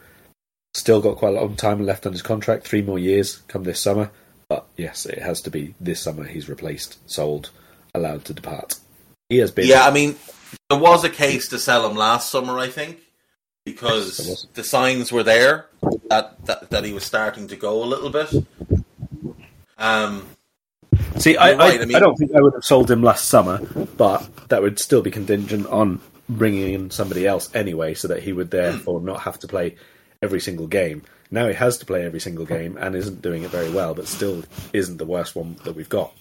still 0.73 1.01
got 1.01 1.17
quite 1.17 1.35
a 1.35 1.39
long 1.41 1.55
time 1.55 1.85
left 1.85 2.05
on 2.05 2.11
his 2.11 2.21
contract, 2.21 2.67
three 2.67 2.81
more 2.81 2.99
years 2.99 3.37
come 3.47 3.63
this 3.63 3.81
summer. 3.81 4.11
But 4.49 4.65
yes, 4.77 5.05
it 5.05 5.19
has 5.19 5.41
to 5.41 5.49
be 5.49 5.75
this 5.79 6.01
summer 6.01 6.25
he's 6.25 6.49
replaced, 6.49 6.97
sold, 7.09 7.49
allowed 7.93 8.25
to 8.25 8.33
depart. 8.33 8.79
He 9.29 9.37
has 9.37 9.51
been. 9.51 9.67
Yeah, 9.67 9.85
I 9.85 9.91
mean, 9.91 10.15
there 10.69 10.79
was 10.79 11.03
a 11.03 11.09
case 11.09 11.47
to 11.49 11.59
sell 11.59 11.89
him 11.89 11.95
last 11.95 12.29
summer, 12.29 12.59
I 12.59 12.67
think, 12.67 12.99
because 13.65 14.47
the 14.53 14.63
signs 14.63 15.11
were 15.11 15.23
there 15.23 15.67
that, 16.09 16.45
that, 16.45 16.69
that 16.69 16.83
he 16.83 16.93
was 16.93 17.03
starting 17.03 17.47
to 17.47 17.55
go 17.55 17.83
a 17.83 17.85
little 17.85 18.09
bit. 18.09 18.33
Um, 19.77 20.27
See, 21.17 21.37
I, 21.37 21.53
right, 21.53 21.79
I, 21.79 21.83
I, 21.83 21.85
mean, 21.85 21.95
I, 21.95 21.99
don't 21.99 22.15
think 22.15 22.35
I 22.35 22.41
would 22.41 22.53
have 22.53 22.65
sold 22.65 22.89
him 22.89 23.03
last 23.03 23.25
summer, 23.29 23.59
but 23.97 24.49
that 24.49 24.61
would 24.61 24.79
still 24.79 25.01
be 25.01 25.11
contingent 25.11 25.67
on 25.67 26.01
bringing 26.27 26.73
in 26.73 26.91
somebody 26.91 27.27
else 27.27 27.53
anyway, 27.55 27.93
so 27.93 28.07
that 28.07 28.23
he 28.23 28.33
would 28.33 28.51
therefore 28.51 28.99
not 29.01 29.21
have 29.21 29.39
to 29.39 29.47
play 29.47 29.75
every 30.23 30.39
single 30.39 30.67
game. 30.67 31.03
Now 31.29 31.47
he 31.47 31.53
has 31.53 31.77
to 31.79 31.85
play 31.85 32.05
every 32.05 32.19
single 32.19 32.45
game 32.45 32.77
and 32.77 32.95
isn't 32.95 33.21
doing 33.21 33.43
it 33.43 33.49
very 33.49 33.71
well, 33.71 33.93
but 33.93 34.07
still 34.07 34.43
isn't 34.71 34.97
the 34.97 35.05
worst 35.05 35.35
one 35.35 35.55
that 35.63 35.75
we've 35.75 35.89
got. 35.89 36.13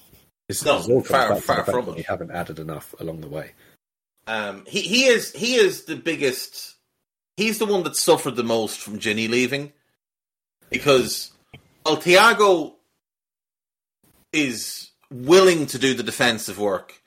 This 0.49 0.65
no, 0.65 0.83
all 0.83 1.03
far, 1.03 1.37
far 1.37 1.65
from 1.65 1.89
it. 1.91 1.97
We 1.97 2.03
haven't 2.03 2.31
added 2.31 2.59
enough 2.59 2.95
along 2.99 3.21
the 3.21 3.29
way. 3.29 3.53
Um, 4.27 4.65
he 4.67 4.81
he 4.81 5.05
is 5.05 5.33
he 5.33 5.55
is 5.55 5.85
the 5.85 5.97
biggest. 5.97 6.75
He's 7.37 7.59
the 7.59 7.67
one 7.67 7.83
that 7.85 7.97
suffered 7.97 8.37
the 8.37 8.45
most 8.45 8.79
from 8.79 8.99
Gini 8.99 9.29
leaving, 9.29 9.73
because 10.71 11.33
well, 11.85 11.97
Thiago 11.97 12.75
is 14.33 14.91
willing 15.11 15.67
to 15.67 15.79
do 15.79 15.95
the 15.95 16.03
defensive 16.03 16.59
work. 16.59 17.03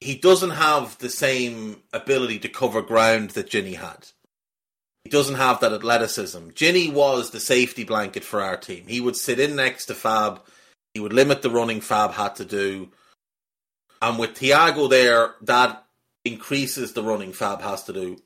He 0.00 0.16
doesn't 0.16 0.50
have 0.50 0.98
the 0.98 1.10
same 1.10 1.82
ability 1.92 2.40
to 2.40 2.48
cover 2.48 2.82
ground 2.82 3.30
that 3.30 3.50
Gini 3.50 3.76
had. 3.76 4.08
He 5.04 5.10
doesn't 5.10 5.34
have 5.34 5.60
that 5.60 5.72
athleticism. 5.72 6.50
Gini 6.50 6.92
was 6.92 7.30
the 7.30 7.40
safety 7.40 7.84
blanket 7.84 8.24
for 8.24 8.40
our 8.40 8.56
team. 8.56 8.84
He 8.86 9.00
would 9.00 9.16
sit 9.16 9.40
in 9.40 9.56
next 9.56 9.86
to 9.86 9.94
Fab. 9.94 10.40
He 10.94 11.00
would 11.00 11.12
limit 11.12 11.42
the 11.42 11.50
running 11.50 11.80
Fab 11.80 12.12
had 12.12 12.36
to 12.36 12.44
do. 12.44 12.90
And 14.00 14.18
with 14.18 14.34
Thiago 14.34 14.88
there, 14.88 15.34
that 15.42 15.84
increases 16.24 16.92
the 16.92 17.02
running 17.02 17.32
Fab 17.32 17.62
has 17.62 17.82
to 17.84 17.92
do. 17.92 18.18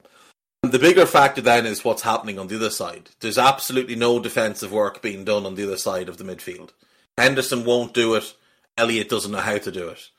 And 0.62 0.72
the 0.72 0.78
bigger 0.78 1.06
factor 1.06 1.40
then 1.40 1.64
is 1.64 1.84
what's 1.84 2.02
happening 2.02 2.38
on 2.38 2.48
the 2.48 2.56
other 2.56 2.70
side. 2.70 3.10
There's 3.20 3.38
absolutely 3.38 3.94
no 3.94 4.18
defensive 4.18 4.72
work 4.72 5.00
being 5.00 5.24
done 5.24 5.46
on 5.46 5.54
the 5.54 5.64
other 5.64 5.76
side 5.76 6.08
of 6.08 6.18
the 6.18 6.24
midfield. 6.24 6.70
Henderson 7.16 7.64
won't 7.64 7.94
do 7.94 8.14
it. 8.14 8.34
Elliott 8.76 9.08
doesn't 9.08 9.32
know 9.32 9.38
how 9.38 9.58
to 9.58 9.72
do 9.72 9.88
it. 9.88 10.10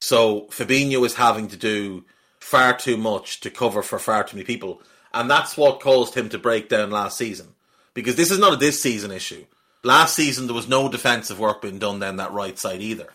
So 0.00 0.42
Fabinho 0.50 1.04
is 1.06 1.14
having 1.14 1.48
to 1.48 1.56
do 1.56 2.04
far 2.40 2.76
too 2.76 2.96
much 2.96 3.40
to 3.40 3.50
cover 3.50 3.82
for 3.82 3.98
far 3.98 4.24
too 4.24 4.36
many 4.36 4.44
people. 4.44 4.82
And 5.14 5.30
that's 5.30 5.56
what 5.56 5.80
caused 5.80 6.14
him 6.14 6.28
to 6.30 6.38
break 6.38 6.68
down 6.68 6.90
last 6.90 7.18
season. 7.18 7.48
Because 7.94 8.16
this 8.16 8.30
is 8.30 8.38
not 8.38 8.54
a 8.54 8.56
this 8.56 8.80
season 8.82 9.10
issue. 9.10 9.44
Last 9.84 10.14
season 10.14 10.46
there 10.46 10.54
was 10.54 10.68
no 10.68 10.88
defensive 10.88 11.38
work 11.38 11.60
being 11.60 11.78
done 11.78 11.98
down 11.98 12.16
that 12.16 12.32
right 12.32 12.58
side 12.58 12.80
either. 12.80 13.08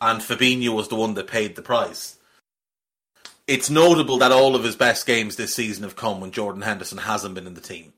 And 0.00 0.20
Fabinho 0.20 0.74
was 0.74 0.88
the 0.88 0.96
one 0.96 1.14
that 1.14 1.26
paid 1.26 1.56
the 1.56 1.62
price. 1.62 2.16
It's 3.46 3.70
notable 3.70 4.18
that 4.18 4.32
all 4.32 4.54
of 4.54 4.64
his 4.64 4.76
best 4.76 5.06
games 5.06 5.36
this 5.36 5.54
season 5.54 5.82
have 5.82 5.96
come 5.96 6.20
when 6.20 6.32
Jordan 6.32 6.62
Henderson 6.62 6.98
hasn't 6.98 7.34
been 7.34 7.46
in 7.46 7.54
the 7.54 7.60
team. 7.60 7.92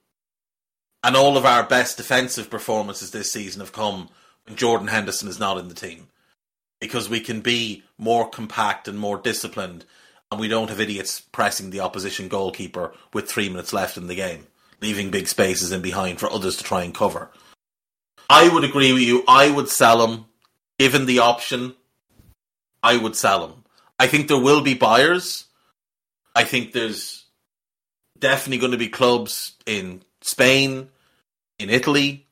And 1.02 1.16
all 1.16 1.36
of 1.36 1.44
our 1.44 1.64
best 1.64 1.96
defensive 1.96 2.50
performances 2.50 3.10
this 3.10 3.32
season 3.32 3.60
have 3.60 3.72
come 3.72 4.10
when 4.46 4.56
Jordan 4.56 4.88
Henderson 4.88 5.28
is 5.28 5.40
not 5.40 5.58
in 5.58 5.68
the 5.68 5.74
team. 5.74 6.08
Because 6.80 7.08
we 7.08 7.20
can 7.20 7.40
be 7.40 7.82
more 7.98 8.28
compact 8.28 8.86
and 8.86 8.98
more 8.98 9.18
disciplined 9.18 9.84
and 10.30 10.40
we 10.40 10.48
don't 10.48 10.70
have 10.70 10.80
idiots 10.80 11.20
pressing 11.20 11.70
the 11.70 11.80
opposition 11.80 12.28
goalkeeper 12.28 12.92
with 13.12 13.28
three 13.28 13.48
minutes 13.48 13.72
left 13.72 13.96
in 13.96 14.06
the 14.06 14.14
game, 14.14 14.46
leaving 14.80 15.10
big 15.10 15.28
spaces 15.28 15.72
in 15.72 15.82
behind 15.82 16.18
for 16.20 16.30
others 16.30 16.56
to 16.56 16.64
try 16.64 16.82
and 16.82 16.94
cover. 16.94 17.30
I 18.28 18.48
would 18.48 18.64
agree 18.64 18.92
with 18.92 19.02
you. 19.02 19.24
I 19.26 19.50
would 19.50 19.68
sell 19.68 20.06
him, 20.06 20.26
given 20.78 21.06
the 21.06 21.18
option. 21.18 21.74
I 22.82 22.96
would 22.96 23.16
sell 23.16 23.46
him. 23.46 23.64
I 23.98 24.06
think 24.06 24.28
there 24.28 24.40
will 24.40 24.62
be 24.62 24.74
buyers. 24.74 25.46
I 26.34 26.44
think 26.44 26.72
there's 26.72 27.24
definitely 28.18 28.58
going 28.58 28.72
to 28.72 28.78
be 28.78 28.88
clubs 28.88 29.56
in 29.66 30.02
Spain, 30.22 30.88
in 31.58 31.70
Italy, 31.70 32.26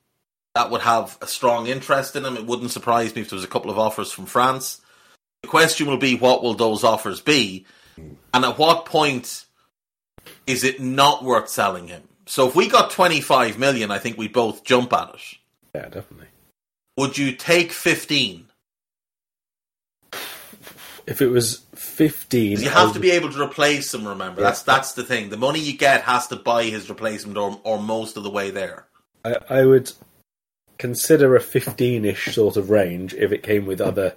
that 0.54 0.70
would 0.70 0.80
have 0.80 1.16
a 1.20 1.26
strong 1.26 1.66
interest 1.66 2.16
in 2.16 2.24
him. 2.24 2.37
It 2.37 2.46
wouldn't 2.46 2.70
surprise 2.70 3.14
me 3.14 3.22
if 3.22 3.30
there 3.30 3.37
was 3.37 3.44
a 3.44 3.48
couple 3.48 3.70
of 3.70 3.78
offers 3.78 4.11
from 4.11 4.26
France. 4.26 4.80
The 5.42 5.48
question 5.48 5.87
will 5.87 5.98
be 5.98 6.16
what 6.16 6.42
will 6.42 6.54
those 6.54 6.82
offers 6.82 7.20
be? 7.20 7.66
And 8.34 8.44
at 8.44 8.58
what 8.58 8.87
point 8.87 9.44
is 10.46 10.64
it 10.64 10.80
not 10.80 11.24
worth 11.24 11.48
selling 11.48 11.88
him? 11.88 12.02
So 12.26 12.46
if 12.46 12.54
we 12.54 12.68
got 12.68 12.90
25 12.90 13.58
million, 13.58 13.90
I 13.90 13.98
think 13.98 14.18
we'd 14.18 14.32
both 14.32 14.64
jump 14.64 14.92
at 14.92 15.14
it. 15.14 15.38
Yeah, 15.74 15.88
definitely. 15.88 16.26
Would 16.96 17.16
you 17.16 17.32
take 17.32 17.72
15? 17.72 18.46
If 21.06 21.22
it 21.22 21.28
was 21.28 21.62
15, 21.74 22.61
you 22.61 22.68
have 22.68 22.92
to 22.92 23.00
be 23.00 23.12
able 23.12 23.32
to 23.32 23.42
replace 23.42 23.94
him, 23.94 24.06
remember. 24.06 24.42
Yeah. 24.42 24.48
That's 24.48 24.62
that's 24.62 24.92
the 24.92 25.04
thing. 25.04 25.30
The 25.30 25.38
money 25.38 25.58
you 25.58 25.76
get 25.76 26.02
has 26.02 26.26
to 26.26 26.37
buy 26.37 26.64
his 26.64 26.90
replacement 26.90 27.38
or, 27.38 27.58
or 27.64 27.80
most 27.80 28.18
of 28.18 28.24
the 28.24 28.30
way 28.30 28.50
there. 28.50 28.87
I, 29.24 29.37
I 29.48 29.64
would 29.64 29.90
consider 30.76 31.34
a 31.34 31.40
15-ish 31.40 32.34
sort 32.34 32.58
of 32.58 32.68
range 32.68 33.14
if 33.14 33.32
it 33.32 33.42
came 33.42 33.64
with 33.64 33.80
other 33.80 34.16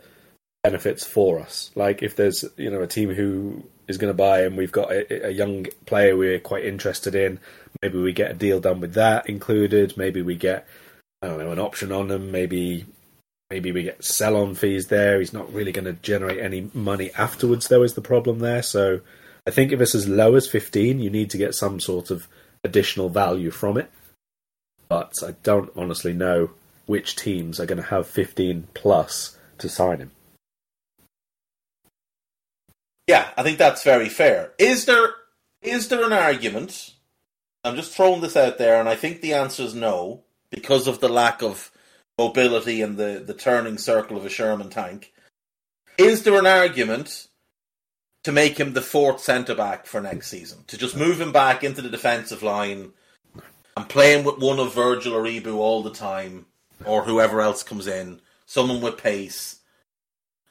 benefits 0.63 1.05
for 1.05 1.39
us. 1.39 1.71
Like 1.75 2.03
if 2.03 2.17
there's 2.17 2.43
you 2.57 2.69
know 2.69 2.81
a 2.81 2.87
team 2.87 3.13
who 3.13 3.63
is 3.87 3.97
going 3.97 4.11
to 4.11 4.17
buy 4.17 4.41
and 4.41 4.57
we've 4.57 4.71
got 4.71 4.91
a, 4.91 5.27
a, 5.27 5.31
young 5.31 5.65
player 5.85 6.15
we're 6.15 6.39
quite 6.39 6.65
interested 6.65 7.15
in, 7.15 7.39
maybe 7.81 7.99
we 7.99 8.13
get 8.13 8.31
a 8.31 8.35
deal 8.35 8.59
done 8.59 8.79
with 8.79 8.93
that 8.93 9.29
included. 9.29 9.97
Maybe 9.97 10.21
we 10.21 10.35
get 10.35 10.67
I 11.21 11.27
don't 11.27 11.39
know 11.39 11.51
an 11.51 11.59
option 11.59 11.91
on 11.91 12.09
him. 12.09 12.31
Maybe 12.31 12.85
maybe 13.49 13.71
we 13.71 13.83
get 13.83 14.03
sell 14.03 14.35
on 14.35 14.55
fees 14.55 14.87
there. 14.87 15.19
He's 15.19 15.33
not 15.33 15.53
really 15.53 15.71
going 15.71 15.85
to 15.85 15.93
generate 15.93 16.39
any 16.39 16.69
money 16.73 17.11
afterwards 17.17 17.67
though. 17.67 17.83
Is 17.83 17.93
the 17.93 18.01
problem 18.01 18.39
there? 18.39 18.63
So 18.63 19.01
I 19.45 19.51
think 19.51 19.71
if 19.71 19.81
it's 19.81 19.95
as 19.95 20.07
low 20.07 20.35
as 20.35 20.47
fifteen, 20.47 20.99
you 20.99 21.09
need 21.09 21.29
to 21.31 21.37
get 21.37 21.55
some 21.55 21.79
sort 21.79 22.11
of 22.11 22.27
additional 22.63 23.09
value 23.09 23.51
from 23.51 23.77
it. 23.77 23.91
But 24.89 25.13
I 25.25 25.35
don't 25.43 25.71
honestly 25.75 26.13
know 26.13 26.51
which 26.85 27.15
teams 27.15 27.59
are 27.59 27.65
going 27.65 27.81
to 27.81 27.87
have 27.87 28.05
15 28.05 28.67
plus 28.73 29.37
to 29.59 29.69
sign 29.69 29.99
him. 29.99 30.11
Yeah, 33.11 33.27
I 33.35 33.43
think 33.43 33.57
that's 33.57 33.83
very 33.83 34.07
fair. 34.07 34.53
Is 34.57 34.85
there 34.85 35.09
is 35.61 35.89
there 35.89 36.05
an 36.05 36.13
argument? 36.13 36.93
I'm 37.61 37.75
just 37.75 37.91
throwing 37.91 38.21
this 38.21 38.37
out 38.37 38.57
there, 38.57 38.79
and 38.79 38.87
I 38.87 38.95
think 38.95 39.19
the 39.19 39.33
answer 39.33 39.63
is 39.63 39.75
no, 39.75 40.23
because 40.49 40.87
of 40.87 41.01
the 41.01 41.09
lack 41.09 41.43
of 41.43 41.71
mobility 42.17 42.81
and 42.81 42.95
the, 42.95 43.21
the 43.23 43.33
turning 43.33 43.77
circle 43.77 44.15
of 44.15 44.25
a 44.25 44.29
Sherman 44.29 44.69
tank. 44.69 45.11
Is 45.97 46.23
there 46.23 46.39
an 46.39 46.47
argument 46.47 47.27
to 48.23 48.31
make 48.31 48.57
him 48.57 48.71
the 48.71 48.81
fourth 48.81 49.19
centre 49.19 49.55
back 49.55 49.87
for 49.87 49.99
next 49.99 50.29
season? 50.29 50.59
To 50.67 50.77
just 50.77 50.95
move 50.95 51.19
him 51.19 51.33
back 51.33 51.65
into 51.65 51.81
the 51.81 51.89
defensive 51.89 52.41
line 52.41 52.93
and 53.75 53.89
playing 53.89 54.23
with 54.23 54.37
one 54.37 54.57
of 54.57 54.73
Virgil 54.73 55.15
or 55.15 55.23
Ibou 55.23 55.57
all 55.57 55.83
the 55.83 55.91
time, 55.91 56.45
or 56.85 57.03
whoever 57.03 57.41
else 57.41 57.61
comes 57.61 57.87
in, 57.87 58.21
someone 58.45 58.79
with 58.79 59.03
pace, 59.03 59.59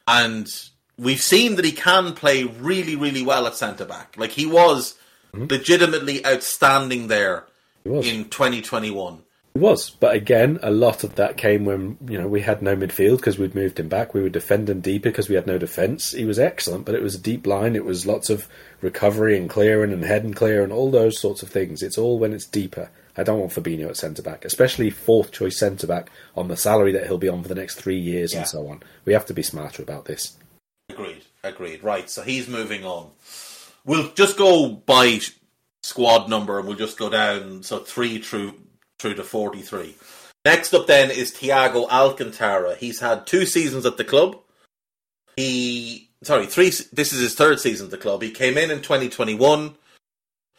and 0.07 0.69
we've 1.00 1.22
seen 1.22 1.56
that 1.56 1.64
he 1.64 1.72
can 1.72 2.12
play 2.12 2.44
really, 2.44 2.94
really 2.94 3.24
well 3.24 3.46
at 3.46 3.56
centre 3.56 3.84
back. 3.84 4.14
Like 4.16 4.30
he 4.30 4.46
was 4.46 4.96
mm-hmm. 5.32 5.46
legitimately 5.46 6.24
outstanding 6.24 7.08
there 7.08 7.46
in 7.84 8.28
2021. 8.28 9.22
He 9.54 9.58
was, 9.58 9.90
but 9.90 10.14
again, 10.14 10.60
a 10.62 10.70
lot 10.70 11.02
of 11.02 11.16
that 11.16 11.36
came 11.36 11.64
when 11.64 11.98
you 12.06 12.16
know 12.18 12.28
we 12.28 12.42
had 12.42 12.62
no 12.62 12.76
midfield 12.76 13.16
because 13.16 13.36
we'd 13.36 13.54
moved 13.54 13.80
him 13.80 13.88
back. 13.88 14.14
We 14.14 14.22
were 14.22 14.28
defending 14.28 14.80
deeper 14.80 15.08
because 15.08 15.28
we 15.28 15.34
had 15.34 15.46
no 15.46 15.58
defence. 15.58 16.12
He 16.12 16.24
was 16.24 16.38
excellent, 16.38 16.84
but 16.84 16.94
it 16.94 17.02
was 17.02 17.16
a 17.16 17.20
deep 17.20 17.48
line. 17.48 17.74
It 17.74 17.84
was 17.84 18.06
lots 18.06 18.30
of 18.30 18.46
recovery 18.80 19.36
and 19.36 19.50
clearing 19.50 19.92
and 19.92 20.04
head 20.04 20.22
and 20.22 20.36
clear 20.36 20.62
and 20.62 20.72
all 20.72 20.92
those 20.92 21.18
sorts 21.18 21.42
of 21.42 21.48
things. 21.48 21.82
It's 21.82 21.98
all 21.98 22.18
when 22.18 22.32
it's 22.32 22.46
deeper. 22.46 22.90
I 23.16 23.24
don't 23.24 23.40
want 23.40 23.52
Fabinho 23.52 23.88
at 23.88 23.96
centre 23.96 24.22
back, 24.22 24.44
especially 24.44 24.88
fourth 24.88 25.32
choice 25.32 25.58
centre 25.58 25.88
back 25.88 26.10
on 26.36 26.46
the 26.46 26.56
salary 26.56 26.92
that 26.92 27.06
he'll 27.06 27.18
be 27.18 27.28
on 27.28 27.42
for 27.42 27.48
the 27.48 27.56
next 27.56 27.74
three 27.74 27.98
years 27.98 28.32
yeah. 28.32 28.40
and 28.40 28.48
so 28.48 28.68
on. 28.68 28.84
We 29.04 29.14
have 29.14 29.26
to 29.26 29.34
be 29.34 29.42
smarter 29.42 29.82
about 29.82 30.04
this. 30.04 30.38
Agreed. 31.00 31.24
Agreed. 31.42 31.84
Right. 31.84 32.10
So 32.10 32.22
he's 32.22 32.48
moving 32.48 32.84
on. 32.84 33.10
We'll 33.84 34.10
just 34.12 34.36
go 34.36 34.68
by 34.68 35.20
squad 35.82 36.28
number 36.28 36.58
and 36.58 36.68
we'll 36.68 36.76
just 36.76 36.98
go 36.98 37.08
down. 37.08 37.62
So 37.62 37.78
three 37.78 38.18
through 38.18 38.54
through 38.98 39.14
to 39.14 39.24
forty 39.24 39.62
three. 39.62 39.96
Next 40.44 40.74
up 40.74 40.86
then 40.86 41.10
is 41.10 41.32
Thiago 41.32 41.88
Alcantara. 41.88 42.74
He's 42.74 43.00
had 43.00 43.26
two 43.26 43.46
seasons 43.46 43.86
at 43.86 43.96
the 43.96 44.04
club. 44.04 44.38
He 45.36 46.10
sorry, 46.22 46.46
three. 46.46 46.70
This 46.92 47.12
is 47.12 47.20
his 47.20 47.34
third 47.34 47.60
season 47.60 47.86
at 47.86 47.90
the 47.90 47.98
club. 47.98 48.22
He 48.22 48.30
came 48.30 48.58
in 48.58 48.70
in 48.70 48.78
2021, 48.78 49.74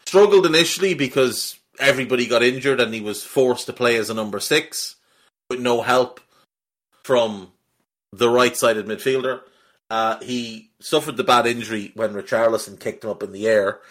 struggled 0.06 0.46
initially 0.46 0.94
because 0.94 1.60
everybody 1.80 2.28
got 2.28 2.44
injured 2.44 2.80
and 2.80 2.94
he 2.94 3.02
was 3.02 3.24
forced 3.24 3.66
to 3.68 3.74
play 3.74 3.96
as 3.96 4.10
a 4.10 4.14
number 4.14 4.40
six 4.40 4.96
with 5.50 5.60
no 5.60 5.82
help 5.82 6.20
from 7.04 7.52
the 8.12 8.30
right-sided 8.30 8.86
midfielder. 8.86 9.42
Uh, 9.92 10.18
he 10.22 10.72
suffered 10.80 11.18
the 11.18 11.24
bad 11.24 11.46
injury 11.46 11.92
when 11.96 12.14
Richarlison 12.14 12.80
kicked 12.80 13.04
him 13.04 13.10
up 13.10 13.24
in 13.24 13.34
the 13.34 13.46
air. 13.46 13.82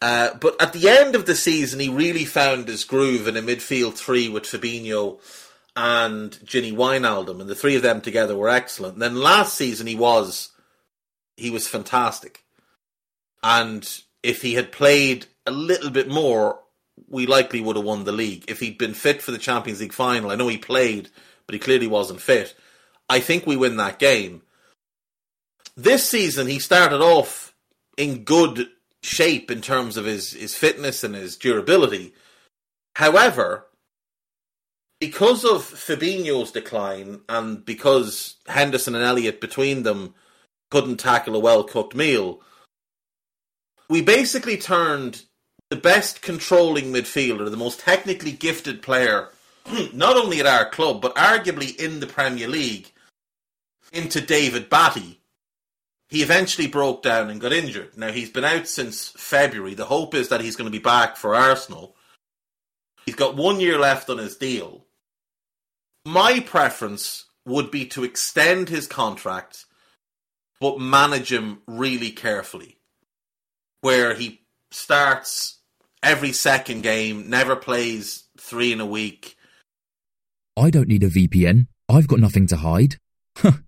Uh, 0.00 0.32
but 0.34 0.54
at 0.62 0.72
the 0.72 0.88
end 0.88 1.16
of 1.16 1.26
the 1.26 1.34
season, 1.34 1.80
he 1.80 1.88
really 1.88 2.24
found 2.24 2.68
his 2.68 2.84
groove 2.84 3.26
in 3.26 3.36
a 3.36 3.42
midfield 3.42 3.94
three 3.94 4.28
with 4.28 4.44
Fabinho 4.44 5.18
and 5.74 6.30
Gini 6.44 6.72
Wijnaldum, 6.72 7.40
and 7.40 7.50
the 7.50 7.56
three 7.56 7.74
of 7.74 7.82
them 7.82 8.00
together 8.00 8.36
were 8.36 8.48
excellent. 8.48 8.94
And 8.94 9.02
then 9.02 9.16
last 9.16 9.56
season, 9.56 9.88
he 9.88 9.96
was 9.96 10.50
he 11.36 11.50
was 11.50 11.66
fantastic. 11.66 12.44
And 13.42 13.84
if 14.22 14.42
he 14.42 14.54
had 14.54 14.70
played 14.70 15.26
a 15.44 15.50
little 15.50 15.90
bit 15.90 16.08
more, 16.08 16.60
we 17.08 17.26
likely 17.26 17.60
would 17.60 17.74
have 17.74 17.84
won 17.84 18.04
the 18.04 18.12
league. 18.12 18.44
If 18.46 18.60
he'd 18.60 18.78
been 18.78 18.94
fit 18.94 19.22
for 19.22 19.32
the 19.32 19.38
Champions 19.38 19.80
League 19.80 19.92
final, 19.92 20.30
I 20.30 20.36
know 20.36 20.46
he 20.46 20.56
played, 20.56 21.10
but 21.46 21.54
he 21.54 21.58
clearly 21.58 21.88
wasn't 21.88 22.20
fit. 22.20 22.54
I 23.08 23.18
think 23.18 23.44
we 23.44 23.56
win 23.56 23.76
that 23.78 23.98
game. 23.98 24.42
This 25.78 26.10
season, 26.10 26.48
he 26.48 26.58
started 26.58 27.00
off 27.00 27.54
in 27.96 28.24
good 28.24 28.66
shape 29.04 29.48
in 29.48 29.60
terms 29.60 29.96
of 29.96 30.06
his, 30.06 30.32
his 30.32 30.52
fitness 30.52 31.04
and 31.04 31.14
his 31.14 31.36
durability. 31.36 32.14
However, 32.96 33.68
because 34.98 35.44
of 35.44 35.62
Fabinho's 35.62 36.50
decline 36.50 37.20
and 37.28 37.64
because 37.64 38.38
Henderson 38.48 38.96
and 38.96 39.04
Elliott 39.04 39.40
between 39.40 39.84
them 39.84 40.14
couldn't 40.72 40.96
tackle 40.96 41.36
a 41.36 41.38
well 41.38 41.62
cooked 41.62 41.94
meal, 41.94 42.40
we 43.88 44.02
basically 44.02 44.56
turned 44.56 45.22
the 45.70 45.76
best 45.76 46.22
controlling 46.22 46.86
midfielder, 46.86 47.48
the 47.48 47.56
most 47.56 47.78
technically 47.78 48.32
gifted 48.32 48.82
player, 48.82 49.28
not 49.92 50.16
only 50.16 50.40
at 50.40 50.46
our 50.46 50.68
club, 50.68 51.00
but 51.00 51.14
arguably 51.14 51.76
in 51.76 52.00
the 52.00 52.06
Premier 52.08 52.48
League, 52.48 52.90
into 53.92 54.20
David 54.20 54.68
Batty. 54.68 55.17
He 56.08 56.22
eventually 56.22 56.66
broke 56.66 57.02
down 57.02 57.28
and 57.28 57.40
got 57.40 57.52
injured. 57.52 57.96
Now, 57.96 58.10
he's 58.10 58.30
been 58.30 58.44
out 58.44 58.66
since 58.66 59.10
February. 59.10 59.74
The 59.74 59.84
hope 59.84 60.14
is 60.14 60.30
that 60.30 60.40
he's 60.40 60.56
going 60.56 60.70
to 60.70 60.76
be 60.76 60.82
back 60.82 61.16
for 61.16 61.34
Arsenal. 61.34 61.96
He's 63.04 63.14
got 63.14 63.36
one 63.36 63.60
year 63.60 63.78
left 63.78 64.08
on 64.08 64.18
his 64.18 64.36
deal. 64.36 64.86
My 66.06 66.40
preference 66.40 67.26
would 67.44 67.70
be 67.70 67.84
to 67.86 68.04
extend 68.04 68.68
his 68.68 68.86
contract, 68.86 69.66
but 70.60 70.80
manage 70.80 71.30
him 71.30 71.60
really 71.66 72.10
carefully. 72.10 72.78
Where 73.82 74.14
he 74.14 74.40
starts 74.70 75.58
every 76.02 76.32
second 76.32 76.82
game, 76.82 77.28
never 77.28 77.54
plays 77.54 78.24
three 78.38 78.72
in 78.72 78.80
a 78.80 78.86
week. 78.86 79.36
I 80.56 80.70
don't 80.70 80.88
need 80.88 81.02
a 81.02 81.10
VPN. 81.10 81.66
I've 81.88 82.08
got 82.08 82.18
nothing 82.18 82.46
to 82.48 82.56
hide. 82.56 82.96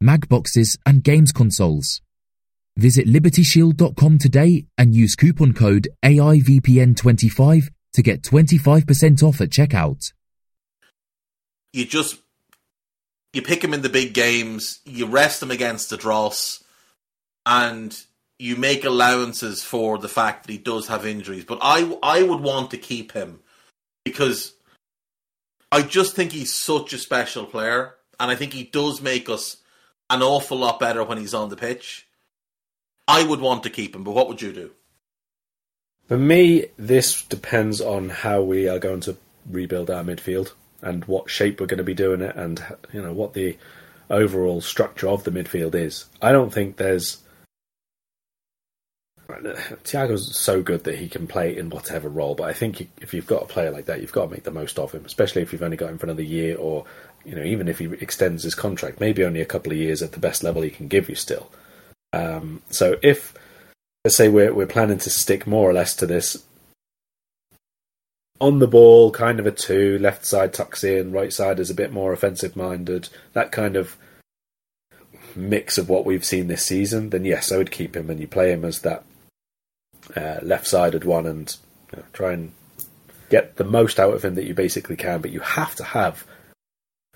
Mag 0.00 0.28
boxes, 0.28 0.78
and 0.86 1.04
games 1.04 1.30
consoles. 1.30 2.00
Visit 2.76 3.06
libertyshield.com 3.06 4.18
today 4.18 4.64
and 4.78 4.94
use 4.94 5.14
coupon 5.14 5.52
code 5.52 5.88
AIVPN25 6.02 7.68
to 7.92 8.02
get 8.02 8.22
25% 8.22 9.22
off 9.22 9.40
at 9.40 9.50
checkout. 9.50 10.12
You 11.72 11.84
just 11.84 12.18
you 13.32 13.42
pick 13.42 13.62
him 13.62 13.74
in 13.74 13.82
the 13.82 13.88
big 13.88 14.14
games, 14.14 14.80
you 14.84 15.06
rest 15.06 15.42
him 15.42 15.50
against 15.50 15.90
the 15.90 15.96
dross, 15.96 16.64
and 17.44 17.96
you 18.38 18.56
make 18.56 18.84
allowances 18.84 19.62
for 19.62 19.98
the 19.98 20.08
fact 20.08 20.46
that 20.46 20.52
he 20.52 20.58
does 20.58 20.88
have 20.88 21.04
injuries. 21.04 21.44
But 21.44 21.58
I 21.60 21.96
I 22.02 22.22
would 22.22 22.40
want 22.40 22.70
to 22.70 22.78
keep 22.78 23.12
him 23.12 23.40
because 24.04 24.54
I 25.70 25.82
just 25.82 26.16
think 26.16 26.32
he's 26.32 26.52
such 26.52 26.92
a 26.92 26.98
special 26.98 27.44
player, 27.44 27.94
and 28.18 28.30
I 28.30 28.34
think 28.34 28.52
he 28.52 28.64
does 28.64 29.00
make 29.02 29.28
us 29.28 29.58
an 30.10 30.22
awful 30.22 30.58
lot 30.58 30.80
better 30.80 31.02
when 31.04 31.18
he's 31.18 31.34
on 31.34 31.48
the 31.48 31.56
pitch. 31.56 32.06
I 33.08 33.24
would 33.24 33.40
want 33.40 33.62
to 33.62 33.70
keep 33.70 33.94
him, 33.94 34.04
but 34.04 34.12
what 34.12 34.28
would 34.28 34.42
you 34.42 34.52
do? 34.52 34.70
For 36.08 36.18
me, 36.18 36.66
this 36.76 37.22
depends 37.22 37.80
on 37.80 38.08
how 38.08 38.42
we 38.42 38.68
are 38.68 38.78
going 38.78 39.00
to 39.02 39.16
rebuild 39.48 39.90
our 39.90 40.02
midfield 40.02 40.52
and 40.82 41.04
what 41.04 41.30
shape 41.30 41.60
we're 41.60 41.66
going 41.66 41.78
to 41.78 41.84
be 41.84 41.94
doing 41.94 42.20
it, 42.20 42.34
and 42.36 42.62
you 42.92 43.00
know 43.00 43.12
what 43.12 43.34
the 43.34 43.56
overall 44.08 44.60
structure 44.60 45.08
of 45.08 45.24
the 45.24 45.30
midfield 45.30 45.74
is. 45.74 46.06
I 46.20 46.32
don't 46.32 46.52
think 46.52 46.76
there's 46.76 47.18
Thiago's 49.84 50.36
so 50.36 50.62
good 50.62 50.84
that 50.84 50.98
he 50.98 51.08
can 51.08 51.26
play 51.26 51.56
in 51.56 51.70
whatever 51.70 52.08
role, 52.08 52.34
but 52.34 52.48
I 52.48 52.52
think 52.52 52.88
if 53.00 53.14
you've 53.14 53.26
got 53.26 53.42
a 53.42 53.46
player 53.46 53.70
like 53.70 53.86
that, 53.86 54.00
you've 54.00 54.12
got 54.12 54.26
to 54.26 54.30
make 54.30 54.42
the 54.42 54.50
most 54.50 54.78
of 54.78 54.92
him, 54.92 55.04
especially 55.04 55.42
if 55.42 55.52
you've 55.52 55.62
only 55.62 55.76
got 55.76 55.90
him 55.90 55.98
for 55.98 56.06
another 56.06 56.22
year, 56.22 56.56
or 56.56 56.84
you 57.24 57.34
know, 57.34 57.42
even 57.42 57.68
if 57.68 57.78
he 57.78 57.86
extends 57.86 58.42
his 58.42 58.54
contract, 58.54 59.00
maybe 59.00 59.24
only 59.24 59.40
a 59.40 59.46
couple 59.46 59.72
of 59.72 59.78
years 59.78 60.02
at 60.02 60.12
the 60.12 60.20
best 60.20 60.42
level 60.42 60.62
he 60.62 60.70
can 60.70 60.88
give 60.88 61.08
you 61.08 61.14
still. 61.14 61.50
Um, 62.12 62.62
so 62.70 62.96
if 63.02 63.34
let's 64.04 64.16
say 64.16 64.28
we're 64.28 64.52
we're 64.52 64.66
planning 64.66 64.98
to 64.98 65.10
stick 65.10 65.46
more 65.46 65.68
or 65.68 65.72
less 65.72 65.94
to 65.96 66.06
this 66.06 66.44
on 68.40 68.58
the 68.58 68.66
ball, 68.66 69.10
kind 69.10 69.38
of 69.38 69.46
a 69.46 69.50
two, 69.50 69.98
left 69.98 70.24
side 70.24 70.54
tucks 70.54 70.82
in, 70.82 71.12
right 71.12 71.32
side 71.32 71.60
is 71.60 71.70
a 71.70 71.74
bit 71.74 71.92
more 71.92 72.12
offensive 72.12 72.56
minded, 72.56 73.10
that 73.34 73.52
kind 73.52 73.76
of 73.76 73.96
mix 75.36 75.78
of 75.78 75.88
what 75.88 76.06
we've 76.06 76.24
seen 76.24 76.48
this 76.48 76.64
season, 76.64 77.10
then 77.10 77.24
yes, 77.24 77.52
I 77.52 77.58
would 77.58 77.70
keep 77.70 77.94
him 77.94 78.08
and 78.08 78.18
you 78.18 78.26
play 78.26 78.50
him 78.50 78.64
as 78.64 78.80
that 78.80 79.04
uh, 80.16 80.38
left 80.42 80.66
sided 80.66 81.04
one 81.04 81.26
and 81.26 81.54
you 81.92 81.98
know, 81.98 82.04
try 82.12 82.32
and 82.32 82.52
get 83.28 83.56
the 83.56 83.64
most 83.64 84.00
out 84.00 84.14
of 84.14 84.24
him 84.24 84.34
that 84.34 84.46
you 84.46 84.54
basically 84.54 84.96
can. 84.96 85.20
But 85.20 85.30
you 85.30 85.40
have 85.40 85.74
to 85.76 85.84
have 85.84 86.26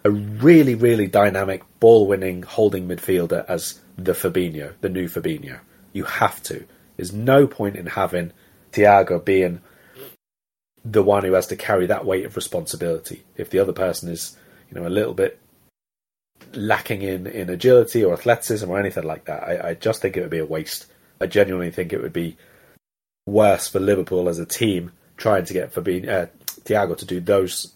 a 0.04 0.10
really, 0.10 0.74
really 0.74 1.06
dynamic 1.06 1.62
ball 1.80 2.06
winning 2.06 2.42
holding 2.42 2.86
midfielder 2.86 3.44
as 3.48 3.80
the 3.96 4.12
Fabinho, 4.12 4.74
the 4.80 4.88
new 4.88 5.08
Fabinho. 5.08 5.60
You 5.92 6.04
have 6.04 6.42
to. 6.44 6.66
There's 6.96 7.12
no 7.12 7.46
point 7.46 7.76
in 7.76 7.86
having 7.86 8.32
Thiago 8.72 9.24
being 9.24 9.60
the 10.84 11.02
one 11.02 11.24
who 11.24 11.32
has 11.32 11.46
to 11.46 11.56
carry 11.56 11.86
that 11.86 12.04
weight 12.04 12.26
of 12.26 12.36
responsibility. 12.36 13.24
If 13.36 13.50
the 13.50 13.58
other 13.58 13.72
person 13.72 14.10
is, 14.10 14.36
you 14.70 14.78
know, 14.78 14.86
a 14.86 14.90
little 14.90 15.14
bit 15.14 15.40
lacking 16.52 17.02
in, 17.02 17.26
in 17.26 17.48
agility 17.48 18.04
or 18.04 18.12
athleticism 18.12 18.68
or 18.68 18.78
anything 18.78 19.04
like 19.04 19.24
that, 19.24 19.42
I, 19.42 19.70
I 19.70 19.74
just 19.74 20.02
think 20.02 20.16
it 20.16 20.20
would 20.20 20.30
be 20.30 20.38
a 20.38 20.44
waste. 20.44 20.86
I 21.20 21.26
genuinely 21.26 21.70
think 21.70 21.92
it 21.92 22.02
would 22.02 22.12
be 22.12 22.36
worse 23.26 23.68
for 23.68 23.80
Liverpool 23.80 24.28
as 24.28 24.38
a 24.38 24.44
team 24.44 24.92
trying 25.16 25.46
to 25.46 25.54
get 25.54 25.72
Fabinho, 25.72 26.08
uh, 26.08 26.26
Thiago 26.64 26.96
to 26.98 27.06
do 27.06 27.20
those 27.20 27.72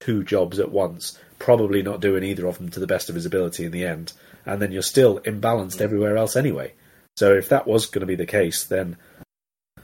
two 0.00 0.24
jobs 0.24 0.58
at 0.58 0.72
once, 0.72 1.18
probably 1.40 1.82
not 1.82 2.00
doing 2.00 2.22
either 2.22 2.46
of 2.46 2.58
them 2.58 2.68
to 2.68 2.78
the 2.78 2.86
best 2.86 3.08
of 3.08 3.16
his 3.16 3.26
ability 3.26 3.64
in 3.64 3.72
the 3.72 3.84
end, 3.84 4.12
and 4.46 4.62
then 4.62 4.70
you're 4.70 4.82
still 4.82 5.18
imbalanced 5.20 5.80
everywhere 5.80 6.16
else 6.16 6.36
anyway. 6.36 6.72
So 7.16 7.34
if 7.34 7.48
that 7.48 7.66
was 7.66 7.86
going 7.86 8.00
to 8.00 8.06
be 8.06 8.14
the 8.14 8.26
case, 8.26 8.62
then 8.62 8.96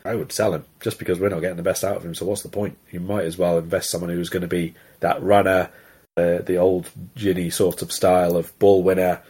I 0.04 0.14
would 0.14 0.30
sell 0.30 0.54
him 0.54 0.64
just 0.80 1.00
because 1.00 1.18
we're 1.18 1.30
not 1.30 1.40
getting 1.40 1.56
the 1.56 1.62
best 1.64 1.82
out 1.82 1.96
of 1.96 2.04
him. 2.04 2.14
So 2.14 2.26
what's 2.26 2.42
the 2.42 2.48
point? 2.48 2.78
You 2.92 3.00
might 3.00 3.24
as 3.24 3.36
well 3.36 3.58
invest 3.58 3.90
someone 3.90 4.10
who's 4.10 4.28
going 4.28 4.42
to 4.42 4.48
be 4.48 4.74
that 5.00 5.20
runner, 5.20 5.70
uh, 6.16 6.38
the 6.38 6.56
old 6.56 6.90
Gini 7.16 7.52
sort 7.52 7.82
of 7.82 7.90
style 7.90 8.36
of 8.36 8.56
ball 8.58 8.82
winner, 8.82 9.22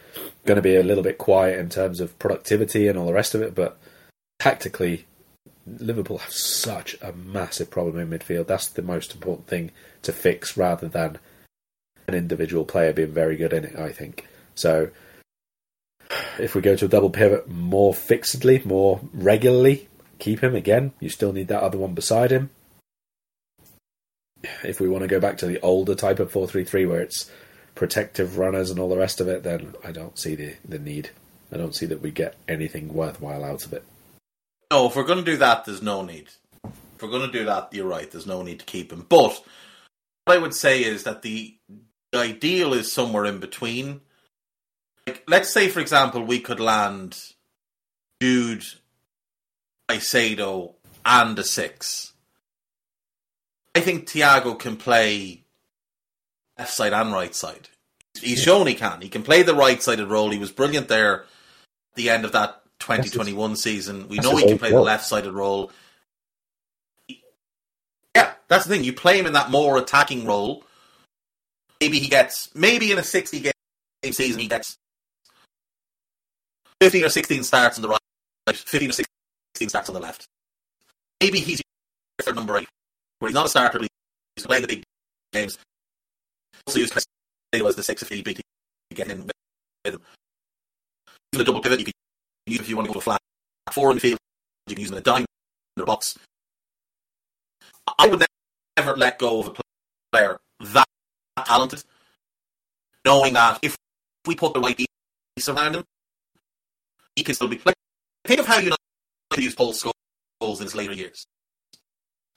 going 0.45 0.57
to 0.57 0.61
be 0.61 0.75
a 0.75 0.83
little 0.83 1.03
bit 1.03 1.17
quiet 1.17 1.59
in 1.59 1.69
terms 1.69 1.99
of 1.99 2.17
productivity 2.19 2.87
and 2.87 2.99
all 2.99 3.07
the 3.07 3.13
rest 3.13 3.33
of 3.33 3.41
it, 3.41 3.55
but 3.55 3.77
tactically, 4.39 5.05
Liverpool 5.65 6.19
have 6.19 6.31
such 6.31 6.95
a 7.01 7.11
massive 7.11 7.69
problem 7.69 7.99
in 7.99 8.17
midfield. 8.17 8.47
That's 8.47 8.69
the 8.69 8.81
most 8.81 9.13
important 9.13 9.47
thing 9.47 9.71
to 10.03 10.13
fix 10.13 10.55
rather 10.55 10.87
than 10.87 11.19
an 12.07 12.13
individual 12.13 12.63
player 12.63 12.93
being 12.93 13.11
very 13.11 13.35
good 13.35 13.53
in 13.53 13.65
it, 13.65 13.77
I 13.77 13.91
think. 13.91 14.27
So 14.55 14.89
if 16.39 16.55
we 16.55 16.61
go 16.61 16.75
to 16.75 16.85
a 16.85 16.89
double 16.89 17.09
pivot 17.09 17.49
more 17.49 17.93
fixedly, 17.93 18.61
more 18.63 19.01
regularly, 19.13 19.89
keep 20.19 20.41
him 20.41 20.55
again. 20.55 20.93
You 20.99 21.09
still 21.09 21.33
need 21.33 21.49
that 21.49 21.63
other 21.63 21.77
one 21.77 21.93
beside 21.93 22.31
him. 22.31 22.49
If 24.63 24.79
we 24.79 24.87
want 24.87 25.01
to 25.01 25.07
go 25.07 25.19
back 25.19 25.37
to 25.39 25.47
the 25.47 25.59
older 25.61 25.95
type 25.95 26.19
of 26.19 26.31
433 26.31 26.85
where 26.85 27.01
it's 27.01 27.29
protective 27.75 28.37
runners 28.37 28.69
and 28.69 28.79
all 28.79 28.89
the 28.89 28.97
rest 28.97 29.19
of 29.19 29.27
it, 29.27 29.43
then 29.43 29.75
I 29.83 29.91
don't 29.91 30.17
see 30.17 30.35
the, 30.35 30.55
the 30.67 30.79
need. 30.79 31.09
I 31.51 31.57
don't 31.57 31.75
see 31.75 31.85
that 31.87 32.01
we 32.01 32.11
get 32.11 32.35
anything 32.47 32.93
worthwhile 32.93 33.43
out 33.43 33.65
of 33.65 33.73
it. 33.73 33.83
No, 34.71 34.87
if 34.87 34.95
we're 34.95 35.03
going 35.03 35.23
to 35.23 35.31
do 35.31 35.37
that, 35.37 35.65
there's 35.65 35.81
no 35.81 36.03
need. 36.03 36.29
If 36.63 37.01
we're 37.01 37.09
going 37.09 37.29
to 37.29 37.37
do 37.37 37.45
that, 37.45 37.69
you're 37.73 37.87
right. 37.87 38.09
There's 38.09 38.27
no 38.27 38.43
need 38.43 38.59
to 38.59 38.65
keep 38.65 38.91
him. 38.91 39.05
But 39.07 39.41
what 40.25 40.35
I 40.35 40.37
would 40.37 40.53
say 40.53 40.83
is 40.83 41.03
that 41.03 41.21
the 41.21 41.55
ideal 42.17 42.73
is 42.73 42.91
somewhere 42.91 43.25
in 43.25 43.39
between. 43.39 44.01
Like, 45.05 45.23
let's 45.27 45.49
say, 45.49 45.69
for 45.69 45.79
example, 45.79 46.23
we 46.23 46.39
could 46.39 46.59
land 46.59 47.17
Jude, 48.21 48.65
Caicedo, 49.89 50.73
and 51.05 51.37
a 51.39 51.43
six. 51.43 52.13
I 53.75 53.79
think 53.79 54.07
Thiago 54.07 54.57
can 54.57 54.75
play 54.75 55.43
left 56.57 56.73
side 56.73 56.93
and 56.93 57.13
right 57.13 57.33
side. 57.33 57.69
He's 58.19 58.41
shown 58.41 58.67
he 58.67 58.73
can. 58.73 59.01
He 59.01 59.09
can 59.09 59.23
play 59.23 59.43
the 59.43 59.53
right 59.53 59.81
sided 59.81 60.07
role. 60.07 60.31
He 60.31 60.39
was 60.39 60.51
brilliant 60.51 60.87
there 60.87 61.21
at 61.21 61.27
the 61.95 62.09
end 62.09 62.25
of 62.25 62.31
that 62.31 62.61
2021 62.79 63.55
season. 63.55 64.07
We 64.07 64.17
know 64.17 64.35
he 64.35 64.47
can 64.47 64.57
play 64.57 64.71
the 64.71 64.81
left 64.81 65.05
sided 65.05 65.31
role. 65.31 65.71
Yeah, 68.15 68.31
that's 68.47 68.65
the 68.65 68.73
thing. 68.73 68.83
You 68.83 68.93
play 68.93 69.19
him 69.19 69.27
in 69.27 69.33
that 69.33 69.51
more 69.51 69.77
attacking 69.77 70.25
role. 70.25 70.63
Maybe 71.81 71.99
he 71.99 72.07
gets, 72.07 72.49
maybe 72.55 72.91
in 72.91 72.97
a 72.97 73.03
60 73.03 73.39
game 73.39 73.53
season, 74.11 74.39
he 74.39 74.47
gets 74.47 74.77
15 76.81 77.05
or 77.05 77.09
16 77.09 77.43
starts 77.43 77.77
on 77.77 77.81
the 77.83 77.89
right, 77.89 77.99
15 78.55 78.89
or 78.89 78.93
16 78.93 79.69
starts 79.69 79.89
on 79.89 79.93
the 79.93 80.01
left. 80.01 80.27
Maybe 81.21 81.39
he's 81.39 81.61
your 82.25 82.35
number 82.35 82.57
eight, 82.57 82.67
where 83.19 83.29
he's 83.29 83.35
not 83.35 83.45
a 83.45 83.49
starter, 83.49 83.79
but 83.79 83.87
he's 84.35 84.45
playing 84.45 84.63
the 84.63 84.67
big 84.67 84.83
games. 85.33 85.57
Also 86.65 86.79
use 86.79 86.91
Caicedo 86.91 87.67
as 87.67 87.75
the 87.75 87.83
six 87.83 88.01
if 88.01 88.09
he 88.09 88.21
beat 88.21 88.41
get 88.93 89.07
in 89.09 89.25
with 89.25 89.93
him. 89.93 90.01
Even 91.33 91.41
a 91.41 91.45
double 91.45 91.61
pivot, 91.61 91.79
you 91.79 91.85
can 91.85 91.93
use 92.47 92.59
if 92.59 92.69
you 92.69 92.75
want 92.75 92.87
to 92.87 92.93
go 92.93 92.99
to 92.99 93.03
flat 93.03 93.21
four 93.71 93.91
in 93.91 93.97
the 93.97 94.01
field. 94.01 94.19
You 94.67 94.75
can 94.75 94.81
use 94.81 94.89
him 94.89 94.95
in 94.95 95.01
a 95.01 95.03
dime 95.03 95.25
in 95.75 95.83
a 95.83 95.85
box. 95.85 96.17
I 97.97 98.07
would 98.07 98.23
never 98.77 98.95
let 98.97 99.19
go 99.19 99.39
of 99.39 99.47
a 99.47 99.61
player 100.11 100.39
that 100.73 100.87
talented, 101.45 101.83
knowing 103.05 103.33
that 103.33 103.59
if 103.61 103.77
we 104.25 104.35
put 104.35 104.53
the 104.53 104.59
right 104.59 104.77
piece 104.77 105.49
around 105.49 105.75
him, 105.75 105.83
he 107.15 107.23
can 107.23 107.35
still 107.35 107.47
be 107.47 107.57
playing. 107.57 107.75
Think 108.25 108.39
of 108.39 108.47
how 108.47 108.57
United 108.57 108.77
used 109.37 109.57
Paul 109.57 109.73
Scholes 109.73 110.57
in 110.57 110.63
his 110.63 110.75
later 110.75 110.93
years. 110.93 111.25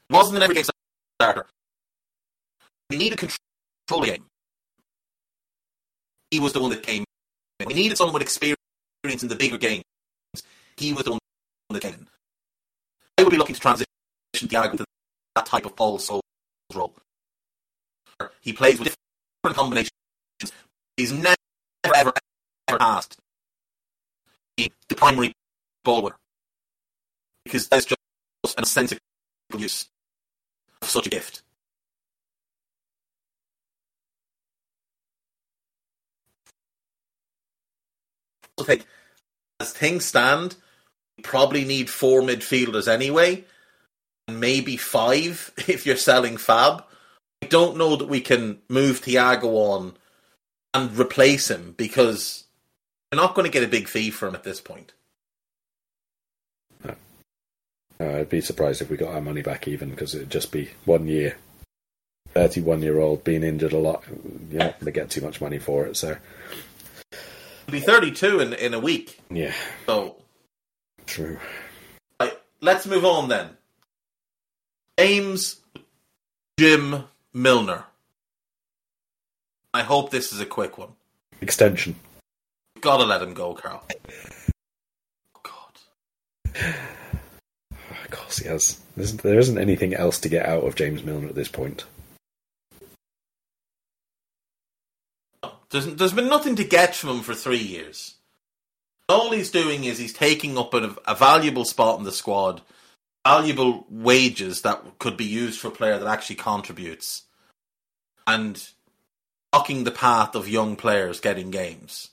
He 0.08 0.14
wasn't 0.14 0.36
an 0.36 0.42
every 0.42 0.54
game 0.54 0.64
starter. 1.20 1.46
We 2.88 2.96
needed 2.96 3.18
control 3.18 4.04
game. 4.04 4.24
He 6.30 6.40
was 6.40 6.52
the 6.52 6.60
one 6.60 6.70
that 6.70 6.82
came 6.82 7.04
in. 7.60 7.66
We 7.66 7.74
needed 7.74 7.96
someone 7.96 8.14
with 8.14 8.22
experience 8.22 8.58
in 9.04 9.28
the 9.28 9.36
bigger 9.36 9.58
games. 9.58 9.84
He 10.76 10.92
was 10.92 11.04
the 11.04 11.12
one 11.12 11.20
that 11.70 11.82
came 11.82 11.94
in. 11.94 12.08
I 13.18 13.22
would 13.22 13.30
be 13.30 13.36
looking 13.36 13.54
to 13.54 13.60
transition 13.60 13.86
Thiago 14.34 14.76
to 14.78 14.84
that 15.36 15.46
type 15.46 15.66
of 15.66 15.76
Paul 15.76 15.98
Scholes 15.98 16.20
role. 16.74 16.94
He 18.40 18.52
plays 18.52 18.78
with 18.78 18.94
different 19.42 19.56
combinations. 19.56 19.90
He's 20.96 21.12
never, 21.12 21.36
ever, 21.94 22.12
ever 22.68 22.82
asked 22.82 23.16
the 24.90 24.94
primary 24.96 25.32
ball 25.84 26.02
winner. 26.02 26.16
Because 27.44 27.68
that's 27.68 27.86
just 27.86 28.58
an 28.58 28.64
sensible 28.64 29.00
use 29.56 29.88
of 30.82 30.88
such 30.88 31.06
a 31.06 31.10
gift. 31.10 31.42
Okay, 38.60 38.82
as 39.58 39.72
things 39.72 40.04
stand, 40.04 40.56
we 41.16 41.22
probably 41.22 41.64
need 41.64 41.88
four 41.88 42.20
midfielders 42.20 42.88
anyway, 42.88 43.44
and 44.28 44.38
maybe 44.38 44.76
five 44.76 45.50
if 45.66 45.86
you're 45.86 45.96
selling 45.96 46.36
Fab. 46.36 46.84
I 47.42 47.46
don't 47.46 47.76
know 47.76 47.96
that 47.96 48.08
we 48.08 48.20
can 48.20 48.58
move 48.68 49.00
Thiago 49.00 49.44
on 49.44 49.94
and 50.74 50.98
replace 50.98 51.50
him 51.50 51.74
because 51.76 52.44
we're 53.10 53.20
not 53.20 53.34
going 53.34 53.46
to 53.46 53.52
get 53.52 53.64
a 53.64 53.68
big 53.68 53.88
fee 53.88 54.10
for 54.10 54.28
him 54.28 54.34
at 54.34 54.44
this 54.44 54.60
point. 54.60 54.92
No. 56.84 56.94
no 57.98 58.18
I'd 58.18 58.28
be 58.28 58.40
surprised 58.40 58.82
if 58.82 58.90
we 58.90 58.96
got 58.96 59.14
our 59.14 59.20
money 59.20 59.42
back 59.42 59.66
even 59.66 59.90
because 59.90 60.14
it'd 60.14 60.30
just 60.30 60.52
be 60.52 60.70
one 60.84 61.08
year. 61.08 61.36
31 62.34 62.82
year 62.82 63.00
old 63.00 63.24
being 63.24 63.42
injured 63.42 63.72
a 63.72 63.78
lot. 63.78 64.04
You're 64.50 64.60
not 64.60 64.78
going 64.78 64.84
to 64.84 64.92
get 64.92 65.10
too 65.10 65.20
much 65.20 65.40
money 65.40 65.58
for 65.58 65.86
it, 65.86 65.96
so. 65.96 66.16
He'll 67.66 67.72
be 67.72 67.80
32 67.80 68.40
in, 68.40 68.52
in 68.52 68.74
a 68.74 68.78
week. 68.78 69.18
Yeah. 69.30 69.52
So. 69.86 70.16
True. 71.06 71.38
Right, 72.20 72.38
let's 72.60 72.86
move 72.86 73.04
on 73.04 73.28
then. 73.28 73.50
Ames, 74.98 75.56
Jim 76.58 77.04
Milner. 77.32 77.84
I 79.72 79.82
hope 79.82 80.10
this 80.10 80.32
is 80.32 80.40
a 80.40 80.46
quick 80.46 80.78
one. 80.78 80.90
Extension. 81.40 81.94
Gotta 82.80 83.04
let 83.04 83.22
him 83.22 83.34
go, 83.34 83.54
Karl. 83.54 83.84
God. 85.42 86.54
Of 88.04 88.18
course 88.18 88.38
he 88.38 88.48
has. 88.48 88.80
There 88.96 89.38
isn't 89.38 89.58
anything 89.58 89.94
else 89.94 90.18
to 90.20 90.28
get 90.28 90.44
out 90.44 90.64
of 90.64 90.74
James 90.74 91.04
Milner 91.04 91.28
at 91.28 91.36
this 91.36 91.46
point. 91.46 91.84
There's, 95.70 95.86
there's 95.94 96.12
been 96.12 96.28
nothing 96.28 96.56
to 96.56 96.64
get 96.64 96.96
from 96.96 97.10
him 97.10 97.20
for 97.20 97.34
three 97.34 97.58
years. 97.58 98.14
All 99.08 99.30
he's 99.30 99.50
doing 99.50 99.84
is 99.84 99.98
he's 99.98 100.12
taking 100.12 100.58
up 100.58 100.74
a, 100.74 100.96
a 101.06 101.14
valuable 101.14 101.64
spot 101.64 101.98
in 101.98 102.04
the 102.04 102.12
squad, 102.12 102.62
valuable 103.26 103.86
wages 103.90 104.62
that 104.62 104.82
could 104.98 105.16
be 105.16 105.24
used 105.24 105.60
for 105.60 105.68
a 105.68 105.72
player 105.72 105.98
that 105.98 106.08
actually 106.08 106.36
contributes, 106.36 107.22
and 108.26 108.68
blocking 109.52 109.84
the 109.84 109.90
path 109.90 110.34
of 110.34 110.48
young 110.48 110.76
players 110.76 111.20
getting 111.20 111.50
games. 111.50 112.10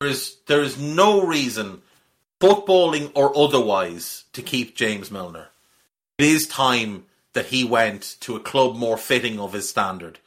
There 0.00 0.08
is 0.08 0.36
there 0.46 0.62
is 0.62 0.78
no 0.78 1.26
reason, 1.26 1.82
footballing 2.40 3.12
or 3.14 3.36
otherwise, 3.36 4.24
to 4.32 4.42
keep 4.42 4.76
James 4.76 5.10
Milner. 5.10 5.48
It 6.18 6.26
is 6.26 6.46
time 6.46 7.04
that 7.32 7.46
he 7.46 7.64
went 7.64 8.16
to 8.20 8.36
a 8.36 8.40
club 8.40 8.76
more 8.76 8.96
fitting 8.96 9.38
of 9.38 9.52
his 9.52 9.68
standard, 9.68 10.18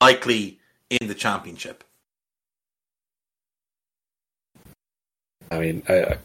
likely 0.00 0.58
in 0.90 1.08
the 1.08 1.14
championship. 1.14 1.84
I 5.50 5.58
mean, 5.58 5.82
I, 5.88 6.18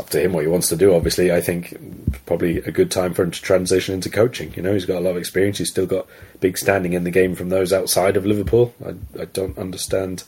up 0.00 0.10
to 0.10 0.20
him 0.20 0.32
what 0.32 0.42
he 0.42 0.48
wants 0.48 0.68
to 0.70 0.76
do. 0.76 0.94
Obviously, 0.94 1.30
I 1.30 1.40
think 1.40 1.78
probably 2.26 2.58
a 2.58 2.72
good 2.72 2.90
time 2.90 3.14
for 3.14 3.22
him 3.22 3.30
to 3.30 3.40
transition 3.40 3.94
into 3.94 4.10
coaching. 4.10 4.52
You 4.56 4.62
know, 4.62 4.72
he's 4.72 4.86
got 4.86 4.98
a 4.98 5.04
lot 5.04 5.10
of 5.10 5.16
experience. 5.18 5.58
He's 5.58 5.70
still 5.70 5.86
got 5.86 6.06
big 6.40 6.58
standing 6.58 6.94
in 6.94 7.04
the 7.04 7.10
game 7.10 7.34
from 7.34 7.50
those 7.50 7.72
outside 7.72 8.16
of 8.16 8.26
Liverpool. 8.26 8.74
I, 8.84 8.94
I 9.20 9.26
don't 9.26 9.56
understand. 9.58 10.24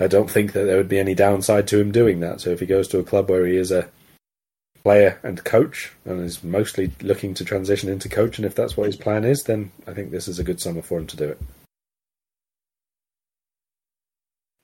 I 0.00 0.06
don't 0.06 0.30
think 0.30 0.52
that 0.54 0.64
there 0.64 0.78
would 0.78 0.88
be 0.88 0.98
any 0.98 1.14
downside 1.14 1.68
to 1.68 1.78
him 1.78 1.92
doing 1.92 2.20
that. 2.20 2.40
So 2.40 2.50
if 2.50 2.60
he 2.60 2.66
goes 2.66 2.88
to 2.88 2.98
a 2.98 3.04
club 3.04 3.28
where 3.28 3.46
he 3.46 3.56
is 3.56 3.70
a 3.70 3.88
player 4.82 5.20
and 5.22 5.44
coach 5.44 5.92
and 6.04 6.20
is 6.24 6.42
mostly 6.42 6.92
looking 7.00 7.34
to 7.34 7.44
transition 7.44 7.90
into 7.90 8.08
coach, 8.08 8.38
and 8.38 8.46
if 8.46 8.54
that's 8.54 8.76
what 8.76 8.86
his 8.86 8.96
plan 8.96 9.24
is, 9.24 9.44
then 9.44 9.70
I 9.86 9.92
think 9.92 10.10
this 10.10 10.26
is 10.26 10.38
a 10.38 10.44
good 10.44 10.60
summer 10.60 10.82
for 10.82 10.98
him 10.98 11.06
to 11.08 11.16
do 11.16 11.28
it. 11.28 11.40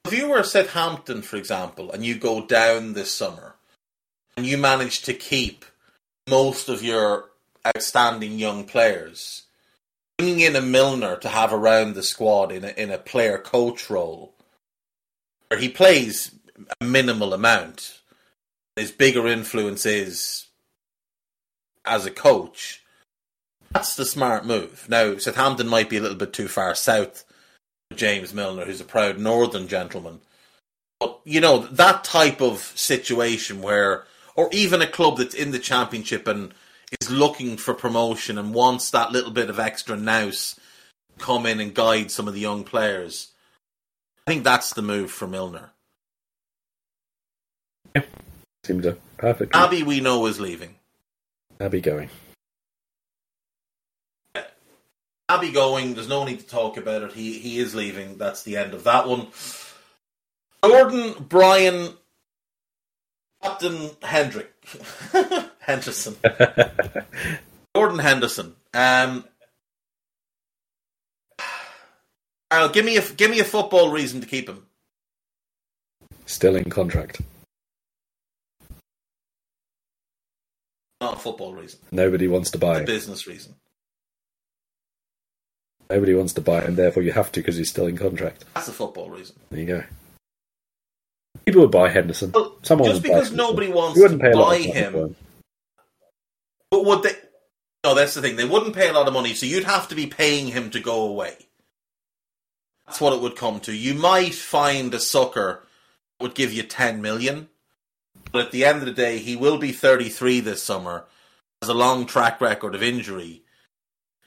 If 0.07 0.15
you 0.17 0.29
were 0.29 0.43
Southampton, 0.43 1.23
for 1.23 1.37
example, 1.37 1.93
and 1.93 2.05
you 2.05 2.19
go 2.19 2.45
down 2.45 2.95
this 2.95 3.13
summer, 3.13 3.50
and 4.37 4.47
you 4.47 4.59
manage 4.59 5.03
to 5.03 5.15
keep 5.15 5.65
most 6.29 6.69
of 6.69 6.83
your 6.83 7.31
outstanding 7.67 8.39
young 8.39 8.65
players, 8.65 9.43
bringing 10.17 10.41
in 10.41 10.57
a 10.57 10.61
Milner 10.61 11.17
to 11.17 11.29
have 11.29 11.53
around 11.53 11.95
the 11.95 12.03
squad 12.03 12.53
in 12.53 12.65
a, 12.65 12.69
in 12.69 12.91
a 12.91 12.99
player 12.99 13.39
coach 13.39 13.91
role, 13.91 14.35
where 15.49 15.61
he 15.61 15.69
plays 15.69 16.35
a 16.81 16.85
minimal 16.85 17.35
amount, 17.35 18.01
his 18.77 18.93
bigger 18.93 19.27
influence 19.27 19.85
is 19.85 20.47
as 21.85 22.07
a 22.07 22.11
coach. 22.11 22.83
That's 23.73 23.95
the 23.95 24.05
smart 24.05 24.47
move. 24.47 24.87
Now, 24.89 25.17
Southampton 25.19 25.69
might 25.69 25.89
be 25.89 25.97
a 25.97 26.01
little 26.01 26.17
bit 26.17 26.33
too 26.33 26.49
far 26.49 26.75
south. 26.75 27.25
For 27.91 27.97
James 27.97 28.33
Milner, 28.33 28.65
who's 28.65 28.81
a 28.81 28.85
proud 28.85 29.19
northern 29.19 29.67
gentleman. 29.67 30.21
But, 31.01 31.21
you 31.25 31.41
know, 31.41 31.59
that 31.59 32.05
type 32.05 32.41
of 32.41 32.61
situation 32.77 33.63
where, 33.63 34.05
or 34.41 34.49
even 34.53 34.81
a 34.81 34.87
club 34.87 35.19
that's 35.19 35.35
in 35.35 35.51
the 35.51 35.59
championship 35.59 36.27
and 36.27 36.55
is 36.99 37.11
looking 37.11 37.59
for 37.59 37.75
promotion 37.75 38.39
and 38.39 38.55
wants 38.55 38.91
that 38.91 39.13
little 39.13 39.31
bit 39.31 39.51
of 39.51 39.61
extra 39.61 39.99
nous 39.99 40.59
come 41.19 41.45
in 41.45 41.61
and 41.61 41.75
guide 41.75 42.11
some 42.11 42.27
of 42.27 42.33
the 42.33 42.41
young 42.41 42.65
players. 42.65 43.33
I 44.27 44.31
think 44.31 44.45
that's 44.45 44.73
the 44.73 44.81
move 44.81 45.11
for 45.11 45.27
Milner. 45.27 45.73
Yeah, 47.95 48.05
seems 48.65 48.87
a 48.87 48.97
perfect. 49.19 49.55
Abbey, 49.55 49.83
we 49.83 50.01
know, 50.01 50.25
is 50.25 50.41
leaving. 50.41 50.77
Abbey 51.61 51.83
going. 51.83 52.09
Abbey 55.29 55.53
going. 55.53 55.93
There's 55.93 56.09
no 56.09 56.25
need 56.25 56.41
to 56.41 56.47
talk 56.47 56.79
about 56.79 57.03
it. 57.03 57.13
He 57.13 57.39
he 57.39 57.59
is 57.59 57.75
leaving. 57.75 58.17
That's 58.17 58.43
the 58.43 58.57
end 58.57 58.73
of 58.73 58.85
that 58.85 59.07
one. 59.07 59.27
Jordan 60.65 61.15
Brian 61.29 61.93
Captain 63.43 63.91
Hendrick 64.03 64.53
Henderson. 65.61 66.17
Jordan 67.77 67.99
Henderson. 67.99 68.55
Um, 68.75 69.25
Karl, 72.51 72.69
give 72.71 72.85
me 72.85 72.97
a 72.97 73.03
give 73.13 73.31
me 73.31 73.41
a 73.41 73.45
football 73.45 73.91
reason 73.91 74.21
to 74.21 74.27
keep 74.27 74.49
him. 74.49 74.67
Still 76.27 76.57
in 76.57 76.69
contract. 76.71 77.21
Not 81.01 81.15
a 81.15 81.17
football 81.19 81.55
reason. 81.55 81.81
Nobody 81.91 82.29
wants 82.29 82.51
to 82.51 82.59
buy 82.59 82.77
A 82.77 82.79
him. 82.81 82.85
business 82.85 83.27
reason. 83.27 83.55
Nobody 85.89 86.15
wants 86.15 86.35
to 86.35 86.41
buy 86.41 86.61
him, 86.63 86.77
therefore 86.77 87.03
you 87.03 87.11
have 87.13 87.33
to 87.33 87.41
because 87.41 87.57
he's 87.57 87.71
still 87.71 87.87
in 87.87 87.97
contract. 87.97 88.45
That's 88.55 88.69
a 88.69 88.73
football 88.73 89.11
reason. 89.11 89.35
There 89.51 89.61
you 89.61 89.67
go. 89.67 89.83
People 91.45 91.63
would 91.63 91.71
buy 91.71 91.89
Henderson. 91.89 92.33
Well, 92.33 92.57
Someone 92.63 92.91
just 92.91 93.03
would 93.03 93.09
buy 93.09 93.19
because 93.19 93.33
nobody 93.33 93.69
wants 93.69 93.97
You 93.97 94.03
wouldn't 94.03 94.21
to 94.21 94.31
pay 94.31 94.35
buy 94.35 94.57
him, 94.59 94.95
him. 94.95 95.17
But 96.71 96.85
would 96.85 97.03
they? 97.03 97.13
No, 97.85 97.95
that's 97.95 98.15
the 98.15 98.21
thing. 98.21 98.37
They 98.37 98.45
wouldn't 98.45 98.75
pay 98.75 98.89
a 98.89 98.93
lot 98.93 99.09
of 99.09 99.15
money, 99.15 99.35
so 99.35 99.47
you'd 99.47 99.65
have 99.65 99.89
to 99.89 99.95
be 99.95 100.07
paying 100.07 100.49
him 100.49 100.71
to 100.71 100.81
go 100.81 101.03
away. 101.03 101.35
That's 102.87 103.01
what 103.01 103.15
it 103.15 103.21
would 103.21 103.37
come 103.37 103.61
to. 103.61 103.73
You 103.73 103.95
might 103.95 104.35
find 104.35 104.93
a 104.93 105.01
sucker 105.01 105.67
that 106.19 106.25
would 106.25 106.35
give 106.35 106.53
you 106.53 106.63
ten 106.63 107.01
million, 107.01 107.49
but 108.33 108.47
at 108.47 108.53
the 108.53 108.65
end 108.65 108.79
of 108.79 108.87
the 108.87 108.93
day, 108.93 109.19
he 109.19 109.35
will 109.35 109.59
be 109.59 109.73
thirty-three 109.73 110.41
this 110.41 110.63
summer, 110.63 111.07
has 111.63 111.69
a 111.69 111.75
long 111.75 112.07
track 112.07 112.41
record 112.41 112.75
of 112.75 112.83
injury, 112.83 113.43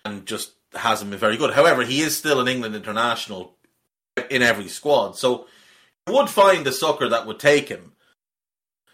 and 0.04 0.26
just 0.26 0.54
hasn't 0.74 1.12
been 1.12 1.20
very 1.20 1.38
good. 1.38 1.54
However, 1.54 1.84
he 1.84 2.02
is 2.02 2.18
still 2.18 2.40
an 2.40 2.48
England 2.48 2.76
international 2.76 3.56
in 4.30 4.42
every 4.42 4.68
squad, 4.68 5.18
so 5.18 5.48
would 6.08 6.30
find 6.30 6.66
a 6.68 6.72
sucker 6.72 7.08
that 7.10 7.26
would 7.26 7.40
take 7.40 7.70
him. 7.70 7.94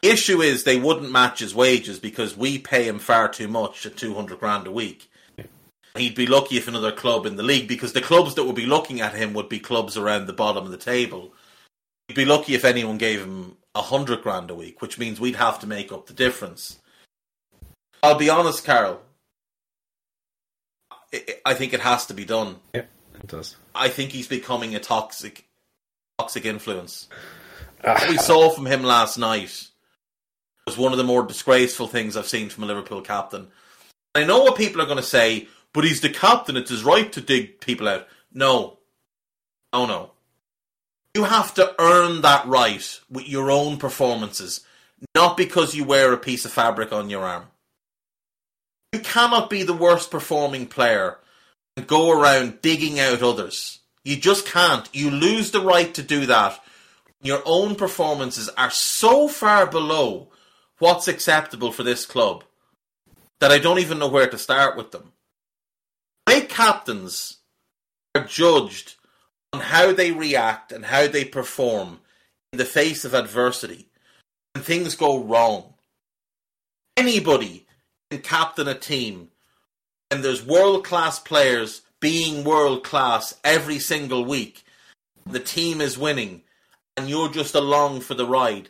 The 0.01 0.09
issue 0.09 0.41
is 0.41 0.63
they 0.63 0.79
wouldn't 0.79 1.11
match 1.11 1.39
his 1.39 1.53
wages 1.55 1.99
because 1.99 2.37
we 2.37 2.57
pay 2.57 2.87
him 2.87 2.99
far 2.99 3.27
too 3.27 3.47
much 3.47 3.85
at 3.85 3.97
200 3.97 4.39
grand 4.39 4.67
a 4.67 4.71
week. 4.71 5.09
He'd 5.95 6.15
be 6.15 6.27
lucky 6.27 6.55
if 6.57 6.67
another 6.67 6.91
club 6.91 7.25
in 7.25 7.35
the 7.35 7.43
league, 7.43 7.67
because 7.67 7.93
the 7.93 8.01
clubs 8.01 8.35
that 8.35 8.45
would 8.45 8.55
be 8.55 8.67
looking 8.67 9.01
at 9.01 9.15
him 9.15 9.33
would 9.33 9.49
be 9.49 9.59
clubs 9.59 9.97
around 9.97 10.27
the 10.27 10.33
bottom 10.33 10.63
of 10.63 10.71
the 10.71 10.77
table. 10.77 11.33
He'd 12.07 12.13
be 12.13 12.25
lucky 12.25 12.53
if 12.53 12.63
anyone 12.63 12.99
gave 12.99 13.21
him 13.21 13.57
a 13.73 13.81
hundred 13.81 14.21
grand 14.21 14.51
a 14.51 14.55
week, 14.55 14.81
which 14.81 14.99
means 14.99 15.19
we'd 15.19 15.35
have 15.35 15.59
to 15.59 15.67
make 15.67 15.91
up 15.91 16.05
the 16.05 16.13
difference. 16.13 16.77
I'll 18.03 18.15
be 18.15 18.29
honest, 18.29 18.63
Carol. 18.63 19.01
I- 21.11 21.39
I 21.45 21.53
think 21.55 21.73
it 21.73 21.81
has 21.81 22.05
to 22.05 22.13
be 22.13 22.23
done. 22.23 22.59
Yeah, 22.73 22.85
it 23.15 23.27
does. 23.27 23.55
I 23.73 23.89
think 23.89 24.11
he's 24.11 24.27
becoming 24.27 24.75
a 24.75 24.79
toxic, 24.79 25.48
toxic 26.19 26.45
influence. 26.45 27.07
What 27.81 28.09
we 28.09 28.17
saw 28.17 28.49
from 28.49 28.65
him 28.65 28.83
last 28.83 29.17
night 29.17 29.69
was 30.65 30.77
one 30.77 30.91
of 30.91 30.97
the 30.97 31.03
more 31.05 31.23
disgraceful 31.23 31.87
things 31.87 32.17
I've 32.17 32.27
seen 32.27 32.49
from 32.49 32.65
a 32.65 32.67
Liverpool 32.67 33.01
captain. 33.01 33.47
I 34.13 34.25
know 34.25 34.41
what 34.41 34.57
people 34.57 34.81
are 34.81 34.85
going 34.85 34.97
to 34.97 35.03
say, 35.03 35.47
but 35.73 35.85
he's 35.85 36.01
the 36.01 36.09
captain. 36.09 36.57
It's 36.57 36.71
his 36.71 36.83
right 36.83 37.09
to 37.13 37.21
dig 37.21 37.61
people 37.61 37.87
out. 37.87 38.07
No. 38.33 38.79
Oh 39.71 39.85
no. 39.85 40.11
You 41.15 41.23
have 41.23 41.53
to 41.55 41.73
earn 41.79 42.21
that 42.21 42.45
right 42.45 42.99
with 43.09 43.27
your 43.29 43.49
own 43.49 43.77
performances, 43.77 44.65
not 45.15 45.37
because 45.37 45.73
you 45.73 45.85
wear 45.85 46.11
a 46.11 46.17
piece 46.17 46.43
of 46.43 46.51
fabric 46.51 46.91
on 46.91 47.09
your 47.09 47.23
arm. 47.23 47.45
You 48.91 48.99
cannot 48.99 49.49
be 49.49 49.63
the 49.63 49.73
worst 49.73 50.11
performing 50.11 50.67
player 50.67 51.17
and 51.77 51.87
go 51.87 52.11
around 52.11 52.61
digging 52.61 52.99
out 52.99 53.23
others. 53.23 53.78
You 54.03 54.15
just 54.15 54.45
can't. 54.45 54.87
You 54.93 55.11
lose 55.11 55.51
the 55.51 55.61
right 55.61 55.93
to 55.93 56.03
do 56.03 56.25
that. 56.27 56.59
Your 57.21 57.41
own 57.45 57.75
performances 57.75 58.49
are 58.57 58.71
so 58.71 59.27
far 59.27 59.65
below 59.65 60.29
what's 60.79 61.07
acceptable 61.07 61.71
for 61.71 61.83
this 61.83 62.05
club 62.05 62.43
that 63.39 63.51
I 63.51 63.59
don't 63.59 63.79
even 63.79 63.99
know 63.99 64.07
where 64.07 64.29
to 64.29 64.37
start 64.37 64.77
with 64.77 64.91
them. 64.91 65.11
Great 66.25 66.49
captains 66.49 67.37
are 68.15 68.23
judged 68.23 68.95
on 69.53 69.61
how 69.61 69.91
they 69.93 70.11
react 70.11 70.71
and 70.71 70.85
how 70.85 71.07
they 71.07 71.25
perform 71.25 71.99
in 72.53 72.59
the 72.59 72.65
face 72.65 73.03
of 73.03 73.13
adversity 73.13 73.87
when 74.53 74.63
things 74.63 74.95
go 74.95 75.21
wrong. 75.21 75.73
Anybody 76.95 77.65
can 78.09 78.21
captain 78.21 78.67
a 78.67 78.75
team 78.75 79.29
and 80.11 80.23
there's 80.23 80.45
world 80.45 80.85
class 80.85 81.19
players 81.19 81.81
being 81.99 82.43
world 82.43 82.83
class 82.83 83.35
every 83.43 83.79
single 83.79 84.25
week. 84.25 84.63
The 85.25 85.39
team 85.39 85.81
is 85.81 85.97
winning 85.97 86.43
and 86.95 87.09
you're 87.09 87.29
just 87.29 87.55
along 87.55 88.01
for 88.01 88.13
the 88.13 88.25
ride. 88.25 88.69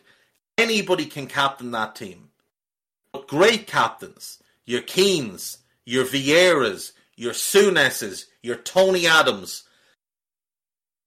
Anybody 0.56 1.06
can 1.06 1.26
captain 1.26 1.70
that 1.72 1.96
team. 1.96 2.28
But 3.12 3.26
great 3.26 3.66
captains, 3.66 4.38
your 4.66 4.82
Keens, 4.82 5.58
your 5.84 6.04
Vieiras, 6.04 6.92
your 7.16 7.32
Sounesses, 7.32 8.26
your 8.42 8.56
Tony 8.56 9.06
Adams, 9.06 9.64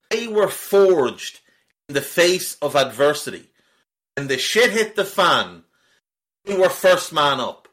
they 0.09 0.27
were 0.27 0.49
forged 0.49 1.39
in 1.87 1.95
the 1.95 2.01
face 2.01 2.55
of 2.61 2.75
adversity. 2.75 3.49
When 4.15 4.27
the 4.27 4.37
shit 4.37 4.71
hit 4.71 4.95
the 4.95 5.05
fan, 5.05 5.63
they 6.45 6.57
were 6.57 6.69
first 6.69 7.13
man 7.13 7.39
up. 7.39 7.67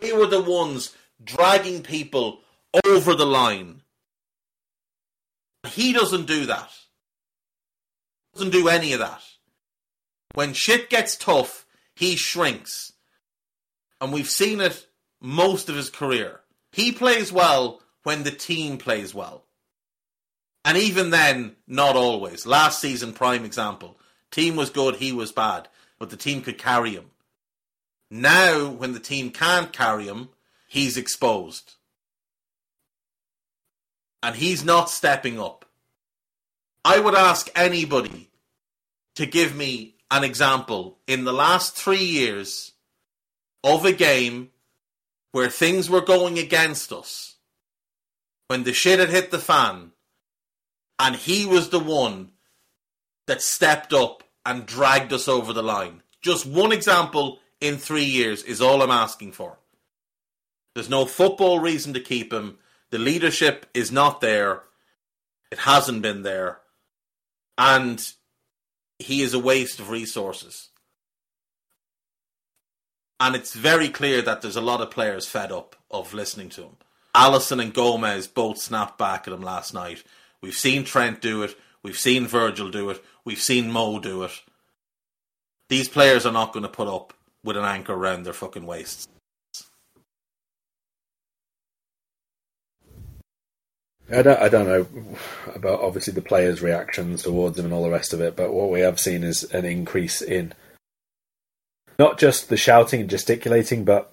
They 0.00 0.12
were 0.12 0.26
the 0.26 0.42
ones 0.42 0.94
dragging 1.22 1.82
people 1.82 2.40
over 2.84 3.14
the 3.14 3.26
line. 3.26 3.82
He 5.68 5.92
doesn't 5.92 6.26
do 6.26 6.46
that. 6.46 6.70
Doesn't 8.34 8.50
do 8.50 8.68
any 8.68 8.92
of 8.92 9.00
that. 9.00 9.22
When 10.34 10.54
shit 10.54 10.88
gets 10.88 11.16
tough, 11.16 11.66
he 11.94 12.16
shrinks. 12.16 12.92
And 14.00 14.12
we've 14.12 14.30
seen 14.30 14.60
it 14.60 14.86
most 15.20 15.68
of 15.68 15.76
his 15.76 15.90
career. 15.90 16.40
He 16.72 16.92
plays 16.92 17.32
well 17.32 17.80
when 18.02 18.22
the 18.22 18.30
team 18.30 18.78
plays 18.78 19.14
well. 19.14 19.44
And 20.64 20.78
even 20.78 21.10
then, 21.10 21.56
not 21.66 21.96
always. 21.96 22.46
Last 22.46 22.80
season, 22.80 23.12
prime 23.12 23.44
example. 23.44 23.98
Team 24.30 24.56
was 24.56 24.70
good, 24.70 24.96
he 24.96 25.12
was 25.12 25.32
bad, 25.32 25.68
but 25.98 26.10
the 26.10 26.16
team 26.16 26.40
could 26.40 26.56
carry 26.56 26.92
him. 26.92 27.10
Now, 28.10 28.68
when 28.68 28.92
the 28.92 29.00
team 29.00 29.30
can't 29.30 29.72
carry 29.72 30.04
him, 30.04 30.30
he's 30.68 30.96
exposed. 30.96 31.74
And 34.22 34.36
he's 34.36 34.64
not 34.64 34.88
stepping 34.88 35.40
up. 35.40 35.64
I 36.84 36.98
would 36.98 37.14
ask 37.14 37.50
anybody 37.54 38.30
to 39.16 39.26
give 39.26 39.54
me 39.54 39.96
an 40.10 40.24
example 40.24 40.98
in 41.06 41.24
the 41.24 41.32
last 41.32 41.74
three 41.74 42.04
years 42.04 42.72
of 43.64 43.84
a 43.84 43.92
game 43.92 44.50
where 45.32 45.48
things 45.48 45.88
were 45.88 46.00
going 46.00 46.38
against 46.38 46.92
us, 46.92 47.36
when 48.48 48.64
the 48.64 48.72
shit 48.72 48.98
had 48.98 49.08
hit 49.08 49.30
the 49.30 49.38
fan, 49.38 49.92
and 50.98 51.16
he 51.16 51.46
was 51.46 51.70
the 51.70 51.80
one 51.80 52.32
that 53.26 53.40
stepped 53.40 53.92
up 53.92 54.22
and 54.44 54.66
dragged 54.66 55.12
us 55.12 55.28
over 55.28 55.52
the 55.52 55.62
line. 55.62 56.02
Just 56.20 56.44
one 56.44 56.72
example 56.72 57.38
in 57.60 57.76
three 57.76 58.04
years 58.04 58.42
is 58.42 58.60
all 58.60 58.82
I'm 58.82 58.90
asking 58.90 59.32
for. 59.32 59.58
There's 60.74 60.90
no 60.90 61.06
football 61.06 61.60
reason 61.60 61.94
to 61.94 62.00
keep 62.00 62.32
him. 62.32 62.58
The 62.92 62.98
leadership 62.98 63.64
is 63.72 63.90
not 63.90 64.20
there. 64.20 64.64
It 65.50 65.60
hasn't 65.60 66.02
been 66.02 66.22
there. 66.22 66.60
And 67.56 68.06
he 68.98 69.22
is 69.22 69.32
a 69.32 69.38
waste 69.38 69.80
of 69.80 69.88
resources. 69.88 70.68
And 73.18 73.34
it's 73.34 73.54
very 73.54 73.88
clear 73.88 74.20
that 74.20 74.42
there's 74.42 74.56
a 74.56 74.60
lot 74.60 74.82
of 74.82 74.90
players 74.90 75.26
fed 75.26 75.50
up 75.50 75.74
of 75.90 76.12
listening 76.12 76.50
to 76.50 76.64
him. 76.64 76.76
Alisson 77.16 77.62
and 77.62 77.72
Gomez 77.72 78.26
both 78.26 78.58
snapped 78.58 78.98
back 78.98 79.26
at 79.26 79.32
him 79.32 79.42
last 79.42 79.72
night. 79.72 80.04
We've 80.42 80.52
seen 80.52 80.84
Trent 80.84 81.22
do 81.22 81.42
it. 81.44 81.56
We've 81.82 81.98
seen 81.98 82.26
Virgil 82.26 82.70
do 82.70 82.90
it. 82.90 83.02
We've 83.24 83.40
seen 83.40 83.70
Mo 83.70 84.00
do 84.00 84.22
it. 84.24 84.32
These 85.70 85.88
players 85.88 86.26
are 86.26 86.32
not 86.32 86.52
going 86.52 86.64
to 86.64 86.68
put 86.68 86.88
up 86.88 87.14
with 87.42 87.56
an 87.56 87.64
anchor 87.64 87.94
around 87.94 88.24
their 88.24 88.34
fucking 88.34 88.66
waists. 88.66 89.08
I 94.12 94.22
don't, 94.22 94.40
I 94.40 94.48
don't 94.48 94.66
know 94.66 94.86
about 95.54 95.80
obviously 95.80 96.12
the 96.12 96.22
players' 96.22 96.62
reactions 96.62 97.22
towards 97.22 97.58
him 97.58 97.64
and 97.64 97.74
all 97.74 97.82
the 97.82 97.90
rest 97.90 98.12
of 98.12 98.20
it, 98.20 98.36
but 98.36 98.52
what 98.52 98.70
we 98.70 98.80
have 98.80 99.00
seen 99.00 99.24
is 99.24 99.44
an 99.52 99.64
increase 99.64 100.20
in 100.20 100.52
not 101.98 102.18
just 102.18 102.48
the 102.48 102.56
shouting 102.56 103.00
and 103.00 103.10
gesticulating, 103.10 103.84
but 103.84 104.12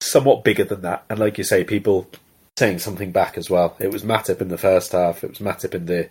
somewhat 0.00 0.44
bigger 0.44 0.64
than 0.64 0.82
that. 0.82 1.04
And 1.10 1.18
like 1.18 1.38
you 1.38 1.44
say, 1.44 1.64
people 1.64 2.08
saying 2.58 2.78
something 2.78 3.12
back 3.12 3.36
as 3.36 3.50
well. 3.50 3.76
It 3.80 3.90
was 3.90 4.04
Matip 4.04 4.40
in 4.40 4.48
the 4.48 4.58
first 4.58 4.92
half. 4.92 5.24
It 5.24 5.30
was 5.30 5.38
Matip 5.38 5.74
in 5.74 5.86
the 5.86 6.08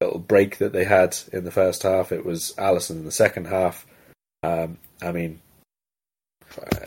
little 0.00 0.18
break 0.18 0.58
that 0.58 0.72
they 0.72 0.84
had 0.84 1.16
in 1.32 1.44
the 1.44 1.50
first 1.50 1.82
half. 1.82 2.12
It 2.12 2.24
was 2.24 2.54
Alisson 2.56 2.96
in 2.96 3.04
the 3.04 3.12
second 3.12 3.46
half. 3.48 3.86
Um, 4.42 4.78
I 5.02 5.12
mean, 5.12 5.40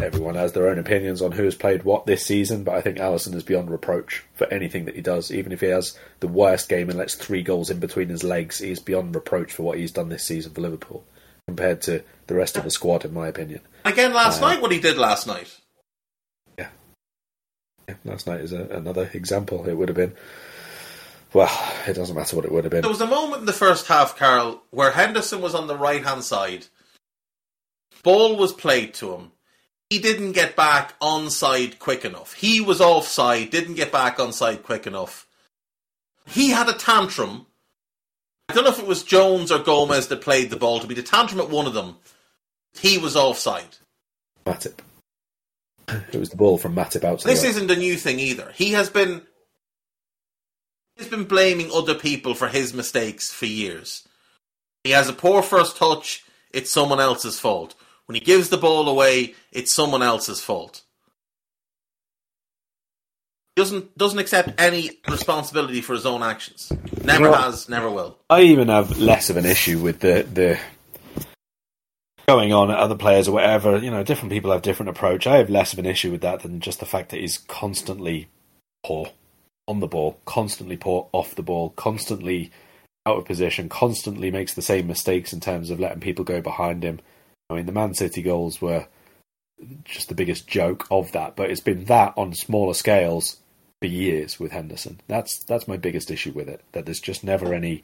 everyone 0.02 0.36
has 0.36 0.52
their 0.52 0.68
own 0.68 0.80
opinions 0.80 1.22
on 1.22 1.32
who 1.32 1.44
has 1.44 1.56
played 1.56 1.84
what 1.84 2.06
this 2.06 2.26
season, 2.26 2.64
but 2.64 2.76
I 2.76 2.82
think 2.82 2.98
Alisson 2.98 3.34
is 3.34 3.44
beyond 3.44 3.70
reproach 3.70 4.24
for 4.34 4.52
anything 4.52 4.86
that 4.86 4.96
he 4.96 5.02
does. 5.02 5.32
Even 5.32 5.52
if 5.52 5.62
he 5.62 5.68
has 5.68 5.98
the 6.20 6.28
worst 6.28 6.70
game 6.70 6.90
and 6.90 6.98
lets 6.98 7.16
three 7.16 7.44
goals 7.44 7.70
in 7.70 7.80
between 7.80 8.10
his 8.10 8.24
legs, 8.24 8.60
he 8.60 8.72
is 8.72 8.80
beyond 8.80 9.16
reproach 9.16 9.52
for 9.54 9.64
what 9.64 9.78
he's 9.78 9.92
done 9.92 10.10
this 10.10 10.26
season 10.26 10.54
for 10.54 10.62
Liverpool 10.62 11.04
compared 11.48 11.82
to 11.82 12.04
the 12.28 12.36
rest 12.36 12.58
of 12.58 12.64
the 12.64 12.72
squad, 12.72 13.06
in 13.06 13.14
my 13.14 13.28
opinion. 13.28 13.62
Again, 13.86 14.14
last 14.14 14.42
uh, 14.42 14.48
night, 14.48 14.62
what 14.62 14.72
he 14.72 14.80
did 14.80 14.98
last 14.98 15.28
night. 15.28 15.60
Yeah. 16.58 16.70
yeah 17.88 17.96
last 18.06 18.28
night 18.28 18.42
is 18.42 18.54
a, 18.54 18.64
another 18.68 19.10
example. 19.14 19.68
It 19.68 19.78
would 19.78 19.90
have 19.90 19.98
been. 19.98 20.16
Well, 21.34 21.50
it 21.88 21.94
doesn't 21.94 22.16
matter 22.16 22.36
what 22.36 22.46
it 22.46 22.52
would 22.52 22.64
have 22.64 22.72
been. 22.72 22.82
There 22.82 22.90
was 22.90 23.02
a 23.02 23.08
moment 23.08 23.42
in 23.42 23.46
the 23.46 23.54
first 23.54 23.88
half, 23.88 24.16
Karl, 24.16 24.64
where 24.70 24.92
Henderson 24.92 25.42
was 25.42 25.56
on 25.56 25.68
the 25.68 25.78
right 25.78 26.04
hand 26.04 26.24
side. 26.24 26.68
Ball 28.04 28.36
was 28.38 28.54
played 28.54 28.94
to 28.96 29.16
him. 29.16 29.32
He 29.94 30.00
didn't 30.00 30.32
get 30.32 30.56
back 30.56 31.00
onside 31.00 31.78
quick 31.78 32.04
enough. 32.04 32.34
He 32.34 32.60
was 32.60 32.82
offside, 32.82 33.52
didn't 33.52 33.76
get 33.76 33.92
back 33.92 34.18
onside 34.18 34.64
quick 34.64 34.88
enough. 34.88 35.28
He 36.26 36.50
had 36.50 36.68
a 36.68 36.74
tantrum 36.74 37.46
I 38.50 38.54
don't 38.54 38.64
know 38.64 38.72
if 38.72 38.80
it 38.80 38.88
was 38.88 39.04
Jones 39.04 39.52
or 39.52 39.60
Gomez 39.60 40.08
that 40.08 40.22
played 40.22 40.50
the 40.50 40.58
ball 40.58 40.80
to 40.80 40.88
be 40.88 40.96
the 40.96 41.04
tantrum 41.04 41.40
at 41.40 41.52
one 41.52 41.68
of 41.68 41.76
them. 41.76 41.98
He 42.80 42.98
was 42.98 43.16
offside. 43.16 43.78
Matip. 44.48 44.80
It 45.88 46.18
was 46.20 46.32
the 46.32 46.38
ball 46.38 46.58
from 46.58 46.76
Matip 46.76 47.04
out. 47.04 47.22
This 47.22 47.44
isn't 47.44 47.70
a 47.70 47.76
new 47.76 47.96
thing 47.96 48.20
either. 48.20 48.52
He 48.56 48.72
has 48.72 48.90
been 48.90 49.22
he's 50.96 51.08
been 51.08 51.26
blaming 51.26 51.70
other 51.72 51.94
people 51.94 52.34
for 52.34 52.48
his 52.48 52.74
mistakes 52.74 53.32
for 53.32 53.46
years. 53.46 54.08
He 54.84 54.90
has 54.90 55.08
a 55.08 55.14
poor 55.14 55.44
first 55.44 55.78
touch, 55.78 56.26
it's 56.52 56.72
someone 56.72 57.00
else's 57.00 57.40
fault. 57.40 57.76
When 58.06 58.16
he 58.16 58.22
gives 58.22 58.50
the 58.50 58.58
ball 58.58 58.90
away, 58.90 59.34
it's 59.52 59.74
someone 59.74 60.04
else's 60.04 60.42
fault 60.42 60.84
doesn't 63.56 63.98
doesn't 63.98 64.20
accept 64.20 64.60
any 64.60 65.00
responsibility 65.10 65.82
for 65.82 65.94
his 65.94 66.06
own 66.06 66.24
actions. 66.24 66.72
Never 67.04 67.30
well, 67.30 67.44
has, 67.44 67.70
never 67.70 67.90
will. 67.90 68.18
I 68.30 68.42
even 68.42 68.70
have 68.70 68.98
less 69.00 69.30
of 69.30 69.38
an 69.38 69.46
issue 69.46 69.80
with 69.80 70.00
the 70.00 70.28
the 70.32 70.60
going 72.28 72.54
on 72.54 72.72
at 72.72 72.78
other 72.78 72.96
players 72.96 73.28
or 73.28 73.34
whatever. 73.34 73.78
You 73.78 73.92
know, 73.92 74.04
different 74.04 74.32
people 74.32 74.52
have 74.52 74.62
different 74.62 74.90
approach. 74.90 75.28
I 75.28 75.38
have 75.38 75.50
less 75.50 75.74
of 75.74 75.80
an 75.80 75.86
issue 75.86 76.12
with 76.12 76.22
that 76.22 76.42
than 76.42 76.62
just 76.62 76.80
the 76.80 76.86
fact 76.86 77.10
that 77.10 77.20
he's 77.20 77.38
constantly 77.38 78.28
poor 78.84 79.08
on 79.68 79.80
the 79.80 79.88
ball, 79.88 80.20
constantly 80.26 80.78
poor 80.78 81.08
off 81.12 81.36
the 81.36 81.44
ball, 81.44 81.70
constantly 81.72 82.52
out 83.06 83.18
of 83.18 83.26
position, 83.26 83.70
constantly 83.70 84.32
makes 84.32 84.54
the 84.54 84.62
same 84.62 84.88
mistakes 84.88 85.32
in 85.32 85.40
terms 85.40 85.70
of 85.70 85.80
letting 85.80 86.00
people 86.00 86.26
go 86.26 86.42
behind 86.42 86.84
him. 86.84 87.00
I 87.50 87.56
mean, 87.56 87.66
the 87.66 87.72
Man 87.72 87.94
City 87.94 88.22
goals 88.22 88.62
were 88.62 88.88
just 89.86 90.10
the 90.10 90.16
biggest 90.16 90.48
joke 90.48 90.88
of 90.92 91.12
that, 91.12 91.36
but 91.36 91.50
it's 91.50 91.62
been 91.62 91.86
that 91.86 92.14
on 92.18 92.34
smaller 92.34 92.74
scales 92.74 93.38
for 93.82 93.88
years 93.88 94.40
with 94.40 94.52
Henderson. 94.52 95.02
That's 95.08 95.44
that's 95.44 95.68
my 95.68 95.78
biggest 95.78 96.12
issue 96.12 96.32
with 96.32 96.50
it. 96.50 96.62
That 96.72 96.86
there's 96.86 97.00
just 97.00 97.24
never 97.24 97.54
any 97.54 97.84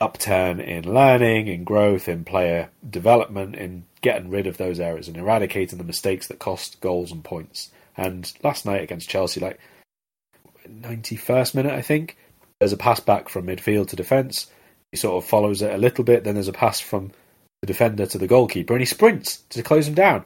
upturn 0.00 0.60
in 0.60 0.92
learning, 0.92 1.48
in 1.48 1.64
growth, 1.64 2.08
in 2.08 2.24
player 2.24 2.68
development, 2.88 3.56
in 3.56 3.84
getting 4.00 4.30
rid 4.30 4.46
of 4.46 4.58
those 4.58 4.78
errors 4.78 5.08
and 5.08 5.16
eradicating 5.16 5.78
the 5.78 5.84
mistakes 5.84 6.28
that 6.28 6.38
cost 6.38 6.80
goals 6.80 7.12
and 7.12 7.24
points. 7.24 7.70
And 7.96 8.30
last 8.42 8.66
night 8.66 8.82
against 8.82 9.08
Chelsea, 9.08 9.40
like 9.40 9.58
91st 10.68 11.54
minute, 11.54 11.72
I 11.72 11.82
think, 11.82 12.16
there's 12.60 12.72
a 12.72 12.76
pass 12.76 13.00
back 13.00 13.28
from 13.28 13.46
midfield 13.46 13.88
to 13.88 13.96
defence. 13.96 14.48
He 14.92 14.98
sort 14.98 15.22
of 15.22 15.28
follows 15.28 15.62
it 15.62 15.74
a 15.74 15.78
little 15.78 16.04
bit. 16.04 16.24
Then 16.24 16.34
there's 16.34 16.48
a 16.48 16.52
pass 16.52 16.80
from 16.80 17.12
the 17.60 17.66
defender 17.66 18.06
to 18.06 18.18
the 18.18 18.26
goalkeeper, 18.26 18.74
and 18.74 18.80
he 18.80 18.86
sprints 18.86 19.38
to 19.50 19.62
close 19.62 19.88
him 19.88 19.94
down. 19.94 20.24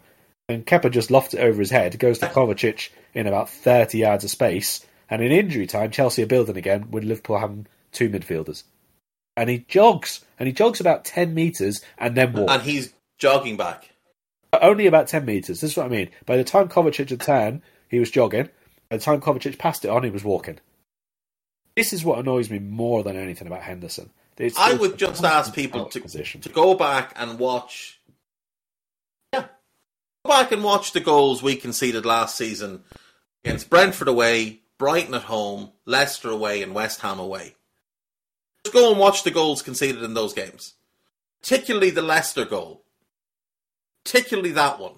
And 0.49 0.67
Kepa 0.67 0.91
just 0.91 1.11
lofts 1.11 1.35
it 1.35 1.41
over 1.41 1.61
his 1.61 1.71
head, 1.71 1.99
goes 1.99 2.19
to 2.19 2.27
Kovacic 2.27 2.89
in 3.15 3.27
about 3.27 3.49
30 3.49 3.99
yards 3.99 4.25
of 4.25 4.31
space, 4.31 4.85
and 5.09 5.23
in 5.23 5.33
injury 5.33 5.67
time, 5.67 5.91
Chelsea 5.91 6.23
are 6.23 6.27
building 6.27 6.57
again 6.57 6.91
with 6.91 7.05
Liverpool 7.05 7.39
having 7.39 7.67
two 7.93 8.09
midfielders. 8.09 8.63
And 9.37 9.49
he 9.49 9.59
jogs, 9.69 10.25
and 10.39 10.47
he 10.47 10.53
jogs 10.53 10.81
about 10.81 11.05
10 11.05 11.35
metres 11.35 11.81
and 11.99 12.17
then 12.17 12.33
walks. 12.33 12.53
And 12.53 12.63
he's 12.63 12.93
jogging 13.19 13.57
back. 13.57 13.91
Only 14.61 14.87
about 14.87 15.09
10 15.09 15.25
metres, 15.25 15.61
this 15.61 15.73
is 15.73 15.77
what 15.77 15.87
I 15.87 15.91
mean. 15.91 16.11
By 16.27 16.37
the 16.37 16.45
time 16.45 16.69
Kovacic 16.69 17.11
had 17.11 17.21
turned, 17.21 17.63
he 17.89 17.99
was 17.99 18.11
jogging. 18.11 18.49
By 18.89 18.97
the 18.97 19.03
time 19.03 19.21
Kovacic 19.21 19.59
passed 19.59 19.85
it 19.85 19.91
on, 19.91 20.03
he 20.03 20.11
was 20.11 20.25
walking. 20.25 20.59
This 21.77 21.93
is 21.93 22.05
what 22.05 22.19
annoys 22.19 22.51
me 22.51 22.59
more 22.59 23.03
than 23.03 23.17
anything 23.17 23.47
about 23.47 23.63
Henderson. 23.63 24.11
I 24.59 24.75
would 24.75 24.97
just 24.97 25.23
ask 25.25 25.55
people 25.55 25.87
to, 25.87 26.01
to 26.01 26.49
go 26.49 26.75
back 26.75 27.13
and 27.17 27.39
watch 27.39 28.01
Yeah. 29.33 29.47
Go 30.25 30.31
back 30.31 30.53
and 30.53 30.65
watch 30.65 30.93
the 30.93 31.01
goals 31.01 31.43
we 31.43 31.57
conceded 31.57 32.07
last 32.07 32.37
season 32.37 32.85
against 33.45 33.71
Brentford 33.71 34.09
away, 34.09 34.61
Brighton 34.79 35.15
at 35.15 35.23
home, 35.23 35.73
Leicester 35.85 36.31
away, 36.31 36.63
and 36.63 36.75
West 36.75 37.01
Ham 37.01 37.19
away. 37.19 37.55
Just 38.65 38.75
go 38.75 38.91
and 38.91 38.99
watch 38.99 39.25
the 39.25 39.31
goals 39.31 39.63
conceded 39.63 40.03
in 40.03 40.15
those 40.15 40.33
games. 40.33 40.75
Particularly 41.43 41.91
the 41.91 42.03
Leicester 42.03 42.45
goal. 42.45 42.85
Particularly 44.05 44.53
that 44.53 44.79
one. 44.79 44.95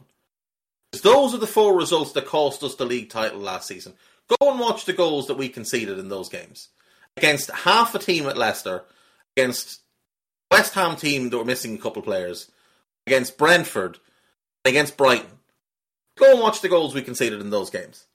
Those 1.02 1.34
are 1.34 1.38
the 1.38 1.46
four 1.46 1.76
results 1.76 2.12
that 2.12 2.26
cost 2.26 2.62
us 2.62 2.74
the 2.74 2.84
league 2.84 3.10
title 3.10 3.40
last 3.40 3.66
season. 3.66 3.94
Go 4.28 4.50
and 4.50 4.60
watch 4.60 4.84
the 4.84 4.92
goals 4.92 5.26
that 5.26 5.38
we 5.38 5.48
conceded 5.48 5.98
in 5.98 6.08
those 6.08 6.28
games. 6.28 6.68
Against 7.16 7.50
half 7.50 7.94
a 7.94 7.98
team 7.98 8.26
at 8.26 8.36
Leicester, 8.36 8.84
against 9.36 9.80
West 10.50 10.74
Ham 10.74 10.96
team 10.96 11.30
that 11.30 11.38
were 11.38 11.44
missing 11.44 11.74
a 11.74 11.78
couple 11.78 12.00
of 12.00 12.06
players, 12.06 12.50
against 13.06 13.38
Brentford, 13.38 13.98
against 14.64 14.96
Brighton. 14.96 15.38
Go 16.18 16.32
and 16.32 16.40
watch 16.40 16.60
the 16.60 16.68
goals 16.68 16.94
we 16.94 17.02
conceded 17.02 17.40
in 17.40 17.50
those 17.50 17.70
games. 17.70 18.06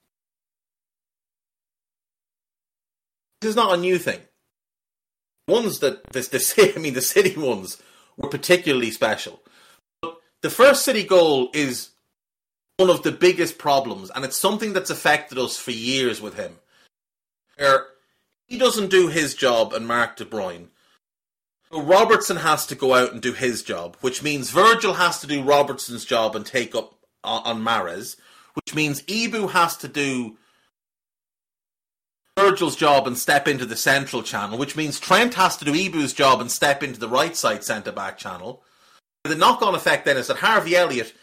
This 3.42 3.50
is 3.50 3.56
not 3.56 3.74
a 3.74 3.82
new 3.82 3.98
thing. 3.98 4.20
Ones 5.48 5.80
that 5.80 6.04
this 6.12 6.28
the 6.28 6.74
I 6.76 6.80
mean 6.80 6.94
the 6.94 7.02
City 7.02 7.40
ones 7.40 7.82
were 8.18 8.30
particularly 8.30 8.92
special. 8.92 9.42
But 10.02 10.18
the 10.42 10.50
first 10.50 10.84
City 10.84 11.04
goal 11.04 11.50
is 11.54 11.92
one 12.78 12.90
of 12.90 13.04
the 13.04 13.12
biggest 13.12 13.58
problems, 13.58 14.12
and 14.12 14.24
it's 14.24 14.38
something 14.38 14.74
that's 14.74 14.90
affected 14.90 15.38
us 15.38 15.58
for 15.58 15.72
years 15.72 16.22
with 16.22 16.36
him. 16.36 16.58
Where 17.56 17.88
he 18.46 18.58
doesn't 18.58 18.92
do 18.92 19.08
his 19.08 19.34
job, 19.34 19.74
and 19.74 19.88
Mark 19.88 20.16
De 20.16 20.26
Bruyne 20.26 20.68
Robertson 21.72 22.38
has 22.38 22.66
to 22.68 22.76
go 22.76 22.94
out 22.94 23.12
and 23.12 23.22
do 23.22 23.34
his 23.34 23.62
job, 23.62 23.98
which 24.02 24.24
means 24.24 24.52
Virgil 24.52 24.94
has 24.94 25.20
to 25.20 25.28
do 25.28 25.44
Robertson's 25.44 26.06
job 26.06 26.36
and 26.36 26.46
take 26.46 26.74
up 26.74 26.94
on, 27.24 27.44
on 27.44 27.64
Mahrez, 27.64 28.16
which 28.54 28.74
means 28.74 29.02
Ibou 29.04 29.52
has 29.52 29.76
to 29.78 29.88
do 29.88 30.38
Virgil's 32.38 32.76
job 32.76 33.08
and 33.08 33.18
step 33.18 33.48
into 33.48 33.66
the 33.66 33.76
central 33.76 34.24
channel, 34.24 34.58
which 34.58 34.76
means 34.76 35.00
Trent 35.00 35.34
has 35.34 35.58
to 35.58 35.66
do 35.66 35.74
Ibou's 35.74 36.14
job 36.14 36.40
and 36.40 36.52
step 36.52 36.84
into 36.84 37.00
the 37.00 37.10
right 37.10 37.36
side 37.36 37.64
centre 37.64 37.92
back 37.92 38.18
channel. 38.18 38.64
The 39.24 39.36
knock 39.36 39.62
on 39.62 39.76
effect 39.76 40.06
then 40.06 40.18
is 40.18 40.28
that 40.28 40.38
Harvey 40.38 40.76
Elliott 40.76 41.14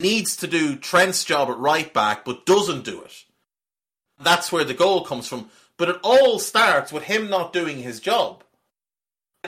needs 0.00 0.36
to 0.36 0.46
do 0.46 0.76
Trent's 0.76 1.24
job 1.24 1.48
at 1.48 1.58
right 1.58 1.92
back 1.92 2.24
but 2.24 2.44
doesn't 2.44 2.84
do 2.84 3.02
it. 3.02 3.24
That's 4.20 4.52
where 4.52 4.64
the 4.64 4.74
goal 4.74 5.04
comes 5.04 5.26
from. 5.26 5.48
But 5.76 5.88
it 5.88 5.96
all 6.02 6.38
starts 6.38 6.92
with 6.92 7.04
him 7.04 7.30
not 7.30 7.52
doing 7.52 7.78
his 7.78 8.00
job 8.00 8.43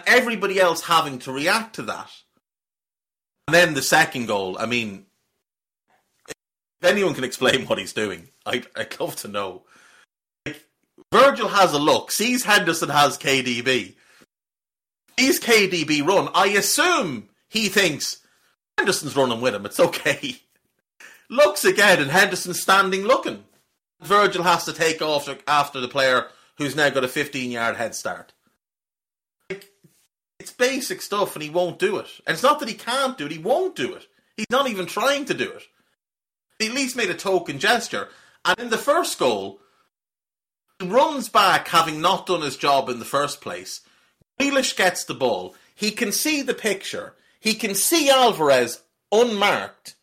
everybody 0.07 0.61
else 0.61 0.83
having 0.83 1.19
to 1.21 1.33
react 1.33 1.77
to 1.77 1.83
that. 1.83 2.11
And 3.49 3.55
then 3.55 3.75
the 3.75 3.83
second 3.83 4.27
goal, 4.27 4.57
I 4.59 4.67
mean, 4.67 5.07
if 6.29 6.35
anyone 6.89 7.15
can 7.15 7.25
explain 7.25 7.67
what 7.67 7.79
he's 7.79 7.93
doing, 7.93 8.29
I'd, 8.45 8.67
I'd 8.75 8.99
love 9.01 9.17
to 9.17 9.29
know. 9.29 9.63
Like, 10.45 10.65
Virgil 11.13 11.49
has 11.49 11.73
a 11.73 11.79
look, 11.79 12.11
sees 12.11 12.45
Henderson 12.45 12.89
has 12.89 13.17
KDB. 13.17 13.95
Sees 15.19 15.41
KDB 15.41 16.07
run. 16.07 16.29
I 16.35 16.49
assume 16.49 17.29
he 17.49 17.69
thinks 17.69 18.19
Henderson's 18.77 19.17
running 19.17 19.41
with 19.41 19.55
him, 19.55 19.65
it's 19.65 19.81
okay. 19.81 20.41
Looks 21.31 21.65
again, 21.65 22.01
and 22.01 22.11
Henderson's 22.11 22.61
standing 22.61 23.03
looking. 23.03 23.45
Virgil 24.01 24.45
has 24.45 24.65
to 24.67 24.73
take 24.73 25.03
off 25.03 25.29
after 25.49 25.81
the 25.81 25.89
player 25.89 26.29
who's 26.59 26.77
now 26.77 26.91
got 26.91 27.05
a 27.05 27.09
15 27.09 27.51
yard 27.51 27.77
head 27.77 27.95
start. 27.95 28.33
Basic 30.59 31.03
stuff 31.03 31.37
and 31.37 31.43
he 31.43 31.51
won't 31.51 31.79
do 31.79 31.99
it. 31.99 32.09
And 32.27 32.35
it's 32.35 32.43
not 32.43 32.61
that 32.61 32.69
he 32.69 32.75
can't 32.75 33.19
do 33.19 33.27
it, 33.27 33.33
he 33.33 33.39
won't 33.39 33.77
do 33.77 33.95
it. 33.95 34.07
He's 34.37 34.47
not 34.51 34.69
even 34.69 34.87
trying 34.87 35.25
to 35.27 35.35
do 35.35 35.51
it. 35.51 35.63
He 36.59 36.69
at 36.69 36.75
least 36.75 36.97
made 36.97 37.11
a 37.11 37.15
token 37.15 37.59
gesture. 37.59 38.09
And 38.45 38.59
in 38.59 38.71
the 38.71 38.79
first 38.79 39.19
goal, 39.19 39.61
He 40.79 40.87
runs 40.87 41.29
back, 41.29 41.69
having 41.69 42.01
not 42.01 42.27
done 42.27 42.43
his 42.43 42.57
job 42.57 42.89
in 42.89 42.99
the 42.99 43.05
first 43.05 43.41
place. 43.41 43.81
Grealish 44.41 44.77
gets 44.77 45.05
the 45.05 45.15
ball. 45.15 45.55
He 45.75 45.91
can 45.91 46.13
see 46.13 46.43
the 46.43 46.55
picture. 46.55 47.15
He 47.41 47.55
can 47.55 47.75
see 47.75 48.11
Alvarez 48.11 48.83
unmarked. 49.11 49.95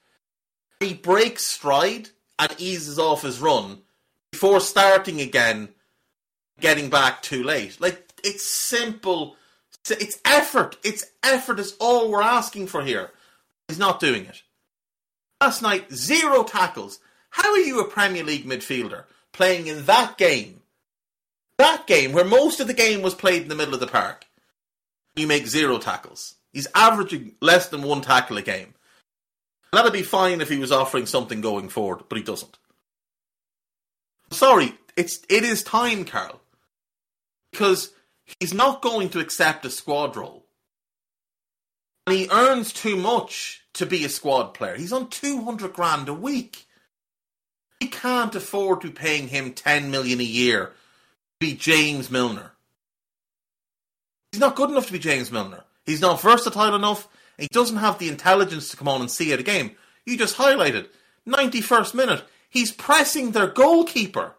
He 0.80 0.94
breaks 0.94 1.46
stride 1.46 2.10
and 2.40 2.56
eases 2.58 2.98
off 2.98 3.22
his 3.22 3.40
run 3.40 3.82
before 4.32 4.60
starting 4.60 5.22
again, 5.22 5.70
getting 6.60 6.90
back 6.90 7.22
too 7.22 7.44
late. 7.44 7.80
Like, 7.80 8.10
it's 8.24 8.46
simple. 8.46 9.36
It's 9.90 10.20
effort. 10.24 10.78
It's 10.84 11.06
effort 11.24 11.60
is 11.60 11.76
all 11.80 12.10
we're 12.10 12.22
asking 12.22 12.68
for 12.68 12.84
here. 12.84 13.12
He's 13.68 13.80
not 13.80 14.00
doing 14.00 14.26
it. 14.26 14.42
Last 15.42 15.62
night, 15.62 15.92
zero 15.92 16.44
tackles. 16.44 17.00
How 17.30 17.52
are 17.52 17.58
you 17.58 17.82
a 17.82 17.90
Premier 17.90 18.24
League 18.24 18.46
midfielder 18.46 19.06
playing 19.32 19.68
in 19.68 19.86
that 19.86 20.18
game? 20.18 20.62
That 21.58 21.86
game, 21.88 22.14
where 22.14 22.26
most 22.26 22.60
of 22.60 22.68
the 22.68 22.74
game 22.74 23.02
was 23.02 23.14
played 23.14 23.44
in 23.44 23.50
the 23.50 23.56
middle 23.56 23.74
of 23.74 23.80
the 23.80 23.88
park, 23.88 24.26
you 25.16 25.28
make 25.28 25.48
zero 25.48 25.78
tackles. 25.78 26.36
He's 26.52 26.68
averaging 26.74 27.36
less 27.42 27.68
than 27.70 27.84
one 27.84 28.02
tackle 28.02 28.38
a 28.38 28.42
game. 28.42 28.74
That'd 29.72 29.92
be 29.92 30.04
fine 30.04 30.40
if 30.40 30.50
he 30.50 30.58
was 30.58 30.72
offering 30.72 31.08
something 31.08 31.42
going 31.42 31.70
forward, 31.70 32.04
but 32.08 32.18
he 32.18 32.24
doesn't. 32.24 32.58
Sorry, 34.30 34.74
it's 34.96 35.20
it 35.30 35.44
is 35.44 35.64
time, 35.64 36.06
Karl. 36.06 36.42
Because 37.52 37.92
he's 38.40 38.54
not 38.54 38.82
going 38.82 39.10
to 39.10 39.20
accept 39.20 39.66
a 39.66 39.70
squad 39.70 40.16
role. 40.16 40.46
And 42.06 42.16
he 42.16 42.30
earns 42.30 42.74
too 42.74 42.96
much 42.98 43.64
to 43.76 43.86
be 43.86 44.04
a 44.04 44.10
squad 44.10 44.54
player. 44.54 44.76
He's 44.76 44.94
on 44.94 45.10
200 45.10 45.74
grand 45.74 46.10
a 46.10 46.14
week. 46.14 46.66
We 47.82 47.88
can't 47.88 48.36
afford 48.36 48.82
to 48.82 48.92
paying 48.92 49.28
him 49.28 49.54
10 49.54 49.92
million 49.92 50.20
a 50.20 50.24
year 50.24 50.68
to 50.68 50.74
be 51.40 51.54
James 51.56 52.10
Milner. 52.10 52.52
He's 54.32 54.40
not 54.42 54.56
good 54.56 54.70
enough 54.70 54.88
to 54.88 54.94
be 54.94 55.00
James 55.00 55.32
Milner. 55.32 55.64
He's 55.86 56.02
not 56.02 56.22
versatile 56.22 56.76
enough. 56.76 57.08
He 57.38 57.48
doesn't 57.52 57.78
have 57.78 58.00
the 58.00 58.10
intelligence 58.10 58.70
to 58.70 58.78
come 58.78 58.88
on 58.88 59.02
and 59.02 59.12
see 59.12 59.32
it 59.32 59.40
a 59.40 59.44
game. 59.44 59.72
You 60.06 60.18
just 60.18 60.38
highlighted 60.38 60.88
91st 61.28 61.94
minute. 61.94 62.24
He's 62.50 62.72
pressing 62.72 63.32
their 63.32 63.48
goalkeeper. 63.48 64.36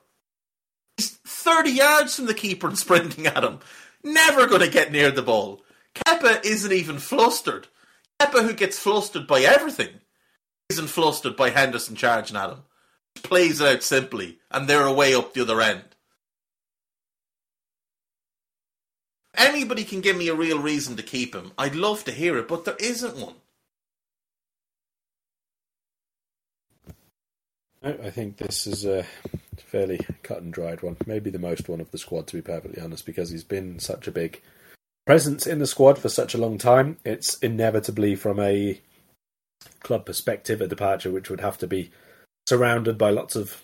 He's 0.97 1.11
30 1.11 1.71
yards 1.71 2.17
from 2.17 2.27
the 2.27 2.35
keeper 2.35 2.69
and 2.69 2.79
sprinting 2.85 3.27
at 3.27 3.45
him. 3.45 3.61
Never 4.05 4.47
going 4.47 4.61
to 4.61 4.71
get 4.71 4.93
near 4.93 5.11
the 5.11 5.23
ball. 5.23 5.63
Kepa 5.95 6.45
isn't 6.45 6.73
even 6.73 6.99
flustered. 6.99 7.69
Kepa, 8.21 8.43
who 8.43 8.53
gets 8.53 8.79
flustered 8.79 9.27
by 9.27 9.41
everything, 9.41 10.01
isn't 10.69 10.89
flustered 10.89 11.37
by 11.37 11.51
Henderson 11.51 11.97
charging 11.97 12.37
at 12.37 12.51
him. 12.51 12.59
Plays 13.17 13.61
it 13.61 13.69
out 13.69 13.83
simply, 13.83 14.39
and 14.51 14.69
they're 14.69 14.87
away 14.87 15.15
up 15.15 15.33
the 15.33 15.43
other 15.43 15.61
end. 15.61 15.85
Anybody 19.37 19.85
can 19.85 20.01
give 20.01 20.17
me 20.17 20.29
a 20.29 20.35
real 20.35 20.59
reason 20.61 20.97
to 20.97 21.03
keep 21.03 21.35
him. 21.35 21.53
I'd 21.59 21.75
love 21.75 22.05
to 22.05 22.13
hear 22.13 22.39
it, 22.39 22.47
but 22.47 22.65
there 22.65 22.77
isn't 22.79 23.17
one. 23.17 23.35
I 27.83 28.11
think 28.11 28.39
this 28.39 28.67
is 28.67 28.87
a 28.87 29.05
fairly 29.61 30.01
cut 30.23 30.43
and 30.43 30.53
dried 30.53 30.83
one. 30.83 30.97
Maybe 31.07 31.31
the 31.31 31.39
most 31.39 31.69
one 31.69 31.81
of 31.81 31.91
the 31.91 31.99
squad, 31.99 32.27
to 32.29 32.37
be 32.37 32.43
perfectly 32.43 32.83
honest, 32.83 33.07
because 33.07 33.31
he's 33.31 33.45
been 33.45 33.79
such 33.79 34.07
a 34.07 34.13
big 34.13 34.41
presence 35.07 35.47
in 35.47 35.59
the 35.59 35.67
squad 35.67 35.99
for 35.99 36.09
such 36.09 36.35
a 36.35 36.39
long 36.39 36.59
time. 36.59 36.99
It's 37.05 37.39
inevitably, 37.39 38.15
from 38.15 38.41
a 38.41 38.81
club 39.81 40.07
perspective, 40.07 40.61
a 40.61 40.67
departure 40.67 41.11
which 41.11 41.31
would 41.31 41.41
have 41.41 41.59
to 41.59 41.67
be 41.67 41.91
surrounded 42.49 42.99
by 42.99 43.11
lots 43.11 43.37
of 43.37 43.63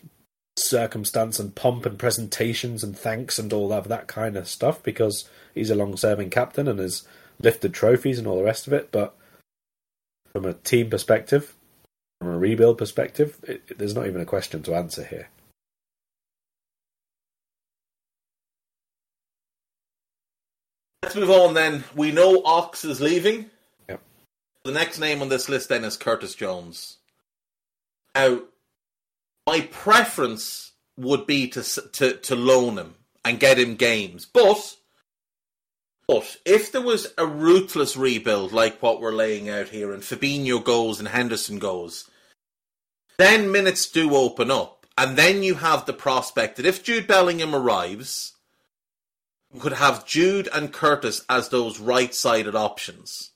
circumstance 0.57 1.39
and 1.39 1.55
pomp 1.55 1.87
and 1.87 1.99
presentations 1.99 2.83
and 2.83 2.99
thanks 2.99 3.39
and 3.39 3.53
all 3.53 3.73
of 3.73 3.89
that 3.89 4.07
kind 4.07 4.37
of 4.37 4.49
stuff 4.49 4.83
because 4.83 5.29
he's 5.55 5.71
a 5.71 5.75
long 5.75 5.97
serving 5.97 6.31
captain 6.31 6.69
and 6.69 6.79
has 6.79 7.07
lifted 7.41 7.73
trophies 7.73 8.19
and 8.19 8.27
all 8.27 8.37
the 8.37 8.45
rest 8.45 8.67
of 8.67 8.73
it. 8.73 8.91
But 8.93 9.15
from 10.33 10.45
a 10.45 10.55
team 10.55 10.91
perspective, 10.91 11.55
from 12.21 12.31
a 12.31 12.39
rebuild 12.39 12.79
perspective, 12.79 13.39
it, 13.45 13.63
it, 13.69 13.79
there's 13.79 13.95
not 13.95 14.07
even 14.07 14.21
a 14.21 14.27
question 14.27 14.63
to 14.65 14.75
answer 14.75 15.05
here. 15.05 15.29
Let's 21.03 21.17
move 21.17 21.31
on 21.31 21.55
then. 21.55 21.85
We 21.95 22.13
know 22.13 22.43
Ox 22.45 22.85
is 22.85 23.01
leaving. 23.01 23.51
Yep. 23.89 24.01
The 24.65 24.73
next 24.73 24.99
name 24.99 25.23
on 25.23 25.29
this 25.29 25.49
list 25.49 25.69
then 25.69 25.85
is 25.85 25.97
Curtis 25.97 26.35
Jones. 26.35 26.99
Now, 28.15 28.43
my 29.47 29.63
preference 29.71 30.73
would 30.97 31.27
be 31.27 31.49
to 31.49 31.63
to 31.63 32.13
to 32.15 32.37
loan 32.37 32.77
him 32.77 32.95
and 33.25 33.41
get 33.41 33.59
him 33.59 33.77
games, 33.77 34.27
but 34.27 34.77
but 36.07 36.39
if 36.45 36.73
there 36.73 36.83
was 36.83 37.15
a 37.17 37.25
ruthless 37.25 37.97
rebuild 37.97 38.53
like 38.53 38.83
what 38.83 39.01
we're 39.01 39.13
laying 39.13 39.49
out 39.49 39.69
here, 39.69 39.93
and 39.93 40.03
Fabinho 40.03 40.63
goes 40.63 40.99
and 40.99 41.09
Henderson 41.09 41.61
goes, 41.61 42.11
then 43.17 43.53
minutes 43.53 43.89
do 43.89 44.17
open 44.17 44.51
up. 44.51 44.87
And 44.99 45.17
then 45.17 45.45
you 45.45 45.55
have 45.55 45.87
the 45.87 45.93
prospect 45.93 46.57
that 46.57 46.67
if 46.67 46.83
Jude 46.83 47.07
Bellingham 47.07 47.55
arrives, 47.55 48.33
could 49.59 49.73
have 49.73 50.07
Jude 50.07 50.49
and 50.53 50.73
Curtis 50.73 51.25
as 51.29 51.49
those 51.49 51.81
right 51.81 52.15
sided 52.15 52.55
options. 52.55 53.31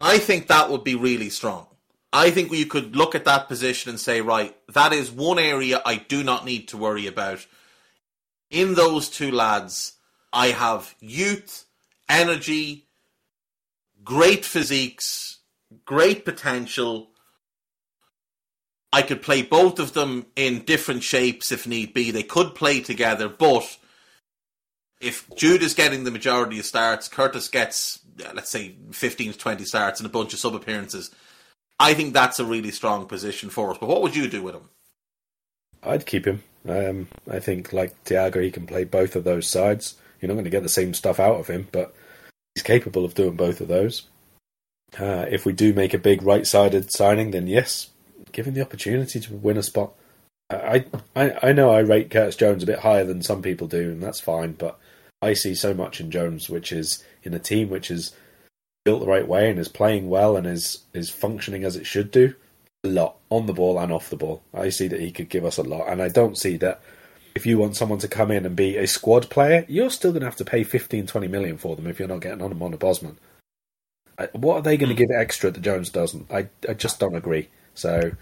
I 0.00 0.18
think 0.18 0.48
that 0.48 0.70
would 0.70 0.84
be 0.84 0.94
really 0.94 1.30
strong. 1.30 1.66
I 2.12 2.30
think 2.30 2.52
you 2.52 2.66
could 2.66 2.94
look 2.94 3.14
at 3.14 3.24
that 3.24 3.48
position 3.48 3.88
and 3.88 3.98
say, 3.98 4.20
right, 4.20 4.54
that 4.74 4.92
is 4.92 5.10
one 5.10 5.38
area 5.38 5.80
I 5.86 5.96
do 5.96 6.22
not 6.22 6.44
need 6.44 6.68
to 6.68 6.76
worry 6.76 7.06
about. 7.06 7.46
In 8.50 8.74
those 8.74 9.08
two 9.08 9.30
lads, 9.30 9.94
I 10.30 10.48
have 10.48 10.94
youth, 11.00 11.64
energy, 12.08 12.88
great 14.04 14.44
physiques, 14.44 15.38
great 15.86 16.26
potential. 16.26 17.08
I 18.92 19.00
could 19.00 19.22
play 19.22 19.40
both 19.40 19.78
of 19.78 19.94
them 19.94 20.26
in 20.36 20.64
different 20.64 21.02
shapes 21.02 21.50
if 21.50 21.66
need 21.66 21.94
be. 21.94 22.10
They 22.10 22.22
could 22.22 22.54
play 22.54 22.80
together, 22.80 23.28
but 23.30 23.78
if 25.02 25.28
Jude 25.34 25.62
is 25.62 25.74
getting 25.74 26.04
the 26.04 26.10
majority 26.10 26.58
of 26.58 26.64
starts, 26.64 27.08
Curtis 27.08 27.48
gets, 27.48 27.98
let's 28.34 28.50
say, 28.50 28.76
15 28.92 29.32
to 29.32 29.38
20 29.38 29.64
starts 29.64 30.00
and 30.00 30.06
a 30.06 30.12
bunch 30.12 30.32
of 30.32 30.38
sub 30.38 30.54
appearances, 30.54 31.10
I 31.78 31.94
think 31.94 32.14
that's 32.14 32.38
a 32.38 32.44
really 32.44 32.70
strong 32.70 33.06
position 33.06 33.50
for 33.50 33.72
us. 33.72 33.78
But 33.78 33.88
what 33.88 34.02
would 34.02 34.14
you 34.14 34.28
do 34.28 34.42
with 34.42 34.54
him? 34.54 34.68
I'd 35.82 36.06
keep 36.06 36.26
him. 36.26 36.44
Um, 36.68 37.08
I 37.28 37.40
think, 37.40 37.72
like 37.72 38.04
Thiago, 38.04 38.40
he 38.42 38.52
can 38.52 38.66
play 38.66 38.84
both 38.84 39.16
of 39.16 39.24
those 39.24 39.48
sides. 39.48 39.96
You're 40.20 40.28
not 40.28 40.34
going 40.34 40.44
to 40.44 40.50
get 40.50 40.62
the 40.62 40.68
same 40.68 40.94
stuff 40.94 41.18
out 41.18 41.40
of 41.40 41.48
him, 41.48 41.66
but 41.72 41.92
he's 42.54 42.62
capable 42.62 43.04
of 43.04 43.14
doing 43.14 43.34
both 43.34 43.60
of 43.60 43.66
those. 43.66 44.06
Uh, 44.96 45.26
if 45.28 45.44
we 45.44 45.52
do 45.52 45.72
make 45.72 45.94
a 45.94 45.98
big 45.98 46.22
right-sided 46.22 46.92
signing, 46.92 47.32
then 47.32 47.48
yes, 47.48 47.88
give 48.30 48.46
him 48.46 48.54
the 48.54 48.60
opportunity 48.60 49.18
to 49.18 49.34
win 49.34 49.56
a 49.56 49.62
spot. 49.62 49.94
I, 50.50 50.84
I 51.16 51.38
I 51.42 51.52
know 51.52 51.70
I 51.70 51.78
rate 51.78 52.10
Curtis 52.10 52.36
Jones 52.36 52.62
a 52.62 52.66
bit 52.66 52.80
higher 52.80 53.04
than 53.04 53.22
some 53.22 53.40
people 53.40 53.66
do, 53.66 53.90
and 53.90 54.02
that's 54.02 54.20
fine. 54.20 54.52
But 54.52 54.78
I 55.22 55.34
see 55.34 55.54
so 55.54 55.72
much 55.72 56.00
in 56.00 56.10
Jones, 56.10 56.50
which 56.50 56.72
is 56.72 57.02
in 57.22 57.32
a 57.32 57.38
team 57.38 57.70
which 57.70 57.90
is 57.90 58.12
built 58.84 59.00
the 59.00 59.06
right 59.06 59.26
way 59.26 59.48
and 59.48 59.58
is 59.58 59.68
playing 59.68 60.10
well 60.10 60.36
and 60.36 60.46
is 60.46 60.82
is 60.92 61.08
functioning 61.08 61.64
as 61.64 61.76
it 61.76 61.86
should 61.86 62.10
do. 62.10 62.34
A 62.84 62.88
lot 62.88 63.16
on 63.30 63.46
the 63.46 63.52
ball 63.52 63.78
and 63.78 63.92
off 63.92 64.10
the 64.10 64.16
ball. 64.16 64.42
I 64.52 64.70
see 64.70 64.88
that 64.88 65.00
he 65.00 65.12
could 65.12 65.28
give 65.28 65.44
us 65.44 65.56
a 65.56 65.62
lot, 65.62 65.88
and 65.88 66.02
I 66.02 66.08
don't 66.08 66.36
see 66.36 66.56
that 66.58 66.82
if 67.34 67.46
you 67.46 67.56
want 67.56 67.76
someone 67.76 68.00
to 68.00 68.08
come 68.08 68.30
in 68.30 68.44
and 68.44 68.56
be 68.56 68.76
a 68.76 68.86
squad 68.86 69.30
player, 69.30 69.64
you're 69.68 69.90
still 69.90 70.10
going 70.10 70.20
to 70.20 70.26
have 70.26 70.36
to 70.36 70.44
pay 70.44 70.64
15, 70.64 71.06
20 71.06 71.28
million 71.28 71.56
for 71.56 71.76
them 71.76 71.86
if 71.86 71.98
you're 71.98 72.08
not 72.08 72.20
getting 72.20 72.42
on 72.42 72.50
them 72.50 72.62
on 72.62 72.74
a 72.74 72.76
Bosman. 72.76 73.18
What 74.32 74.56
are 74.56 74.62
they 74.62 74.76
going 74.76 74.94
to 74.94 74.94
hmm. 74.94 75.10
give 75.10 75.16
extra 75.16 75.50
that 75.50 75.60
Jones 75.60 75.90
doesn't? 75.90 76.30
I, 76.30 76.48
I 76.68 76.74
just 76.74 77.00
don't 77.00 77.14
agree. 77.14 77.48
So 77.74 78.12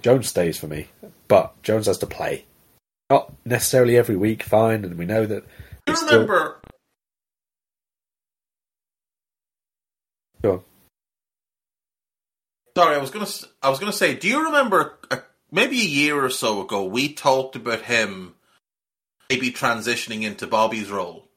Jones 0.00 0.28
stays 0.28 0.58
for 0.58 0.66
me, 0.66 0.88
but 1.28 1.60
Jones 1.62 1.86
has 1.86 1.98
to 1.98 2.06
play. 2.06 2.44
Not 3.10 3.32
necessarily 3.44 3.96
every 3.96 4.16
week, 4.16 4.42
fine, 4.42 4.84
and 4.84 4.96
we 4.96 5.04
know 5.04 5.26
that. 5.26 5.44
Do 5.86 5.92
you 5.92 5.98
remember? 5.98 6.60
Still... 10.38 10.42
Go 10.42 10.52
on. 10.52 10.60
Sorry, 12.76 12.96
I 12.96 12.98
was 12.98 13.10
gonna. 13.10 13.28
I 13.62 13.70
was 13.70 13.78
gonna 13.78 13.92
say. 13.92 14.14
Do 14.14 14.28
you 14.28 14.44
remember 14.44 14.98
a 15.10 15.22
maybe 15.52 15.78
a 15.78 15.84
year 15.84 16.24
or 16.24 16.30
so 16.30 16.62
ago, 16.62 16.84
we 16.84 17.12
talked 17.12 17.54
about 17.54 17.82
him 17.82 18.34
maybe 19.30 19.52
transitioning 19.52 20.22
into 20.22 20.46
Bobby's 20.48 20.90
role. 20.90 21.28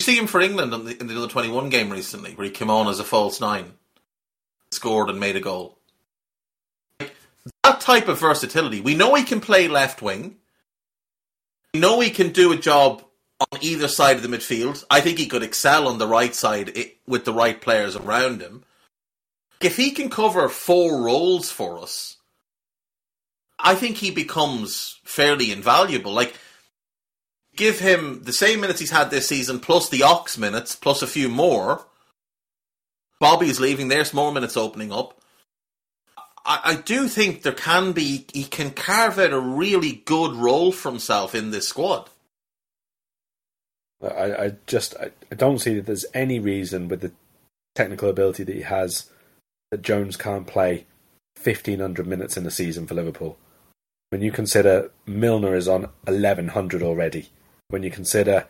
You 0.00 0.04
see 0.04 0.18
him 0.18 0.26
for 0.26 0.40
England 0.40 0.74
in 0.74 0.84
the, 0.84 1.00
in 1.00 1.06
the 1.06 1.14
under 1.14 1.28
21 1.28 1.70
game 1.70 1.90
recently, 1.90 2.32
where 2.34 2.44
he 2.44 2.50
came 2.50 2.70
on 2.70 2.88
as 2.88 2.98
a 2.98 3.04
false 3.04 3.40
nine, 3.40 3.72
scored 4.70 5.08
and 5.08 5.18
made 5.18 5.36
a 5.36 5.40
goal. 5.40 5.78
That 7.62 7.80
type 7.80 8.08
of 8.08 8.20
versatility. 8.20 8.80
We 8.80 8.94
know 8.94 9.14
he 9.14 9.24
can 9.24 9.40
play 9.40 9.68
left 9.68 10.02
wing. 10.02 10.36
Know 11.74 11.98
he 11.98 12.10
can 12.10 12.30
do 12.30 12.52
a 12.52 12.56
job 12.56 13.04
on 13.40 13.58
either 13.60 13.88
side 13.88 14.16
of 14.16 14.22
the 14.22 14.28
midfield. 14.28 14.84
I 14.88 15.00
think 15.00 15.18
he 15.18 15.26
could 15.26 15.42
excel 15.42 15.88
on 15.88 15.98
the 15.98 16.06
right 16.06 16.34
side 16.34 16.72
with 17.06 17.24
the 17.24 17.32
right 17.32 17.60
players 17.60 17.96
around 17.96 18.40
him. 18.40 18.64
If 19.60 19.76
he 19.76 19.90
can 19.90 20.08
cover 20.08 20.48
four 20.48 21.02
roles 21.02 21.50
for 21.50 21.78
us, 21.78 22.16
I 23.58 23.74
think 23.74 23.96
he 23.96 24.10
becomes 24.10 25.00
fairly 25.04 25.50
invaluable. 25.50 26.12
Like, 26.12 26.34
give 27.56 27.80
him 27.80 28.22
the 28.22 28.32
same 28.32 28.60
minutes 28.60 28.80
he's 28.80 28.90
had 28.90 29.10
this 29.10 29.28
season, 29.28 29.58
plus 29.58 29.88
the 29.88 30.02
Ox 30.02 30.38
minutes, 30.38 30.76
plus 30.76 31.02
a 31.02 31.06
few 31.06 31.28
more. 31.28 31.86
Bobby's 33.18 33.58
leaving. 33.58 33.88
There's 33.88 34.14
more 34.14 34.32
minutes 34.32 34.56
opening 34.56 34.92
up. 34.92 35.20
I, 36.44 36.60
I 36.64 36.74
do 36.76 37.08
think 37.08 37.42
there 37.42 37.52
can 37.52 37.92
be. 37.92 38.26
He 38.32 38.44
can 38.44 38.70
carve 38.70 39.18
out 39.18 39.32
a 39.32 39.40
really 39.40 40.02
good 40.04 40.34
role 40.34 40.72
for 40.72 40.90
himself 40.90 41.34
in 41.34 41.50
this 41.50 41.68
squad. 41.68 42.10
I, 44.02 44.44
I 44.44 44.52
just 44.66 44.94
I, 45.00 45.10
I 45.30 45.34
don't 45.34 45.58
see 45.58 45.74
that 45.74 45.86
there's 45.86 46.06
any 46.12 46.38
reason 46.38 46.88
with 46.88 47.00
the 47.00 47.12
technical 47.74 48.08
ability 48.08 48.44
that 48.44 48.54
he 48.54 48.62
has 48.62 49.10
that 49.70 49.82
Jones 49.82 50.16
can't 50.16 50.46
play 50.46 50.86
1500 51.42 52.06
minutes 52.06 52.36
in 52.36 52.46
a 52.46 52.50
season 52.50 52.86
for 52.86 52.94
Liverpool. 52.94 53.38
When 54.10 54.22
you 54.22 54.30
consider 54.30 54.92
Milner 55.06 55.56
is 55.56 55.66
on 55.66 55.88
1100 56.04 56.82
already, 56.82 57.30
when 57.68 57.82
you 57.82 57.90
consider 57.90 58.46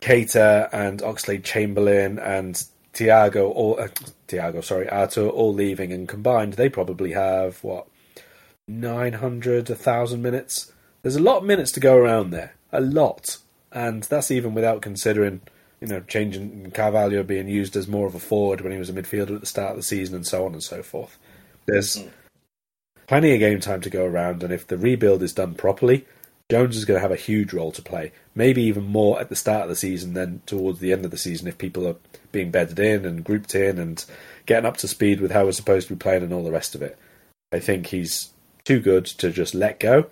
Keita 0.00 0.68
and 0.72 1.00
Oxlade-Chamberlain 1.00 2.18
and 2.18 2.62
Thiago 2.94 3.50
all 3.50 3.80
uh, 3.80 3.88
Thiago 4.28 4.62
sorry 4.62 4.88
Arthur 4.88 5.26
all 5.26 5.52
leaving 5.52 5.92
and 5.92 6.08
combined 6.08 6.54
they 6.54 6.68
probably 6.68 7.12
have 7.12 7.62
what 7.64 7.86
900 8.68 9.68
1000 9.68 10.22
minutes? 10.22 10.72
There's 11.02 11.16
a 11.16 11.22
lot 11.22 11.38
of 11.38 11.44
minutes 11.44 11.72
to 11.72 11.80
go 11.80 11.96
around 11.96 12.30
there 12.30 12.54
a 12.72 12.80
lot. 12.80 13.38
And 13.70 14.02
that's 14.04 14.30
even 14.30 14.54
without 14.54 14.82
considering 14.82 15.40
you 15.80 15.88
know 15.88 16.00
changing 16.00 16.70
Carvalho 16.72 17.22
being 17.22 17.48
used 17.48 17.76
as 17.76 17.88
more 17.88 18.06
of 18.06 18.14
a 18.14 18.20
forward 18.20 18.60
when 18.60 18.72
he 18.72 18.78
was 18.78 18.90
a 18.90 18.92
midfielder 18.92 19.34
at 19.34 19.40
the 19.40 19.46
start 19.46 19.70
of 19.70 19.76
the 19.76 19.82
season 19.82 20.14
and 20.14 20.26
so 20.26 20.44
on 20.44 20.52
and 20.52 20.62
so 20.62 20.82
forth. 20.82 21.18
There's 21.66 21.96
mm. 21.96 22.10
plenty 23.06 23.32
of 23.32 23.40
game 23.40 23.60
time 23.60 23.80
to 23.80 23.90
go 23.90 24.04
around 24.04 24.42
and 24.42 24.52
if 24.52 24.66
the 24.66 24.78
rebuild 24.78 25.22
is 25.22 25.32
done 25.32 25.54
properly 25.54 26.06
Jones 26.52 26.76
is 26.76 26.84
going 26.84 26.98
to 26.98 27.00
have 27.00 27.10
a 27.10 27.16
huge 27.16 27.54
role 27.54 27.72
to 27.72 27.80
play, 27.80 28.12
maybe 28.34 28.62
even 28.64 28.84
more 28.84 29.18
at 29.18 29.30
the 29.30 29.34
start 29.34 29.62
of 29.62 29.68
the 29.70 29.74
season 29.74 30.12
than 30.12 30.42
towards 30.44 30.80
the 30.80 30.92
end 30.92 31.06
of 31.06 31.10
the 31.10 31.16
season 31.16 31.48
if 31.48 31.56
people 31.56 31.88
are 31.88 31.96
being 32.30 32.50
bedded 32.50 32.78
in 32.78 33.06
and 33.06 33.24
grouped 33.24 33.54
in 33.54 33.78
and 33.78 34.04
getting 34.44 34.66
up 34.66 34.76
to 34.76 34.86
speed 34.86 35.18
with 35.18 35.30
how 35.30 35.46
we're 35.46 35.52
supposed 35.52 35.88
to 35.88 35.94
be 35.94 35.98
playing 35.98 36.22
and 36.22 36.30
all 36.30 36.44
the 36.44 36.52
rest 36.52 36.74
of 36.74 36.82
it. 36.82 36.98
I 37.52 37.58
think 37.58 37.86
he's 37.86 38.34
too 38.64 38.80
good 38.80 39.06
to 39.06 39.30
just 39.30 39.54
let 39.54 39.80
go, 39.80 40.10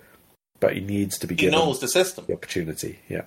but 0.59 0.73
he 0.73 0.79
needs 0.79 1.19
to 1.19 1.27
be 1.27 1.35
he 1.35 1.41
given 1.41 1.59
knows 1.59 1.79
the 1.79 1.87
system, 1.87 2.25
the 2.25 2.33
opportunity. 2.33 2.97
Yeah. 3.07 3.25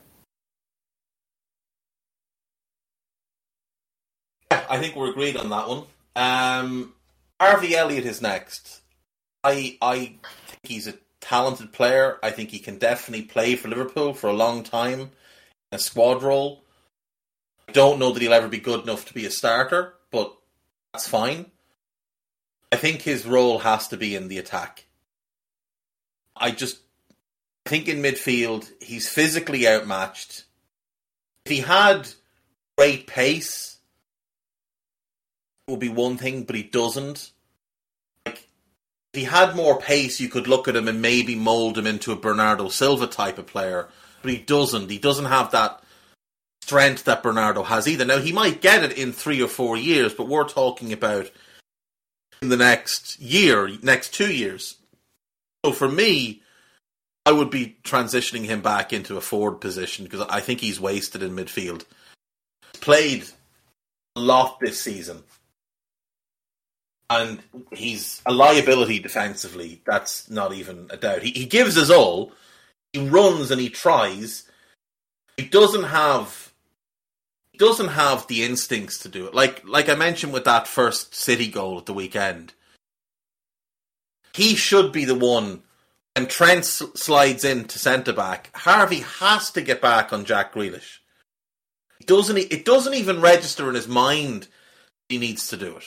I 4.50 4.80
think 4.80 4.96
we're 4.96 5.12
agreed 5.12 5.36
on 5.36 5.50
that 5.50 5.68
one. 5.68 5.84
Um, 6.16 6.94
Harvey 7.38 7.76
Elliott 7.76 8.06
is 8.06 8.20
next. 8.20 8.80
I 9.44 9.78
I 9.80 10.16
think 10.48 10.58
he's 10.64 10.88
a 10.88 10.94
talented 11.24 11.72
player. 11.72 12.18
I 12.22 12.30
think 12.30 12.50
he 12.50 12.58
can 12.58 12.78
definitely 12.78 13.24
play 13.24 13.56
for 13.56 13.68
Liverpool 13.68 14.12
for 14.12 14.28
a 14.28 14.34
long 14.34 14.62
time 14.62 15.00
in 15.00 15.10
a 15.72 15.78
squad 15.78 16.22
role. 16.22 16.62
I 17.66 17.72
don't 17.72 17.98
know 17.98 18.12
that 18.12 18.20
he'll 18.20 18.34
ever 18.34 18.48
be 18.48 18.58
good 18.58 18.82
enough 18.82 19.06
to 19.06 19.14
be 19.14 19.24
a 19.24 19.30
starter, 19.30 19.94
but 20.10 20.36
that's 20.92 21.08
fine. 21.08 21.46
I 22.70 22.76
think 22.76 23.02
his 23.02 23.24
role 23.24 23.60
has 23.60 23.88
to 23.88 23.96
be 23.96 24.14
in 24.14 24.28
the 24.28 24.38
attack. 24.38 24.84
I 26.36 26.50
just 26.50 26.78
think 27.64 27.88
in 27.88 28.02
midfield 28.02 28.70
he's 28.82 29.08
physically 29.08 29.66
outmatched. 29.66 30.44
If 31.46 31.52
he 31.52 31.60
had 31.60 32.08
great 32.76 33.06
pace, 33.06 33.78
it 35.66 35.70
would 35.70 35.80
be 35.80 35.88
one 35.88 36.18
thing, 36.18 36.42
but 36.42 36.56
he 36.56 36.64
doesn't 36.64 37.30
if 39.14 39.20
he 39.20 39.24
had 39.26 39.54
more 39.54 39.78
pace, 39.78 40.18
you 40.18 40.28
could 40.28 40.48
look 40.48 40.66
at 40.66 40.74
him 40.74 40.88
and 40.88 41.00
maybe 41.00 41.36
mould 41.36 41.78
him 41.78 41.86
into 41.86 42.10
a 42.10 42.16
Bernardo 42.16 42.68
Silva 42.68 43.06
type 43.06 43.38
of 43.38 43.46
player. 43.46 43.88
But 44.22 44.32
he 44.32 44.38
doesn't. 44.38 44.90
He 44.90 44.98
doesn't 44.98 45.26
have 45.26 45.52
that 45.52 45.80
strength 46.64 47.04
that 47.04 47.22
Bernardo 47.22 47.62
has 47.62 47.86
either. 47.86 48.04
Now, 48.04 48.18
he 48.18 48.32
might 48.32 48.60
get 48.60 48.82
it 48.82 48.98
in 48.98 49.12
three 49.12 49.40
or 49.40 49.46
four 49.46 49.76
years, 49.76 50.12
but 50.12 50.26
we're 50.26 50.48
talking 50.48 50.92
about 50.92 51.30
in 52.42 52.48
the 52.48 52.56
next 52.56 53.20
year, 53.20 53.70
next 53.82 54.12
two 54.12 54.32
years. 54.32 54.78
So 55.64 55.70
for 55.70 55.88
me, 55.88 56.42
I 57.24 57.30
would 57.30 57.50
be 57.50 57.76
transitioning 57.84 58.46
him 58.46 58.62
back 58.62 58.92
into 58.92 59.16
a 59.16 59.20
forward 59.20 59.60
position 59.60 60.06
because 60.06 60.26
I 60.28 60.40
think 60.40 60.58
he's 60.58 60.80
wasted 60.80 61.22
in 61.22 61.36
midfield. 61.36 61.84
Played 62.80 63.26
a 64.16 64.20
lot 64.20 64.58
this 64.58 64.80
season 64.80 65.22
and 67.10 67.40
he's 67.72 68.22
a 68.26 68.32
liability 68.32 68.98
defensively. 68.98 69.82
That's 69.84 70.30
not 70.30 70.52
even 70.52 70.88
a 70.90 70.96
doubt. 70.96 71.22
He, 71.22 71.30
he 71.30 71.46
gives 71.46 71.76
us 71.76 71.90
all. 71.90 72.32
He 72.92 73.08
runs 73.08 73.50
and 73.50 73.60
he 73.60 73.68
tries. 73.68 74.48
He 75.36 75.44
doesn't 75.44 75.84
have. 75.84 76.52
He 77.52 77.58
doesn't 77.58 77.88
have 77.88 78.26
the 78.26 78.42
instincts 78.42 78.98
to 79.00 79.08
do 79.08 79.26
it. 79.26 79.34
Like 79.34 79.66
like 79.66 79.88
I 79.88 79.94
mentioned 79.94 80.32
with 80.32 80.44
that 80.44 80.66
first 80.66 81.14
City 81.14 81.48
goal 81.48 81.78
at 81.78 81.86
the 81.86 81.94
weekend. 81.94 82.54
He 84.32 84.56
should 84.56 84.92
be 84.92 85.04
the 85.04 85.14
one. 85.14 85.62
And 86.16 86.30
Trent 86.30 86.64
slides 86.64 87.44
in 87.44 87.64
to 87.64 87.78
centre 87.78 88.12
back. 88.12 88.50
Harvey 88.54 89.00
has 89.00 89.50
to 89.50 89.60
get 89.60 89.82
back 89.82 90.12
on 90.12 90.24
Jack 90.24 90.54
Grealish. 90.54 90.98
It 92.00 92.06
doesn't. 92.06 92.36
It 92.36 92.64
doesn't 92.64 92.94
even 92.94 93.20
register 93.20 93.68
in 93.68 93.74
his 93.74 93.88
mind. 93.88 94.46
He 95.08 95.18
needs 95.18 95.48
to 95.48 95.56
do 95.56 95.76
it. 95.76 95.84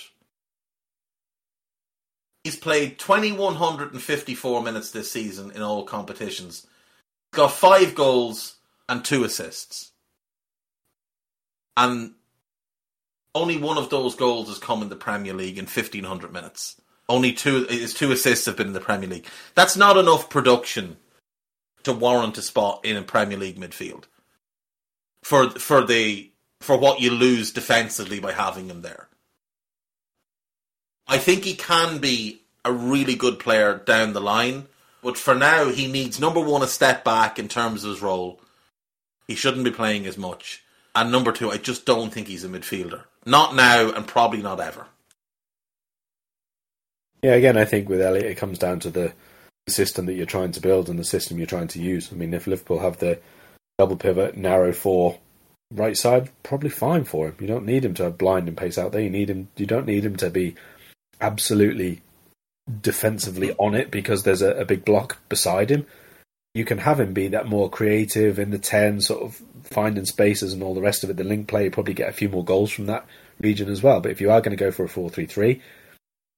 He's 2.47 2.55
played 2.55 2.97
2,154 2.97 4.63
minutes 4.63 4.91
this 4.91 5.11
season 5.11 5.51
in 5.51 5.61
all 5.61 5.83
competitions. 5.83 6.65
Got 7.33 7.51
five 7.51 7.93
goals 7.93 8.55
and 8.87 9.03
two 9.03 9.25
assists. 9.25 9.91
And 11.75 12.13
only 13.35 13.57
one 13.57 13.77
of 13.77 13.89
those 13.89 14.15
goals 14.15 14.47
has 14.47 14.59
come 14.59 14.81
in 14.81 14.87
the 14.87 14.95
Premier 14.95 15.33
League 15.33 15.57
in 15.57 15.65
1,500 15.65 16.31
minutes. 16.31 16.79
Only 17.09 17.33
two, 17.33 17.65
his 17.65 17.93
two 17.93 18.13
assists 18.13 18.45
have 18.45 18.55
been 18.55 18.67
in 18.67 18.73
the 18.73 18.79
Premier 18.79 19.09
League. 19.09 19.27
That's 19.53 19.75
not 19.75 19.97
enough 19.97 20.29
production 20.29 20.95
to 21.83 21.91
warrant 21.91 22.37
a 22.37 22.41
spot 22.41 22.79
in 22.85 22.95
a 22.95 23.01
Premier 23.01 23.37
League 23.37 23.59
midfield. 23.59 24.05
For, 25.21 25.49
for 25.49 25.85
the, 25.85 26.31
for 26.61 26.77
what 26.77 27.01
you 27.01 27.11
lose 27.11 27.51
defensively 27.51 28.21
by 28.21 28.31
having 28.31 28.69
him 28.69 28.83
there. 28.83 29.06
I 31.07 31.17
think 31.17 31.43
he 31.43 31.55
can 31.55 31.99
be 31.99 32.41
a 32.65 32.71
really 32.71 33.15
good 33.15 33.39
player 33.39 33.75
down 33.85 34.13
the 34.13 34.21
line, 34.21 34.67
but 35.01 35.17
for 35.17 35.33
now 35.33 35.69
he 35.69 35.87
needs 35.87 36.19
number 36.19 36.41
one 36.41 36.63
a 36.63 36.67
step 36.67 37.03
back 37.03 37.39
in 37.39 37.47
terms 37.47 37.83
of 37.83 37.91
his 37.91 38.01
role. 38.01 38.39
He 39.27 39.35
shouldn't 39.35 39.63
be 39.63 39.71
playing 39.71 40.05
as 40.05 40.17
much. 40.17 40.63
And 40.95 41.11
number 41.11 41.31
two, 41.31 41.51
I 41.51 41.57
just 41.57 41.85
don't 41.85 42.11
think 42.11 42.27
he's 42.27 42.43
a 42.43 42.49
midfielder. 42.49 43.03
Not 43.25 43.55
now 43.55 43.91
and 43.91 44.07
probably 44.07 44.41
not 44.41 44.59
ever. 44.59 44.87
Yeah, 47.21 47.33
again, 47.33 47.57
I 47.57 47.65
think 47.65 47.89
with 47.89 48.01
Elliott, 48.01 48.25
it 48.25 48.35
comes 48.35 48.59
down 48.59 48.79
to 48.81 48.89
the 48.89 49.13
system 49.67 50.05
that 50.05 50.13
you're 50.13 50.25
trying 50.25 50.51
to 50.53 50.61
build 50.61 50.89
and 50.89 50.97
the 50.97 51.03
system 51.03 51.37
you're 51.37 51.47
trying 51.47 51.67
to 51.69 51.81
use. 51.81 52.11
I 52.11 52.15
mean, 52.15 52.33
if 52.33 52.47
Liverpool 52.47 52.79
have 52.79 52.97
the 52.97 53.19
double 53.77 53.97
pivot, 53.97 54.37
narrow 54.37 54.71
four, 54.71 55.19
right 55.71 55.97
side, 55.97 56.29
probably 56.43 56.69
fine 56.69 57.03
for 57.03 57.27
him. 57.27 57.35
You 57.39 57.47
don't 57.47 57.65
need 57.65 57.83
him 57.83 57.93
to 57.95 58.03
have 58.03 58.17
blind 58.17 58.47
and 58.47 58.57
pace 58.57 58.77
out 58.77 58.91
there. 58.91 59.01
You 59.01 59.09
need 59.09 59.29
him. 59.29 59.49
You 59.55 59.65
don't 59.65 59.85
need 59.85 60.05
him 60.05 60.15
to 60.17 60.29
be 60.29 60.55
absolutely 61.21 62.01
defensively 62.81 63.53
on 63.53 63.75
it 63.75 63.91
because 63.91 64.23
there's 64.23 64.41
a, 64.41 64.51
a, 64.51 64.65
big 64.65 64.83
block 64.83 65.17
beside 65.29 65.69
him. 65.69 65.85
You 66.53 66.65
can 66.65 66.79
have 66.79 66.99
him 66.99 67.13
be 67.13 67.29
that 67.29 67.47
more 67.47 67.69
creative 67.69 68.39
in 68.39 68.49
the 68.49 68.57
10, 68.57 69.01
sort 69.01 69.23
of 69.23 69.41
finding 69.63 70.05
spaces 70.05 70.53
and 70.53 70.63
all 70.63 70.73
the 70.73 70.81
rest 70.81 71.03
of 71.03 71.09
it. 71.09 71.17
The 71.17 71.23
link 71.23 71.47
play, 71.47 71.65
you 71.65 71.71
probably 71.71 71.93
get 71.93 72.09
a 72.09 72.13
few 72.13 72.29
more 72.29 72.43
goals 72.43 72.71
from 72.71 72.87
that 72.87 73.05
region 73.39 73.69
as 73.69 73.83
well. 73.83 74.01
But 74.01 74.11
if 74.11 74.21
you 74.21 74.31
are 74.31 74.41
going 74.41 74.57
to 74.57 74.63
go 74.63 74.71
for 74.71 74.83
a 74.83 74.89
4 74.89 75.09
3 75.09 75.25
3, 75.25 75.61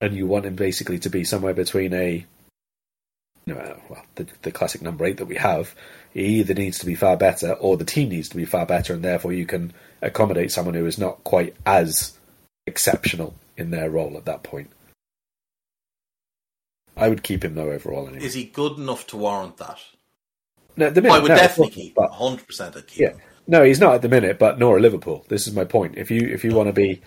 and 0.02 0.16
you 0.16 0.28
want 0.28 0.46
him 0.46 0.56
basically 0.56 1.00
to 1.00 1.10
be 1.10 1.24
somewhere 1.24 1.54
between 1.54 1.94
a, 1.94 2.26
you 3.46 3.54
know, 3.54 3.82
well, 3.90 4.06
the, 4.16 4.28
the 4.44 4.52
classic 4.52 4.82
number 4.82 5.06
eight 5.06 5.18
that 5.18 5.26
we 5.26 5.36
have, 5.36 5.74
he 6.14 6.40
either 6.40 6.54
needs 6.54 6.80
to 6.80 6.86
be 6.86 6.96
far 6.96 7.18
better 7.18 7.54
or 7.54 7.78
the 7.78 7.86
team 7.86 8.10
needs 8.10 8.30
to 8.30 8.38
be 8.38 8.46
far 8.46 8.66
better, 8.66 8.94
and 8.94 9.04
therefore 9.04 9.34
you 9.34 9.46
can 9.46 9.74
accommodate 10.02 10.52
someone 10.52 10.76
who 10.76 10.86
is 10.86 10.98
not 10.98 11.24
quite 11.24 11.56
as 11.66 12.18
exceptional 12.66 13.34
in 13.60 13.72
their 13.72 13.90
role 13.90 14.18
at 14.18 14.26
that 14.26 14.44
point. 14.44 14.72
I 16.98 17.10
would 17.10 17.24
keep 17.24 17.44
him 17.44 17.56
though 17.56 17.72
overall. 17.72 18.08
Anyway. 18.08 18.26
Is 18.26 18.34
he 18.34 18.46
good 18.46 18.78
enough 18.78 19.08
to 19.08 19.18
warrant 19.18 19.58
that? 19.58 19.80
No, 20.76 20.90
the 20.90 21.02
minute, 21.02 21.16
I 21.16 21.20
would 21.20 21.30
no, 21.30 21.36
definitely 21.36 21.74
keep 21.74 21.98
him. 21.98 22.08
Hundred 22.12 22.48
percent, 22.48 22.76
I'd 22.76 22.88
keep 22.88 23.00
yeah. 23.00 23.10
him. 23.10 23.22
No, 23.48 23.64
he's 23.64 23.80
not 23.80 23.96
at 23.96 24.02
the 24.02 24.10
minute, 24.10 24.38
but 24.38 24.60
nor 24.60 24.80
Liverpool. 24.80 25.26
This 25.28 25.48
is 25.48 25.54
my 25.54 25.66
point. 25.66 25.98
If 25.98 26.12
you 26.12 26.28
if 26.28 26.44
you 26.44 26.54
want 26.54 26.68
to 26.68 26.74
be, 26.74 27.02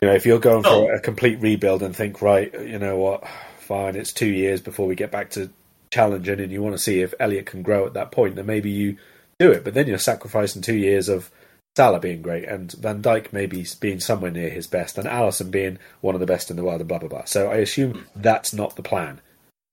you 0.00 0.08
know, 0.08 0.14
if 0.14 0.24
you're 0.24 0.38
going 0.38 0.62
No. 0.62 0.86
for 0.86 0.92
a 0.94 1.00
complete 1.00 1.40
rebuild 1.40 1.82
and 1.82 1.94
think, 1.94 2.22
right, 2.22 2.52
you 2.52 2.78
know 2.78 2.96
what, 2.96 3.24
fine, 3.58 3.96
it's 3.96 4.12
two 4.12 4.28
years 4.28 4.60
before 4.60 4.86
we 4.86 4.94
get 4.94 5.10
back 5.10 5.30
to 5.30 5.50
challenging, 5.90 6.40
and 6.40 6.52
you 6.52 6.62
want 6.62 6.74
to 6.74 6.82
see 6.82 7.00
if 7.00 7.14
Elliott 7.18 7.46
can 7.46 7.62
grow 7.62 7.86
at 7.86 7.94
that 7.94 8.12
point, 8.12 8.36
then 8.36 8.46
maybe 8.46 8.70
you 8.70 8.96
do 9.38 9.50
it. 9.50 9.64
But 9.64 9.74
then 9.74 9.86
you're 9.86 9.98
sacrificing 9.98 10.62
two 10.62 10.76
years 10.76 11.08
of 11.08 11.30
Salah 11.76 12.00
being 12.00 12.22
great 12.22 12.44
and 12.46 12.70
Van 12.72 13.02
Dijk 13.02 13.32
maybe 13.32 13.66
being 13.80 14.00
somewhere 14.00 14.30
near 14.30 14.50
his 14.50 14.66
best 14.66 14.98
and 14.98 15.06
Alisson 15.06 15.50
being 15.50 15.78
one 16.00 16.14
of 16.14 16.20
the 16.20 16.26
best 16.26 16.50
in 16.50 16.56
the 16.56 16.64
world 16.64 16.80
and 16.80 16.88
blah 16.88 16.98
blah 16.98 17.08
blah. 17.08 17.24
So 17.24 17.50
I 17.50 17.56
assume 17.56 18.06
that's 18.14 18.52
not 18.52 18.76
the 18.76 18.82
plan. 18.82 19.20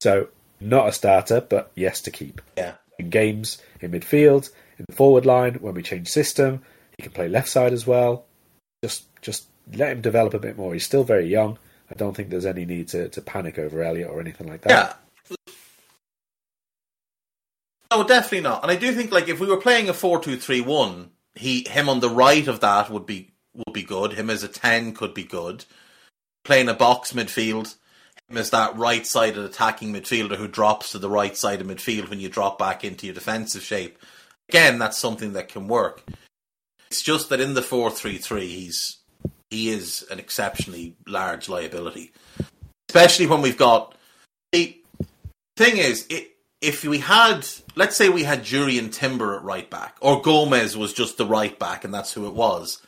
So 0.02 0.30
Not 0.62 0.90
a 0.90 0.92
starter, 0.92 1.42
but 1.42 1.72
yes 1.76 2.02
to 2.02 2.12
keep. 2.12 2.42
Yeah. 2.58 2.74
In 2.98 3.10
games, 3.10 3.60
in 3.80 3.92
midfield, 3.92 4.50
in 4.78 4.86
the 4.90 4.96
forward 4.96 5.26
line, 5.26 5.56
when 5.56 5.74
we 5.74 5.82
change 5.82 6.10
system, 6.10 6.62
he 6.98 7.04
can 7.04 7.14
play 7.14 7.30
left 7.30 7.48
side 7.48 7.72
as 7.72 7.88
well. 7.88 8.26
Just 8.84 9.06
just 9.22 9.48
let 9.74 9.92
him 9.92 10.02
develop 10.02 10.34
a 10.34 10.40
bit 10.40 10.58
more. 10.58 10.74
He's 10.74 10.86
still 10.86 11.04
very 11.04 11.28
young. 11.28 11.58
I 11.90 11.96
don't 11.96 12.16
think 12.16 12.30
there's 12.30 12.46
any 12.46 12.66
need 12.66 12.90
to, 12.90 13.10
to 13.10 13.22
panic 13.22 13.58
over 13.58 13.82
Elliott 13.82 14.10
or 14.10 14.20
anything 14.20 14.48
like 14.48 14.62
that. 14.62 15.00
Yeah. 15.30 15.36
No, 17.92 18.04
definitely 18.04 18.42
not. 18.42 18.62
And 18.62 18.72
I 18.72 18.76
do 18.76 18.92
think 18.94 19.12
like 19.12 19.30
if 19.30 19.40
we 19.40 19.48
were 19.48 19.58
playing 19.58 19.90
a 19.90 19.94
four 19.94 20.20
two 20.20 20.38
three 20.38 20.62
one, 20.62 21.12
he 21.36 21.68
him 21.70 21.90
on 21.90 22.00
the 22.00 22.10
right 22.10 22.48
of 22.48 22.60
that 22.62 22.90
would 22.90 23.06
be 23.06 23.32
would 23.56 23.74
be 23.74 23.84
good. 23.84 24.14
Him 24.14 24.30
as 24.30 24.44
a 24.44 24.48
ten 24.48 24.94
could 24.94 25.14
be 25.14 25.24
good. 25.24 25.66
Playing 26.44 26.70
a 26.70 26.74
box 26.74 27.14
midfield, 27.14 27.76
him 28.28 28.38
as 28.38 28.50
that 28.52 28.78
right 28.78 29.06
sided 29.06 29.44
attacking 29.44 29.94
midfielder 29.94 30.38
who 30.38 30.48
drops 30.48 30.92
to 30.92 31.00
the 31.00 31.10
right 31.10 31.36
side 31.36 31.62
of 31.62 31.68
midfield 31.68 32.10
when 32.10 32.20
you 32.20 32.30
drop 32.30 32.58
back 32.58 32.84
into 32.84 33.06
your 33.06 33.16
defensive 33.16 33.64
shape. 33.64 33.98
Again, 34.50 34.80
that's 34.80 34.98
something 34.98 35.34
that 35.34 35.50
can 35.50 35.68
work. 35.68 36.04
It's 36.90 37.04
just 37.04 37.30
that 37.30 37.40
in 37.40 37.54
the 37.54 37.62
four 37.62 37.92
three 37.92 38.18
three 38.18 38.48
he's 38.48 38.98
he 39.50 39.70
is 39.70 40.06
an 40.12 40.20
exceptionally 40.20 40.96
large 41.08 41.50
liability. 41.50 42.12
Especially 42.90 43.28
when 43.28 43.42
we've 43.42 43.58
got 43.58 43.96
the 44.52 44.82
thing 45.56 45.78
is 45.78 46.06
it 46.10 46.32
if 46.62 46.84
we 46.84 47.00
had, 47.00 47.48
let's 47.76 47.96
say 47.96 48.10
we 48.10 48.24
had 48.24 48.44
Jurrien 48.44 48.92
Timber 48.92 49.36
at 49.36 49.44
right 49.44 49.70
back, 49.70 49.98
or 50.02 50.22
Gomez 50.22 50.76
was 50.76 50.94
just 50.94 51.18
the 51.18 51.26
right 51.26 51.58
back 51.58 51.84
and 51.84 51.94
that's 51.94 52.14
who 52.14 52.28
it 52.28 52.34
was, 52.34 52.82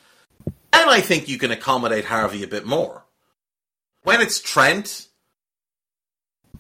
then 0.45 0.89
I 0.89 1.01
think 1.01 1.27
you 1.27 1.37
can 1.37 1.51
accommodate 1.51 2.05
Harvey 2.05 2.43
a 2.43 2.47
bit 2.47 2.65
more. 2.65 3.05
When 4.03 4.19
it's 4.19 4.41
Trent, 4.41 5.07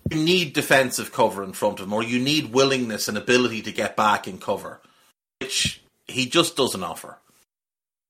you 0.09 0.23
need 0.23 0.53
defensive 0.53 1.11
cover 1.11 1.43
in 1.43 1.53
front 1.53 1.79
of 1.79 1.87
him, 1.87 1.93
or 1.93 2.03
you 2.03 2.19
need 2.19 2.53
willingness 2.53 3.07
and 3.07 3.17
ability 3.17 3.61
to 3.63 3.71
get 3.71 3.95
back 3.95 4.27
in 4.27 4.37
cover, 4.37 4.81
which 5.39 5.81
he 6.07 6.27
just 6.27 6.55
doesn't 6.55 6.83
offer. 6.83 7.17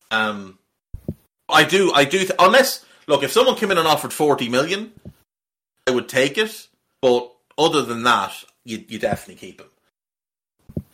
Um, 0.10 0.60
I 1.48 1.64
do, 1.64 1.92
I 1.94 2.06
do, 2.06 2.20
th- 2.20 2.32
unless, 2.40 2.86
look, 3.08 3.24
if 3.24 3.32
someone 3.32 3.56
came 3.56 3.72
in 3.72 3.78
and 3.78 3.88
offered 3.88 4.14
40 4.14 4.50
million, 4.50 4.92
I 5.88 5.92
would 5.92 6.10
take 6.10 6.38
it, 6.38 6.68
but 7.02 7.32
other 7.58 7.84
than 7.84 8.04
that, 8.04 8.44
you 8.66 8.84
you 8.88 9.00
definitely 9.00 9.36
keep 9.36 9.62
him. 9.62 9.70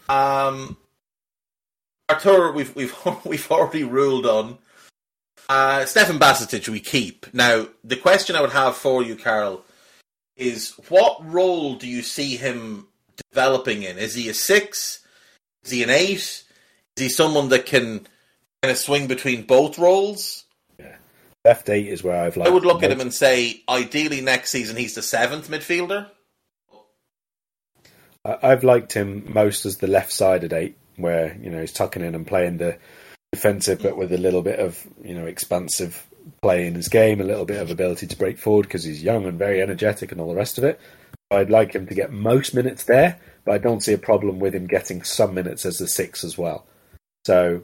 Um, 0.10 0.78
Artur, 2.10 2.52
we've 2.52 2.76
we've 2.76 2.96
we've 3.26 3.52
already 3.52 3.84
ruled 3.84 4.26
on. 4.26 4.58
Uh, 5.50 5.86
Stefan 5.86 6.20
Bajcetic, 6.20 6.68
we 6.68 6.80
keep. 6.80 7.34
Now, 7.34 7.68
the 7.84 7.96
question 7.96 8.36
I 8.36 8.42
would 8.42 8.52
have 8.52 8.76
for 8.76 9.02
you, 9.02 9.16
Karl, 9.16 9.64
is 10.36 10.74
what 10.90 11.26
role 11.26 11.76
do 11.76 11.88
you 11.88 12.02
see 12.02 12.36
him 12.36 12.88
developing 13.32 13.84
in? 13.84 13.98
Is 13.98 14.14
he 14.14 14.28
a 14.28 14.34
six? 14.34 15.00
Is 15.64 15.72
he 15.72 15.84
an 15.84 15.90
eight? 15.90 16.18
Is 16.18 16.44
he 16.98 17.10
someone 17.10 17.50
that 17.50 17.66
can 17.66 18.08
kind 18.62 18.72
of 18.72 18.78
swing 18.78 19.08
between 19.08 19.44
both 19.44 19.80
roles? 19.80 20.44
Left 21.46 21.70
eight 21.70 21.88
is 21.88 22.04
where 22.04 22.22
I've 22.22 22.36
liked 22.36 22.50
I 22.50 22.54
would 22.54 22.66
look 22.66 22.84
at 22.84 22.92
him 22.92 23.00
and 23.00 23.14
say, 23.14 23.64
ideally 23.70 24.20
next 24.20 24.50
season 24.50 24.76
he's 24.76 24.96
the 24.96 25.02
seventh 25.02 25.50
midfielder. 25.50 26.10
I- 28.28 28.52
I've 28.52 28.64
liked 28.64 28.94
him 28.94 29.24
most 29.34 29.66
as 29.66 29.78
the 29.78 29.88
left-sided 29.88 30.54
eight, 30.54 30.76
where 30.98 31.38
you 31.42 31.50
know 31.50 31.62
he's 31.62 31.74
tucking 31.74 32.04
in 32.04 32.16
and 32.16 32.28
playing 32.28 32.58
the 32.58 32.78
defensive, 33.32 33.82
but 33.82 33.98
with 33.98 34.12
a 34.12 34.18
little 34.18 34.42
bit 34.42 34.60
of 34.60 34.86
you 35.04 35.16
know 35.16 35.26
expansive 35.26 36.06
play 36.42 36.68
in 36.68 36.76
his 36.76 36.90
game, 36.90 37.22
a 37.22 37.26
little 37.26 37.46
bit 37.46 37.62
of 37.62 37.72
ability 37.72 38.08
to 38.08 38.18
break 38.18 38.38
forward 38.38 38.64
because 38.64 38.84
he's 38.84 39.02
young 39.04 39.26
and 39.26 39.40
very 39.40 39.62
energetic 39.62 40.12
and 40.12 40.20
all 40.20 40.30
the 40.30 40.36
rest 40.36 40.58
of 40.58 40.64
it. 40.64 40.80
I'd 41.32 41.50
like 41.50 41.74
him 41.74 41.88
to 41.88 41.96
get 41.96 42.12
most 42.12 42.54
minutes 42.54 42.84
there, 42.84 43.20
but 43.46 43.54
I 43.54 43.58
don't 43.58 43.84
see 43.84 43.94
a 43.94 43.98
problem 43.98 44.40
with 44.40 44.54
him 44.56 44.68
getting 44.68 45.04
some 45.04 45.34
minutes 45.34 45.66
as 45.66 45.78
the 45.78 45.88
six 45.88 46.24
as 46.24 46.38
well. 46.38 46.66
So 47.26 47.64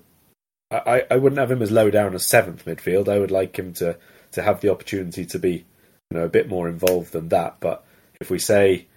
I, 0.71 1.03
I 1.09 1.17
wouldn't 1.17 1.39
have 1.39 1.51
him 1.51 1.61
as 1.61 1.71
low 1.71 1.89
down 1.89 2.13
as 2.13 2.27
seventh 2.27 2.65
midfield. 2.65 3.07
I 3.07 3.19
would 3.19 3.31
like 3.31 3.57
him 3.57 3.73
to 3.75 3.97
to 4.31 4.41
have 4.41 4.61
the 4.61 4.69
opportunity 4.69 5.25
to 5.25 5.39
be 5.39 5.65
you 6.09 6.17
know 6.17 6.25
a 6.25 6.29
bit 6.29 6.49
more 6.49 6.67
involved 6.67 7.11
than 7.13 7.29
that. 7.29 7.57
But 7.59 7.85
if 8.19 8.29
we 8.29 8.39
say 8.39 8.87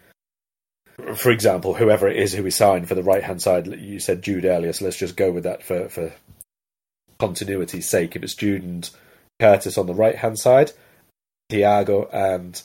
for 1.16 1.30
example, 1.30 1.74
whoever 1.74 2.08
it 2.08 2.16
is 2.16 2.32
who 2.32 2.42
we 2.42 2.50
signed 2.50 2.88
for 2.88 2.94
the 2.94 3.02
right 3.02 3.22
hand 3.22 3.42
side, 3.42 3.66
you 3.66 3.98
said 3.98 4.22
Jude 4.22 4.44
earlier, 4.44 4.72
so 4.72 4.84
let's 4.84 4.96
just 4.96 5.16
go 5.16 5.30
with 5.30 5.44
that 5.44 5.62
for, 5.62 5.88
for 5.88 6.12
continuity's 7.18 7.88
sake. 7.88 8.16
If 8.16 8.22
it's 8.22 8.34
Jude 8.34 8.62
and 8.62 8.88
Curtis 9.38 9.78
on 9.78 9.86
the 9.86 9.94
right 9.94 10.16
hand 10.16 10.38
side, 10.38 10.72
Thiago 11.50 12.08
and 12.12 12.60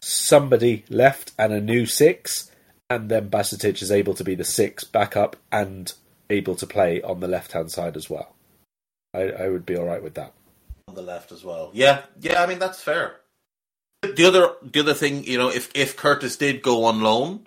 somebody 0.00 0.84
left 0.90 1.32
and 1.38 1.52
a 1.52 1.60
new 1.60 1.86
six, 1.86 2.50
and 2.90 3.08
then 3.08 3.30
Bajcetic 3.30 3.80
is 3.80 3.90
able 3.90 4.14
to 4.14 4.24
be 4.24 4.34
the 4.34 4.44
six 4.44 4.84
backup 4.84 5.36
and 5.50 5.92
able 6.30 6.54
to 6.56 6.66
play 6.66 7.00
on 7.02 7.20
the 7.20 7.28
left 7.28 7.52
hand 7.52 7.70
side 7.70 7.96
as 7.96 8.10
well. 8.10 8.34
I, 9.14 9.22
I 9.30 9.48
would 9.48 9.64
be 9.64 9.76
all 9.76 9.86
right 9.86 10.02
with 10.02 10.14
that. 10.14 10.32
on 10.88 10.94
the 10.94 11.02
left 11.02 11.32
as 11.32 11.44
well. 11.44 11.70
Yeah, 11.72 12.02
yeah. 12.20 12.42
I 12.42 12.46
mean 12.46 12.58
that's 12.58 12.82
fair. 12.82 13.20
The 14.12 14.24
other, 14.26 14.52
the 14.62 14.80
other 14.80 14.94
thing, 14.94 15.24
you 15.24 15.38
know, 15.38 15.48
if 15.48 15.70
if 15.74 15.96
Curtis 15.96 16.36
did 16.36 16.62
go 16.62 16.84
on 16.84 17.00
loan, 17.00 17.46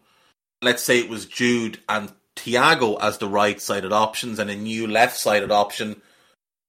let's 0.62 0.84
say 0.84 1.00
it 1.00 1.10
was 1.10 1.26
Jude 1.26 1.80
and 1.88 2.12
Thiago 2.36 2.98
as 3.02 3.18
the 3.18 3.28
right-sided 3.28 3.92
options, 3.92 4.40
and 4.40 4.50
a 4.50 4.56
new 4.56 4.88
left-sided 4.88 5.52
option 5.52 6.02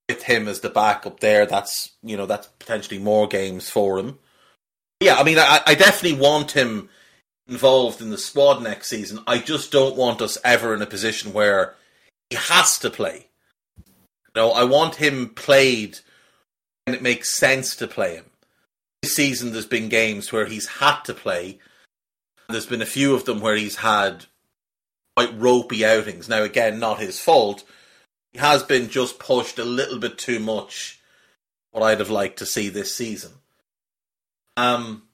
with 0.08 0.22
him 0.22 0.48
as 0.48 0.60
the 0.60 0.70
backup 0.70 1.20
there. 1.20 1.46
That's 1.46 1.92
you 2.02 2.16
know 2.16 2.26
that's 2.26 2.48
potentially 2.58 2.98
more 2.98 3.26
games 3.26 3.68
for 3.68 3.98
him. 3.98 4.18
Yeah, 5.00 5.16
I 5.16 5.22
mean, 5.22 5.38
I, 5.38 5.60
I 5.64 5.74
definitely 5.74 6.18
want 6.18 6.52
him 6.52 6.88
involved 7.46 8.00
in 8.00 8.10
the 8.10 8.18
squad 8.18 8.62
next 8.62 8.88
season. 8.88 9.20
I 9.26 9.38
just 9.38 9.70
don't 9.70 9.96
want 9.96 10.20
us 10.20 10.38
ever 10.44 10.74
in 10.74 10.82
a 10.82 10.86
position 10.86 11.32
where 11.32 11.74
he 12.30 12.36
has 12.36 12.78
to 12.80 12.90
play. 12.90 13.28
You 13.78 13.84
know, 14.34 14.50
I 14.50 14.64
want 14.64 14.96
him 14.96 15.30
played 15.30 16.00
when 16.84 16.94
it 16.94 17.02
makes 17.02 17.36
sense 17.38 17.76
to 17.76 17.86
play 17.86 18.16
him. 18.16 18.26
This 19.02 19.14
season, 19.14 19.52
there's 19.52 19.66
been 19.66 19.88
games 19.88 20.32
where 20.32 20.46
he's 20.46 20.66
had 20.66 21.00
to 21.02 21.14
play. 21.14 21.58
There's 22.48 22.66
been 22.66 22.82
a 22.82 22.86
few 22.86 23.14
of 23.14 23.24
them 23.24 23.40
where 23.40 23.56
he's 23.56 23.76
had 23.76 24.26
quite 25.16 25.38
ropey 25.38 25.84
outings. 25.84 26.28
Now, 26.28 26.42
again, 26.42 26.78
not 26.78 27.00
his 27.00 27.20
fault. 27.20 27.64
He 28.32 28.38
has 28.38 28.62
been 28.62 28.88
just 28.88 29.18
pushed 29.18 29.58
a 29.58 29.64
little 29.64 29.98
bit 29.98 30.18
too 30.18 30.38
much. 30.38 31.00
What 31.70 31.82
I'd 31.82 32.00
have 32.00 32.10
liked 32.10 32.38
to 32.38 32.46
see 32.46 32.68
this 32.68 32.94
season. 32.94 33.32
Um, 34.56 35.04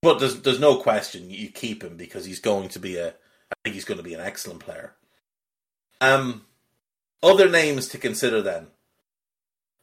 but 0.00 0.18
there's 0.18 0.40
there's 0.42 0.60
no 0.60 0.76
question 0.76 1.28
you 1.28 1.50
keep 1.50 1.82
him 1.82 1.96
because 1.96 2.24
he's 2.24 2.40
going 2.40 2.68
to 2.70 2.78
be 2.78 2.96
a. 2.96 3.08
I 3.08 3.54
think 3.64 3.74
he's 3.74 3.84
going 3.84 3.98
to 3.98 4.04
be 4.04 4.14
an 4.14 4.20
excellent 4.20 4.60
player. 4.60 4.94
Um, 6.00 6.42
other 7.22 7.48
names 7.48 7.88
to 7.88 7.98
consider 7.98 8.42
then. 8.42 8.68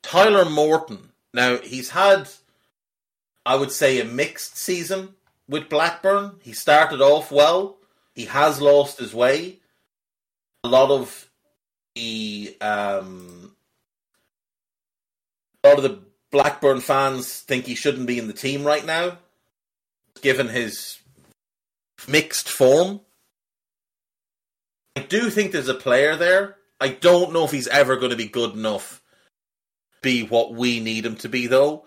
Tyler 0.04 0.46
Morton. 0.46 1.10
Now 1.34 1.58
he's 1.58 1.90
had, 1.90 2.30
I 3.46 3.56
would 3.56 3.72
say, 3.72 4.00
a 4.00 4.06
mixed 4.06 4.58
season 4.58 5.16
with 5.48 5.70
Blackburn. 5.70 6.38
He 6.42 6.54
started 6.54 7.02
off 7.02 7.32
well. 7.32 7.78
He 8.14 8.26
has 8.26 8.62
lost 8.62 9.00
his 9.00 9.14
way. 9.14 9.60
A 10.64 10.68
lot 10.68 10.90
of 10.90 11.30
the 11.96 12.58
um, 12.60 13.56
a 15.64 15.70
lot 15.70 15.78
of 15.78 15.84
the 15.84 16.00
Blackburn 16.32 16.82
fans 16.82 17.42
think 17.42 17.66
he 17.66 17.76
shouldn't 17.76 18.08
be 18.08 18.18
in 18.18 18.28
the 18.28 18.34
team 18.34 18.64
right 18.64 18.86
now, 18.86 19.18
given 20.22 20.48
his 20.48 21.00
mixed 22.08 22.50
form. 22.50 23.02
I 24.96 25.02
do 25.02 25.30
think 25.30 25.52
there's 25.52 25.70
a 25.70 25.74
player 25.74 26.16
there. 26.16 26.58
I 26.80 26.90
don't 26.90 27.34
know 27.34 27.46
if 27.46 27.52
he's 27.52 27.68
ever 27.68 27.96
going 27.98 28.12
to 28.12 28.18
be 28.18 28.28
good 28.28 28.54
enough 28.54 29.02
to 29.92 29.98
be 30.02 30.24
what 30.24 30.54
we 30.54 30.80
need 30.80 31.06
him 31.06 31.16
to 31.18 31.30
be, 31.30 31.48
though. 31.48 31.86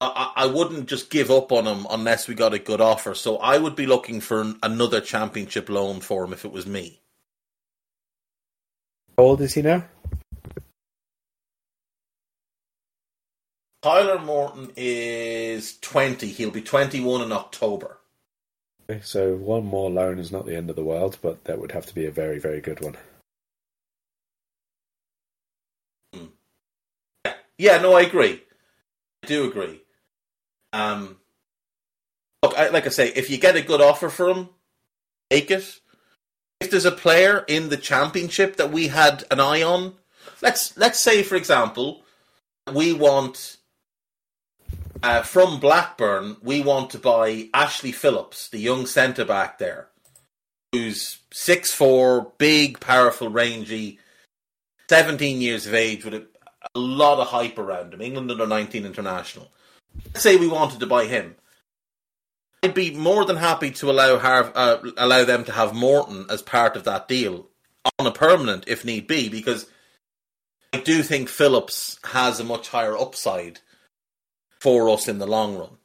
I, 0.00 0.32
I 0.36 0.46
wouldn't 0.46 0.88
just 0.88 1.10
give 1.10 1.30
up 1.30 1.50
on 1.50 1.66
him 1.66 1.86
unless 1.90 2.28
we 2.28 2.34
got 2.34 2.54
a 2.54 2.58
good 2.58 2.80
offer. 2.80 3.14
So 3.14 3.38
I 3.38 3.58
would 3.58 3.74
be 3.74 3.86
looking 3.86 4.20
for 4.20 4.40
an, 4.40 4.58
another 4.62 5.00
championship 5.00 5.68
loan 5.68 6.00
for 6.00 6.24
him 6.24 6.32
if 6.32 6.44
it 6.44 6.52
was 6.52 6.66
me. 6.66 7.00
How 9.16 9.24
old 9.24 9.40
is 9.40 9.54
he 9.54 9.62
now? 9.62 9.84
Tyler 13.82 14.18
Morton 14.18 14.72
is 14.76 15.78
20. 15.80 16.28
He'll 16.28 16.50
be 16.50 16.62
21 16.62 17.22
in 17.22 17.32
October. 17.32 17.98
Okay, 18.90 19.00
So 19.02 19.34
one 19.34 19.64
more 19.66 19.90
loan 19.90 20.18
is 20.18 20.32
not 20.32 20.46
the 20.46 20.56
end 20.56 20.70
of 20.70 20.76
the 20.76 20.84
world, 20.84 21.18
but 21.20 21.44
that 21.44 21.58
would 21.58 21.72
have 21.72 21.86
to 21.86 21.94
be 21.94 22.06
a 22.06 22.10
very, 22.10 22.38
very 22.38 22.60
good 22.60 22.80
one. 22.80 22.96
Hmm. 26.14 27.32
Yeah, 27.58 27.78
no, 27.78 27.94
I 27.94 28.02
agree. 28.02 28.42
I 29.24 29.26
do 29.26 29.48
agree. 29.48 29.82
Um, 30.72 31.16
look, 32.42 32.58
I, 32.58 32.68
like 32.68 32.86
I 32.86 32.90
say, 32.90 33.08
if 33.08 33.30
you 33.30 33.38
get 33.38 33.56
a 33.56 33.62
good 33.62 33.80
offer 33.80 34.08
for 34.08 34.28
him, 34.28 34.48
take 35.30 35.50
it. 35.50 35.80
If 36.60 36.70
there's 36.70 36.84
a 36.84 36.92
player 36.92 37.44
in 37.46 37.68
the 37.68 37.76
championship 37.76 38.56
that 38.56 38.72
we 38.72 38.88
had 38.88 39.24
an 39.30 39.40
eye 39.40 39.62
on, 39.62 39.94
let's 40.42 40.76
let's 40.76 41.00
say, 41.00 41.22
for 41.22 41.36
example, 41.36 42.02
we 42.72 42.92
want 42.92 43.58
uh, 45.02 45.22
from 45.22 45.60
Blackburn, 45.60 46.36
we 46.42 46.60
want 46.60 46.90
to 46.90 46.98
buy 46.98 47.48
Ashley 47.54 47.92
Phillips, 47.92 48.48
the 48.48 48.58
young 48.58 48.86
centre 48.86 49.24
back 49.24 49.58
there, 49.58 49.88
who's 50.72 51.18
six 51.32 51.72
four, 51.72 52.32
big, 52.38 52.80
powerful, 52.80 53.28
rangy, 53.28 53.98
17 54.88 55.40
years 55.40 55.66
of 55.66 55.74
age 55.74 56.04
with 56.04 56.14
a, 56.14 56.26
a 56.74 56.78
lot 56.78 57.20
of 57.20 57.28
hype 57.28 57.58
around 57.58 57.94
him, 57.94 58.00
England 58.00 58.30
under 58.30 58.46
19 58.46 58.84
international. 58.84 59.48
Let's 60.06 60.22
say 60.22 60.36
we 60.36 60.48
wanted 60.48 60.80
to 60.80 60.86
buy 60.86 61.06
him. 61.06 61.36
I'd 62.62 62.74
be 62.74 62.92
more 62.92 63.24
than 63.24 63.36
happy 63.36 63.70
to 63.72 63.90
allow 63.90 64.18
Harv, 64.18 64.52
uh, 64.54 64.78
allow 64.96 65.24
them 65.24 65.44
to 65.44 65.52
have 65.52 65.74
Morton 65.74 66.26
as 66.28 66.42
part 66.42 66.76
of 66.76 66.84
that 66.84 67.06
deal 67.06 67.48
on 67.98 68.06
a 68.06 68.12
permanent 68.12 68.64
if 68.66 68.84
need 68.84 69.06
be, 69.06 69.28
because 69.28 69.66
I 70.72 70.80
do 70.80 71.02
think 71.02 71.28
Phillips 71.28 71.98
has 72.04 72.40
a 72.40 72.44
much 72.44 72.68
higher 72.68 72.96
upside 72.96 73.60
for 74.60 74.88
us 74.88 75.06
in 75.06 75.18
the 75.18 75.26
long 75.26 75.56
run. 75.56 75.78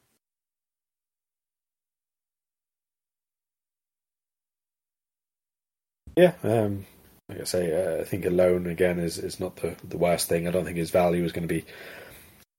Yeah, 6.16 6.34
um, 6.42 6.86
like 7.28 7.40
I 7.40 7.44
say, 7.44 7.72
uh, 7.72 8.00
I 8.02 8.04
think 8.04 8.24
a 8.24 8.30
loan 8.30 8.66
again 8.66 8.98
is, 8.98 9.18
is 9.18 9.40
not 9.40 9.56
the, 9.56 9.74
the 9.82 9.98
worst 9.98 10.28
thing. 10.28 10.46
I 10.46 10.50
don't 10.50 10.64
think 10.64 10.76
his 10.76 10.90
value 10.90 11.24
is 11.24 11.32
going 11.32 11.46
to 11.46 11.52
be 11.52 11.64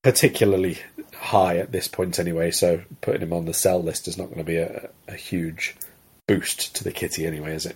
particularly 0.06 0.78
high 1.16 1.58
at 1.58 1.72
this 1.72 1.88
point 1.88 2.20
anyway. 2.20 2.52
So 2.52 2.84
putting 3.02 3.24
him 3.24 3.34
on 3.34 3.46
the 3.46 3.56
sell 3.56 3.82
list 3.82 4.08
is 4.08 4.20
not 4.20 4.26
going 4.26 4.38
to 4.38 4.44
be 4.44 4.58
a, 4.58 4.92
a 5.08 5.16
huge 5.16 5.76
boost 6.28 6.76
to 6.76 6.84
the 6.84 6.92
kitty 6.92 7.26
anyway, 7.26 7.56
is 7.56 7.66
it? 7.66 7.76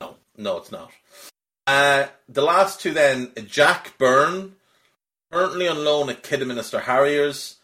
No, 0.00 0.16
no, 0.38 0.56
it's 0.56 0.72
not. 0.72 0.90
Uh, 1.66 2.06
the 2.26 2.40
last 2.40 2.80
two 2.80 2.94
then, 2.94 3.32
Jack 3.46 3.98
Byrne, 3.98 4.54
currently 5.30 5.68
on 5.68 5.84
loan 5.84 6.08
at 6.08 6.22
Kidderminster 6.22 6.80
Harriers. 6.80 7.56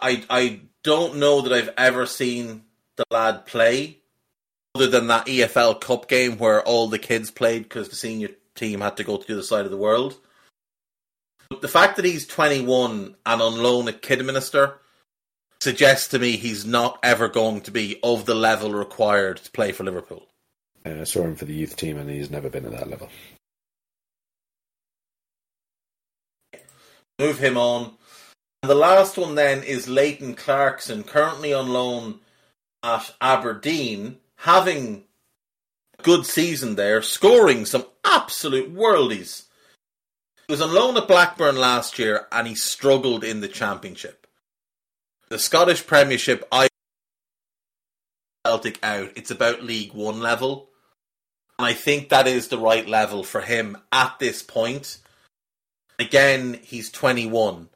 I 0.00 0.22
I 0.30 0.60
don't 0.84 1.16
know 1.16 1.40
that 1.40 1.52
I've 1.52 1.74
ever 1.76 2.06
seen 2.06 2.62
the 2.94 3.06
lad 3.10 3.44
play, 3.44 3.98
other 4.76 4.86
than 4.86 5.08
that 5.08 5.26
EFL 5.26 5.80
Cup 5.80 6.06
game 6.06 6.38
where 6.38 6.62
all 6.62 6.86
the 6.86 7.00
kids 7.00 7.32
played 7.32 7.64
because 7.64 7.88
the 7.88 7.96
senior 7.96 8.28
team 8.54 8.80
had 8.80 8.96
to 8.96 9.04
go 9.04 9.16
to 9.16 9.26
the 9.26 9.34
other 9.34 9.42
side 9.42 9.64
of 9.64 9.70
the 9.70 9.76
world. 9.76 10.18
But 11.48 11.60
the 11.60 11.68
fact 11.68 11.96
that 11.96 12.04
he's 12.04 12.26
21 12.26 13.16
and 13.26 13.42
on 13.42 13.62
loan 13.62 13.88
at 13.88 14.02
Kidderminster 14.02 14.78
suggests 15.60 16.08
to 16.08 16.18
me 16.18 16.36
he's 16.36 16.64
not 16.64 16.98
ever 17.02 17.28
going 17.28 17.60
to 17.62 17.70
be 17.70 18.00
of 18.02 18.26
the 18.26 18.34
level 18.34 18.72
required 18.72 19.36
to 19.38 19.50
play 19.50 19.72
for 19.72 19.84
Liverpool. 19.84 20.26
I 20.84 21.04
saw 21.04 21.22
him 21.22 21.36
for 21.36 21.44
the 21.44 21.54
youth 21.54 21.76
team 21.76 21.98
and 21.98 22.10
he's 22.10 22.30
never 22.30 22.50
been 22.50 22.64
at 22.64 22.72
that 22.72 22.90
level. 22.90 23.08
Move 27.18 27.38
him 27.38 27.56
on. 27.56 27.92
And 28.62 28.70
the 28.70 28.74
last 28.74 29.16
one 29.16 29.34
then 29.34 29.62
is 29.62 29.88
Leighton 29.88 30.34
Clarkson, 30.34 31.04
currently 31.04 31.52
on 31.52 31.68
loan 31.68 32.20
at 32.82 33.14
Aberdeen, 33.20 34.18
having 34.36 35.04
good 36.02 36.26
season 36.26 36.74
there, 36.74 37.02
scoring 37.02 37.64
some 37.64 37.84
absolute 38.04 38.74
worldies. 38.74 39.44
He 40.46 40.52
was 40.52 40.60
on 40.60 40.74
loan 40.74 40.96
at 40.96 41.08
Blackburn 41.08 41.56
last 41.56 41.98
year 41.98 42.26
and 42.32 42.46
he 42.46 42.54
struggled 42.54 43.24
in 43.24 43.40
the 43.40 43.48
championship. 43.48 44.26
The 45.28 45.38
Scottish 45.38 45.86
Premiership, 45.86 46.46
I 46.52 46.68
Celtic 48.44 48.78
out. 48.82 49.10
It's 49.16 49.30
about 49.30 49.62
League 49.62 49.94
One 49.94 50.20
level. 50.20 50.68
And 51.58 51.66
I 51.66 51.74
think 51.74 52.08
that 52.08 52.26
is 52.26 52.48
the 52.48 52.58
right 52.58 52.86
level 52.86 53.22
for 53.22 53.40
him 53.40 53.78
at 53.92 54.18
this 54.18 54.42
point. 54.42 54.98
Again, 55.98 56.58
he's 56.62 56.90
21. 56.90 57.68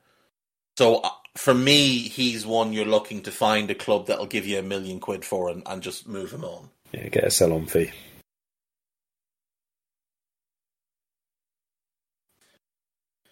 So 0.76 0.96
uh, 0.96 1.10
for 1.36 1.54
me, 1.54 1.98
he's 1.98 2.44
one 2.44 2.72
you're 2.72 2.84
looking 2.84 3.22
to 3.22 3.30
find 3.30 3.70
a 3.70 3.74
club 3.74 4.06
that'll 4.06 4.26
give 4.26 4.46
you 4.46 4.58
a 4.58 4.62
million 4.62 4.98
quid 4.98 5.24
for 5.24 5.48
and, 5.48 5.62
and 5.66 5.82
just 5.82 6.08
move 6.08 6.32
him 6.32 6.44
on. 6.44 6.70
Yeah, 6.92 7.08
get 7.08 7.24
a 7.24 7.30
sell 7.30 7.52
on 7.52 7.66
fee. 7.66 7.90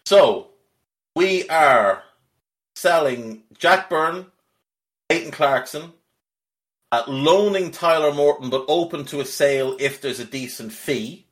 So 0.05 0.49
we 1.15 1.47
are 1.49 2.03
selling 2.75 3.43
Jack 3.57 3.89
Byrne, 3.89 4.27
Leighton 5.09 5.31
Clarkson, 5.31 5.93
uh, 6.91 7.03
loaning 7.07 7.71
Tyler 7.71 8.13
Morton, 8.13 8.51
but 8.51 8.65
open 8.67 9.05
to 9.05 9.19
a 9.19 9.25
sale 9.25 9.75
if 9.79 10.01
there's 10.01 10.19
a 10.19 10.25
decent 10.25 10.71
fee. 10.71 11.25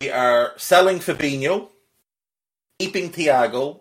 We 0.00 0.10
are 0.10 0.54
selling 0.56 0.98
Fabinho, 0.98 1.68
keeping 2.80 3.10
Thiago, 3.10 3.80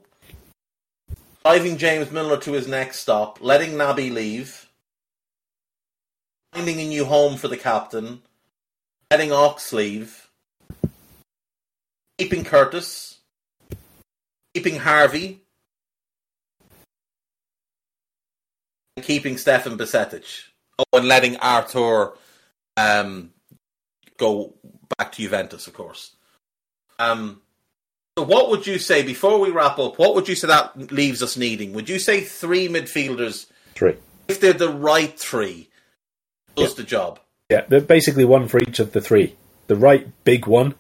driving 1.44 1.78
James 1.78 2.12
Milner 2.12 2.38
to 2.38 2.54
his 2.54 2.68
next 2.68 3.00
stop, 3.00 3.40
letting 3.42 3.72
Naby 3.72 4.12
leave, 4.12 4.70
finding 6.54 6.80
a 6.82 6.88
new 6.88 7.06
home 7.06 7.38
for 7.38 7.48
the 7.48 7.58
captain, 7.58 8.22
letting 9.12 9.32
Ox 9.32 9.72
leave, 9.74 10.30
keeping 12.18 12.44
Curtis, 12.44 13.20
keeping 14.54 14.78
Harvey, 14.78 15.42
and 18.96 19.06
keeping 19.06 19.38
Stefan 19.38 19.78
Bajcetic. 19.78 20.26
Oh, 20.80 20.98
and 20.98 21.08
letting 21.08 21.38
Artur 21.38 22.14
um, 22.76 23.32
go 24.18 24.54
back 24.98 25.12
to 25.14 25.22
Juventus, 25.22 25.68
of 25.68 25.74
course. 25.74 26.16
Um, 27.00 27.42
so 28.18 28.24
what 28.24 28.50
would 28.50 28.66
you 28.66 28.80
say 28.80 29.04
before 29.04 29.40
we 29.40 29.52
wrap 29.52 29.80
up? 29.80 29.98
What 30.00 30.16
would 30.16 30.28
you 30.28 30.36
say 30.36 30.48
that 30.48 30.92
leaves 30.92 31.22
us 31.22 31.38
needing? 31.38 31.74
Would 31.74 31.88
you 31.88 32.00
say 32.00 32.22
three 32.22 32.68
midfielders? 32.68 33.46
Three. 33.76 33.96
If 34.28 34.40
they're 34.40 34.54
the 34.54 34.70
right 34.70 35.18
three, 35.18 35.70
does 36.56 36.74
the 36.76 36.84
job? 36.84 37.20
Yeah, 37.50 37.66
they're 37.68 37.82
basically 37.82 38.26
one 38.26 38.48
for 38.48 38.60
each 38.60 38.80
of 38.80 38.92
the 38.92 39.02
three. 39.02 39.36
The 39.68 39.76
right 39.76 40.08
big 40.24 40.48
one, 40.48 40.76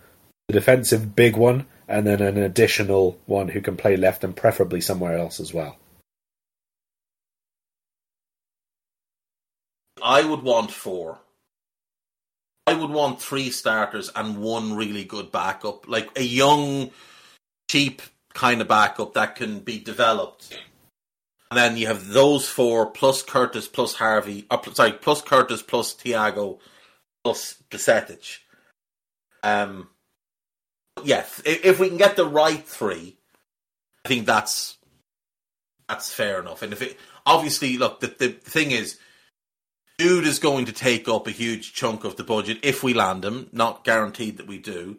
the 0.47 0.53
defensive 0.53 1.15
big 1.15 1.37
one, 1.37 1.65
and 1.87 2.05
then 2.05 2.21
an 2.21 2.37
additional 2.37 3.17
one 3.25 3.49
who 3.49 3.61
can 3.61 3.77
play 3.77 3.95
left 3.95 4.23
and 4.23 4.35
preferably 4.35 4.81
somewhere 4.81 5.17
else 5.17 5.39
as 5.39 5.53
well. 5.53 5.77
I 10.03 10.23
would 10.23 10.43
want 10.43 10.71
four. 10.71 11.19
I 12.65 12.73
would 12.73 12.89
want 12.89 13.21
three 13.21 13.49
starters 13.49 14.11
and 14.13 14.37
one 14.37 14.75
really 14.75 15.05
good 15.05 15.31
backup, 15.31 15.87
like 15.87 16.09
a 16.17 16.23
young, 16.23 16.91
cheap 17.69 18.01
kind 18.33 18.61
of 18.61 18.67
backup 18.67 19.13
that 19.13 19.35
can 19.37 19.59
be 19.59 19.79
developed. 19.79 20.57
And 21.49 21.57
then 21.57 21.77
you 21.77 21.87
have 21.87 22.09
those 22.09 22.47
four 22.47 22.91
plus 22.91 23.23
Curtis 23.23 23.67
plus 23.67 23.93
Harvey, 23.95 24.45
or, 24.51 24.61
sorry, 24.73 24.91
plus 24.91 25.21
Curtis 25.21 25.61
plus 25.61 25.93
Thiago 25.93 26.59
plus 27.23 27.55
Bajcetic. 27.69 28.39
Um, 29.43 29.89
yes, 31.05 31.41
if, 31.45 31.63
if 31.63 31.79
we 31.79 31.87
can 31.87 31.97
get 31.97 32.17
the 32.17 32.27
right 32.27 32.67
three, 32.67 33.17
I 34.03 34.09
think 34.09 34.25
that's 34.25 34.77
that's 35.87 36.13
fair 36.13 36.41
enough. 36.41 36.61
And 36.63 36.73
if 36.73 36.81
it 36.81 36.97
obviously, 37.25 37.77
look, 37.77 38.01
the 38.01 38.07
the 38.07 38.29
thing 38.29 38.71
is, 38.71 38.99
Jude 39.99 40.27
is 40.27 40.39
going 40.39 40.65
to 40.65 40.73
take 40.73 41.07
up 41.07 41.27
a 41.27 41.31
huge 41.31 41.73
chunk 41.73 42.03
of 42.03 42.17
the 42.17 42.23
budget 42.23 42.59
if 42.61 42.83
we 42.83 42.93
land 42.93 43.23
him. 43.23 43.49
Not 43.53 43.85
guaranteed 43.85 44.37
that 44.37 44.47
we 44.47 44.57
do. 44.57 44.97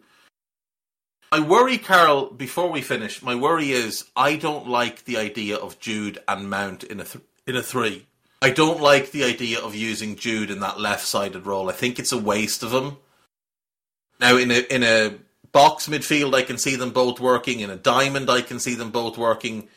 My 1.30 1.40
worry, 1.40 1.76
Karl, 1.76 2.30
before 2.30 2.70
we 2.70 2.80
finish, 2.80 3.22
my 3.22 3.34
worry 3.34 3.70
is 3.70 4.06
I 4.16 4.36
don't 4.36 4.66
like 4.66 5.04
the 5.04 5.18
idea 5.18 5.56
of 5.56 5.78
Jude 5.78 6.18
and 6.26 6.48
Mount 6.48 6.84
in 6.84 7.00
a 7.00 7.04
th- 7.04 7.24
in 7.46 7.54
a 7.54 7.62
three. 7.62 8.06
I 8.40 8.50
don't 8.50 8.80
like 8.80 9.10
the 9.10 9.24
idea 9.24 9.58
of 9.60 9.74
using 9.74 10.16
Jude 10.16 10.50
in 10.50 10.60
that 10.60 10.80
left-sided 10.80 11.44
role. 11.44 11.68
I 11.68 11.72
think 11.72 11.98
it's 11.98 12.12
a 12.12 12.18
waste 12.18 12.62
of 12.62 12.72
him. 12.72 12.96
Now, 14.20 14.36
in 14.36 14.50
a 14.50 14.60
in 14.74 14.82
a 14.82 15.18
box 15.52 15.86
midfield, 15.86 16.34
I 16.34 16.42
can 16.42 16.56
see 16.56 16.76
them 16.76 16.90
both 16.90 17.20
working. 17.20 17.60
In 17.60 17.70
a 17.70 17.76
diamond, 17.76 18.30
I 18.30 18.40
can 18.40 18.58
see 18.58 18.74
them 18.74 18.90
both 18.90 19.18
working. 19.18 19.68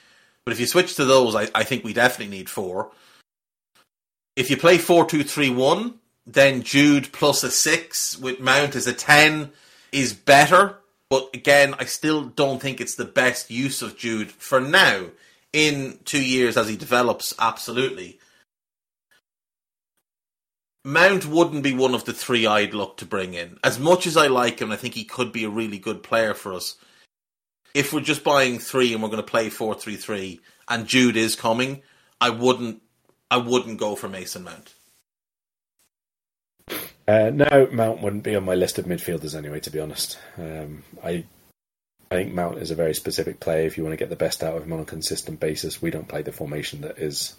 But 0.46 0.54
if 0.54 0.60
you 0.60 0.68
switch 0.68 0.96
to 0.96 1.06
those, 1.06 1.36
I, 1.36 1.50
I 1.54 1.64
think 1.64 1.84
we 1.84 1.94
definitely 1.94 2.36
need 2.36 2.50
four. 2.50 2.92
If 4.38 4.50
you 4.50 4.56
play 4.58 4.78
four 4.78 5.06
two 5.06 5.24
three 5.24 5.50
one, 5.50 5.96
then 6.26 6.64
Jude 6.64 7.12
plus 7.12 7.44
a 7.44 7.52
six 7.52 8.18
with 8.18 8.40
Mount 8.40 8.76
as 8.76 8.88
a 8.88 8.94
ten 8.94 9.52
is 9.92 10.14
better. 10.14 10.78
But 11.12 11.30
again, 11.34 11.76
I 11.78 11.84
still 11.84 12.24
don't 12.24 12.62
think 12.62 12.80
it's 12.80 12.96
the 12.96 13.04
best 13.04 13.52
use 13.52 13.82
of 13.82 13.98
Jude 13.98 14.32
for 14.32 14.62
now. 14.62 15.08
In 15.52 16.00
two 16.06 16.24
years, 16.24 16.56
as 16.56 16.70
he 16.70 16.78
develops, 16.78 17.34
absolutely. 17.38 18.18
Mount 20.86 21.26
wouldn't 21.26 21.64
be 21.64 21.74
one 21.74 21.94
of 21.94 22.06
the 22.06 22.14
three 22.14 22.48
I'd 22.48 22.74
look 22.74 22.96
to 22.98 23.06
bring 23.06 23.34
in. 23.34 23.58
As 23.62 23.78
much 23.78 24.08
as 24.08 24.16
I 24.16 24.28
like 24.28 24.62
him, 24.62 24.72
I 24.72 24.78
think 24.78 24.94
he 24.94 25.04
could 25.04 25.34
be 25.34 25.44
a 25.44 25.50
really 25.50 25.80
good 25.80 26.02
player 26.02 26.34
for 26.34 26.54
us. 26.54 26.78
If 27.74 27.92
we're 27.92 28.00
just 28.00 28.24
buying 28.24 28.58
three 28.58 28.94
and 28.94 29.04
we're 29.04 29.10
going 29.10 29.18
to 29.18 29.24
play 29.24 29.50
four 29.50 29.76
three 29.76 29.98
three, 29.98 30.40
and 30.70 30.88
Jude 30.88 31.18
is 31.18 31.36
coming, 31.36 31.82
I 32.22 32.30
wouldn't, 32.30 32.82
I 33.30 33.36
wouldn't 33.36 33.80
go 33.80 33.96
for 33.96 34.08
Mason 34.08 34.46
Mount. 34.46 34.74
Uh, 37.12 37.30
no, 37.30 37.68
Mount 37.74 38.02
wouldn't 38.02 38.24
be 38.24 38.38
on 38.38 38.46
my 38.46 38.56
list 38.56 38.80
of 38.80 38.86
midfielders 38.86 39.36
anyway. 39.36 39.60
To 39.60 39.70
be 39.70 39.82
honest, 39.82 40.18
um, 40.38 40.84
I 41.04 41.26
I 42.10 42.16
think 42.16 42.34
Mount 42.34 42.60
is 42.60 42.72
a 42.72 42.76
very 42.76 42.94
specific 42.94 43.42
player. 43.42 43.66
If 43.66 43.78
you 43.78 43.84
want 43.84 43.92
to 43.92 43.98
get 43.98 44.10
the 44.10 44.16
best 44.16 44.44
out 44.44 44.56
of 44.56 44.64
him 44.64 44.72
on 44.72 44.80
a 44.80 44.86
consistent 44.86 45.42
basis, 45.42 45.82
we 45.82 45.92
don't 45.92 46.08
play 46.08 46.22
the 46.22 46.32
formation 46.32 46.80
that 46.82 46.98
is 46.98 47.36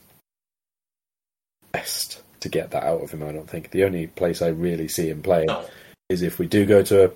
best 1.72 2.20
to 2.40 2.50
get 2.50 2.72
that 2.72 2.82
out 2.82 3.00
of 3.00 3.12
him. 3.12 3.22
I 3.22 3.32
don't 3.32 3.48
think 3.48 3.70
the 3.70 3.84
only 3.84 4.08
place 4.08 4.42
I 4.42 4.48
really 4.48 4.88
see 4.88 5.08
him 5.08 5.22
playing 5.22 5.48
is 6.10 6.20
if 6.20 6.38
we 6.38 6.46
do 6.46 6.66
go 6.66 6.82
to 6.82 7.06
a 7.06 7.10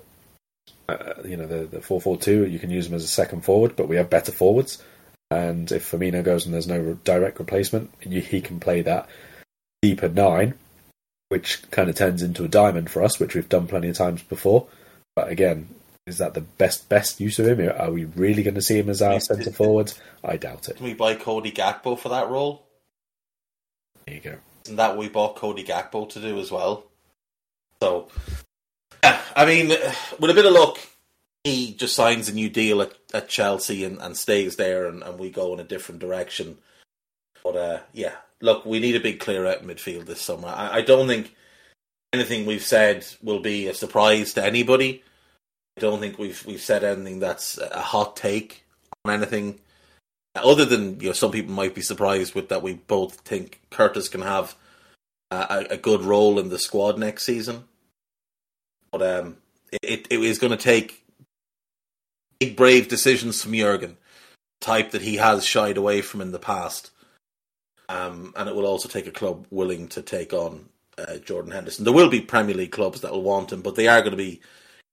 uh, 0.89 1.21
you 1.23 1.37
know 1.37 1.45
the 1.45 1.67
the 1.67 1.81
four 1.81 2.01
four 2.01 2.17
two. 2.17 2.47
You 2.47 2.57
can 2.57 2.71
use 2.71 2.87
him 2.87 2.95
as 2.95 3.03
a 3.03 3.07
second 3.07 3.41
forward, 3.41 3.75
but 3.75 3.87
we 3.87 3.97
have 3.97 4.09
better 4.09 4.31
forwards. 4.31 4.81
And 5.29 5.71
if 5.71 5.91
Firmino 5.91 6.23
goes 6.23 6.45
and 6.45 6.55
there's 6.55 6.67
no 6.67 6.97
direct 7.03 7.37
replacement, 7.37 7.91
you, 8.01 8.21
he 8.21 8.41
can 8.41 8.59
play 8.59 8.81
that 8.81 9.07
deeper 9.83 10.09
nine, 10.09 10.55
which 11.29 11.69
kind 11.71 11.89
of 11.89 11.95
turns 11.95 12.23
into 12.23 12.43
a 12.43 12.49
diamond 12.49 12.89
for 12.89 13.03
us, 13.03 13.19
which 13.19 13.35
we've 13.35 13.49
done 13.49 13.67
plenty 13.67 13.89
of 13.89 13.97
times 13.97 14.23
before. 14.23 14.67
But 15.15 15.29
again, 15.29 15.67
is 16.05 16.19
that 16.19 16.33
the 16.33 16.41
best 16.41 16.87
best 16.89 17.19
use 17.19 17.37
of 17.37 17.47
him? 17.47 17.69
Are 17.77 17.91
we 17.91 18.05
really 18.05 18.43
going 18.43 18.55
to 18.55 18.61
see 18.61 18.79
him 18.79 18.89
as 18.89 19.01
our 19.01 19.19
centre 19.19 19.51
forward? 19.51 19.93
I 20.23 20.37
doubt 20.37 20.69
it. 20.69 20.77
Can 20.77 20.85
we 20.85 20.93
buy 20.93 21.15
Cody 21.15 21.51
Gakpo 21.51 21.99
for 21.99 22.09
that 22.09 22.29
role? 22.29 22.65
There 24.05 24.15
you 24.15 24.21
go. 24.21 24.35
Isn't 24.65 24.77
that 24.77 24.91
what 24.91 24.99
we 24.99 25.09
bought 25.09 25.35
Cody 25.35 25.63
Gakpo 25.63 26.09
to 26.09 26.21
do 26.21 26.39
as 26.39 26.49
well? 26.51 26.85
So, 27.81 28.07
yeah, 29.03 29.21
I 29.35 29.45
mean, 29.45 29.69
with 30.19 30.31
a 30.31 30.33
bit 30.33 30.45
of 30.45 30.53
luck, 30.53 30.77
he 31.43 31.73
just 31.73 31.95
signs 31.95 32.29
a 32.29 32.33
new 32.33 32.49
deal 32.49 32.81
at, 32.81 32.93
at 33.13 33.29
Chelsea 33.29 33.83
and, 33.83 34.01
and 34.01 34.17
stays 34.17 34.55
there, 34.55 34.87
and, 34.87 35.03
and 35.03 35.19
we 35.19 35.29
go 35.29 35.53
in 35.53 35.59
a 35.59 35.63
different 35.63 35.99
direction. 35.99 36.57
But 37.43 37.55
uh, 37.55 37.79
yeah, 37.93 38.15
look, 38.41 38.65
we 38.65 38.79
need 38.79 38.95
a 38.95 39.01
big 39.01 39.19
clear 39.19 39.45
out 39.45 39.61
in 39.61 39.67
midfield 39.67 40.05
this 40.05 40.21
summer. 40.21 40.47
I, 40.49 40.77
I 40.77 40.81
don't 40.81 41.07
think 41.07 41.35
anything 42.13 42.45
we've 42.45 42.63
said 42.63 43.05
will 43.21 43.39
be 43.39 43.67
a 43.67 43.73
surprise 43.73 44.33
to 44.33 44.45
anybody. 44.45 45.03
I 45.77 45.81
don't 45.81 45.99
think 45.99 46.17
we've 46.17 46.43
we've 46.45 46.61
said 46.61 46.83
anything 46.83 47.19
that's 47.19 47.57
a 47.57 47.81
hot 47.81 48.15
take 48.15 48.65
on 49.05 49.13
anything 49.13 49.59
other 50.35 50.65
than 50.65 50.99
you 50.99 51.07
know 51.07 51.13
some 51.13 51.31
people 51.31 51.53
might 51.53 51.75
be 51.75 51.81
surprised 51.81 52.35
with 52.35 52.49
that 52.49 52.63
we 52.63 52.73
both 52.73 53.15
think 53.21 53.61
Curtis 53.69 54.09
can 54.09 54.21
have 54.21 54.55
a, 55.31 55.65
a 55.71 55.77
good 55.77 56.01
role 56.01 56.39
in 56.39 56.49
the 56.49 56.59
squad 56.59 56.97
next 56.97 57.25
season. 57.25 57.65
But 58.91 59.01
um, 59.01 59.37
it 59.83 60.07
it 60.09 60.19
is 60.19 60.39
going 60.39 60.51
to 60.51 60.57
take 60.57 61.03
big 62.39 62.55
brave 62.55 62.87
decisions 62.87 63.41
from 63.41 63.53
Jurgen, 63.53 63.97
type 64.61 64.91
that 64.91 65.01
he 65.01 65.15
has 65.17 65.45
shied 65.45 65.77
away 65.77 66.01
from 66.01 66.21
in 66.21 66.31
the 66.31 66.39
past. 66.39 66.91
Um, 67.89 68.33
and 68.35 68.49
it 68.49 68.55
will 68.55 68.65
also 68.65 68.89
take 68.89 69.07
a 69.07 69.11
club 69.11 69.47
willing 69.49 69.87
to 69.89 70.01
take 70.01 70.33
on 70.33 70.67
uh, 70.97 71.17
Jordan 71.17 71.51
Henderson. 71.51 71.85
There 71.85 71.93
will 71.93 72.09
be 72.09 72.21
Premier 72.21 72.55
League 72.55 72.71
clubs 72.71 73.01
that 73.01 73.11
will 73.11 73.23
want 73.23 73.51
him, 73.51 73.61
but 73.61 73.75
they 73.75 73.87
are 73.87 74.01
going 74.01 74.11
to 74.11 74.17
be 74.17 74.41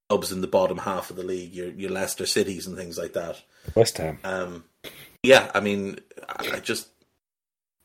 clubs 0.08 0.30
in 0.30 0.40
the 0.40 0.46
bottom 0.46 0.78
half 0.78 1.10
of 1.10 1.16
the 1.16 1.24
league, 1.24 1.54
your 1.54 1.68
your 1.70 1.90
Leicester 1.90 2.26
cities 2.26 2.66
and 2.66 2.76
things 2.76 2.98
like 2.98 3.14
that. 3.14 3.42
West 3.74 3.98
Ham. 3.98 4.18
Um, 4.22 4.64
yeah, 5.22 5.50
I 5.54 5.60
mean, 5.60 5.98
I 6.28 6.60
just 6.60 6.88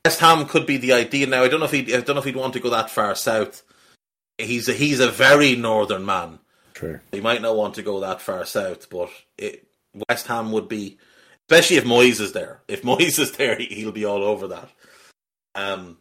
West 0.05 0.19
Ham 0.19 0.45
could 0.45 0.65
be 0.65 0.77
the 0.77 0.93
idea 0.93 1.27
now. 1.27 1.43
I 1.43 1.47
don't 1.47 1.59
know 1.59 1.65
if 1.65 1.71
he, 1.71 1.93
I 1.93 2.01
don't 2.01 2.15
know 2.15 2.19
if 2.19 2.25
he'd 2.25 2.35
want 2.35 2.53
to 2.53 2.59
go 2.59 2.69
that 2.69 2.89
far 2.89 3.15
south. 3.15 3.63
He's 4.37 4.69
a, 4.69 4.73
he's 4.73 4.99
a 4.99 5.09
very 5.09 5.55
northern 5.55 6.05
man. 6.05 6.39
True. 6.73 6.99
He 7.11 7.19
might 7.19 7.41
not 7.41 7.57
want 7.57 7.75
to 7.75 7.83
go 7.83 7.99
that 7.99 8.21
far 8.21 8.45
south, 8.45 8.89
but 8.89 9.09
it, 9.37 9.67
West 10.07 10.27
Ham 10.27 10.51
would 10.51 10.69
be, 10.69 10.97
especially 11.49 11.77
if 11.77 11.83
Moyes 11.83 12.21
is 12.21 12.31
there. 12.31 12.61
If 12.67 12.81
Moyes 12.83 13.19
is 13.19 13.33
there, 13.33 13.57
he, 13.57 13.65
he'll 13.65 13.91
be 13.91 14.05
all 14.05 14.23
over 14.23 14.47
that. 14.47 14.69
Um, 15.55 15.97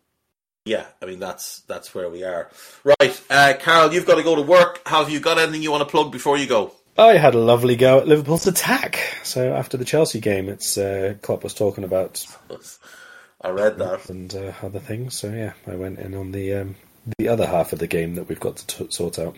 yeah, 0.65 0.87
I 1.03 1.07
mean 1.07 1.19
that's 1.19 1.61
that's 1.61 1.95
where 1.95 2.11
we 2.11 2.25
are. 2.25 2.51
Right, 2.85 3.23
uh, 3.31 3.55
Karl, 3.59 3.93
you've 3.93 4.07
got 4.07 4.16
to 4.16 4.23
go 4.23 4.37
to 4.37 4.43
work. 4.43 4.87
Have 4.87 5.11
you 5.11 5.20
got 5.20 5.39
anything 5.39 5.62
you 5.62 5.70
want 5.70 5.83
to 5.83 5.91
plug 5.91 6.12
before 6.12 6.37
you 6.37 6.47
go? 6.47 6.73
I 6.99 7.16
had 7.16 7.35
a 7.35 7.39
lovely 7.39 7.77
go 7.77 7.99
at 8.01 8.09
Liverpool's 8.09 8.47
attack. 8.47 8.99
So 9.23 9.55
after 9.55 9.77
the 9.77 9.85
Chelsea 9.85 10.20
game, 10.20 10.49
it's 10.49 10.77
uh, 10.77 11.15
Klopp 11.23 11.45
was 11.45 11.55
talking 11.55 11.85
about 11.85 12.27
I 13.41 13.51
read 13.51 13.79
that. 13.79 14.11
and 14.11 14.35
uh, 14.35 14.53
other 14.62 14.81
things. 14.81 15.16
So 15.16 15.31
yeah, 15.31 15.53
I 15.66 15.77
went 15.77 16.01
in 16.01 16.15
on 16.15 16.33
the 16.33 16.55
um, 16.55 16.77
the 17.19 17.29
other 17.29 17.47
half 17.47 17.73
of 17.73 17.79
the 17.79 17.87
game 17.87 18.16
that 18.16 18.29
we've 18.29 18.41
got 18.41 18.57
to 18.57 18.66
t- 18.66 18.91
sort 18.91 19.19
out. 19.19 19.37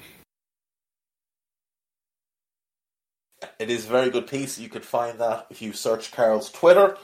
It 3.58 3.70
is 3.70 3.84
a 3.84 3.88
very 3.88 4.10
good 4.10 4.26
piece. 4.26 4.58
You 4.58 4.68
could 4.68 4.84
find 4.84 5.18
that 5.18 5.46
if 5.50 5.62
you 5.62 5.72
search 5.72 6.12
Karl's 6.12 6.50
Twitter. 6.50 6.96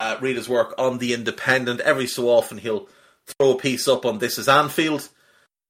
Uh, 0.00 0.16
read 0.20 0.36
his 0.36 0.48
work 0.48 0.74
on 0.78 0.98
The 0.98 1.12
Independent. 1.12 1.80
Every 1.80 2.06
so 2.06 2.28
often 2.28 2.58
he'll 2.58 2.88
throw 3.26 3.52
a 3.52 3.58
piece 3.58 3.86
up 3.86 4.04
on 4.06 4.18
This 4.18 4.38
is 4.38 4.48
Anfield. 4.48 5.08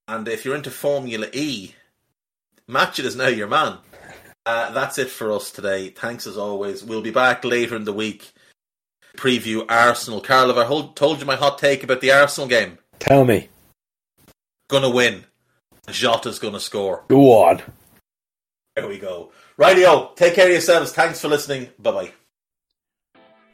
And 0.06 0.26
if 0.28 0.44
you're 0.44 0.54
into 0.54 0.70
Formula 0.70 1.26
E, 1.32 1.74
Matchett 2.68 3.04
is 3.04 3.16
now 3.16 3.26
your 3.26 3.48
man. 3.48 3.78
Uh, 4.46 4.70
that's 4.70 4.98
it 4.98 5.10
for 5.10 5.32
us 5.32 5.50
today. 5.50 5.88
Thanks 5.90 6.26
as 6.26 6.38
always. 6.38 6.82
We'll 6.84 7.02
be 7.02 7.10
back 7.10 7.44
later 7.44 7.74
in 7.76 7.84
the 7.84 7.92
week. 7.92 8.32
Preview 9.16 9.66
Arsenal. 9.68 10.20
Karl, 10.20 10.46
have 10.48 10.58
I 10.58 10.64
hold, 10.64 10.94
told 10.96 11.18
you 11.20 11.26
my 11.26 11.36
hot 11.36 11.58
take 11.58 11.82
about 11.82 12.00
the 12.00 12.12
Arsenal 12.12 12.48
game? 12.48 12.78
Tell 13.00 13.24
me, 13.24 13.48
Gonna 14.68 14.90
win. 14.90 15.24
Jota's 15.88 16.38
gonna 16.38 16.60
score. 16.60 17.02
go 17.08 17.32
on. 17.44 17.60
There 18.76 18.86
we 18.86 18.98
go. 18.98 19.32
Rightio. 19.58 20.14
Take 20.14 20.34
care 20.34 20.46
of 20.46 20.52
yourselves. 20.52 20.92
Thanks 20.92 21.20
for 21.20 21.26
listening. 21.26 21.70
Bye 21.80 21.90
bye. 21.90 22.12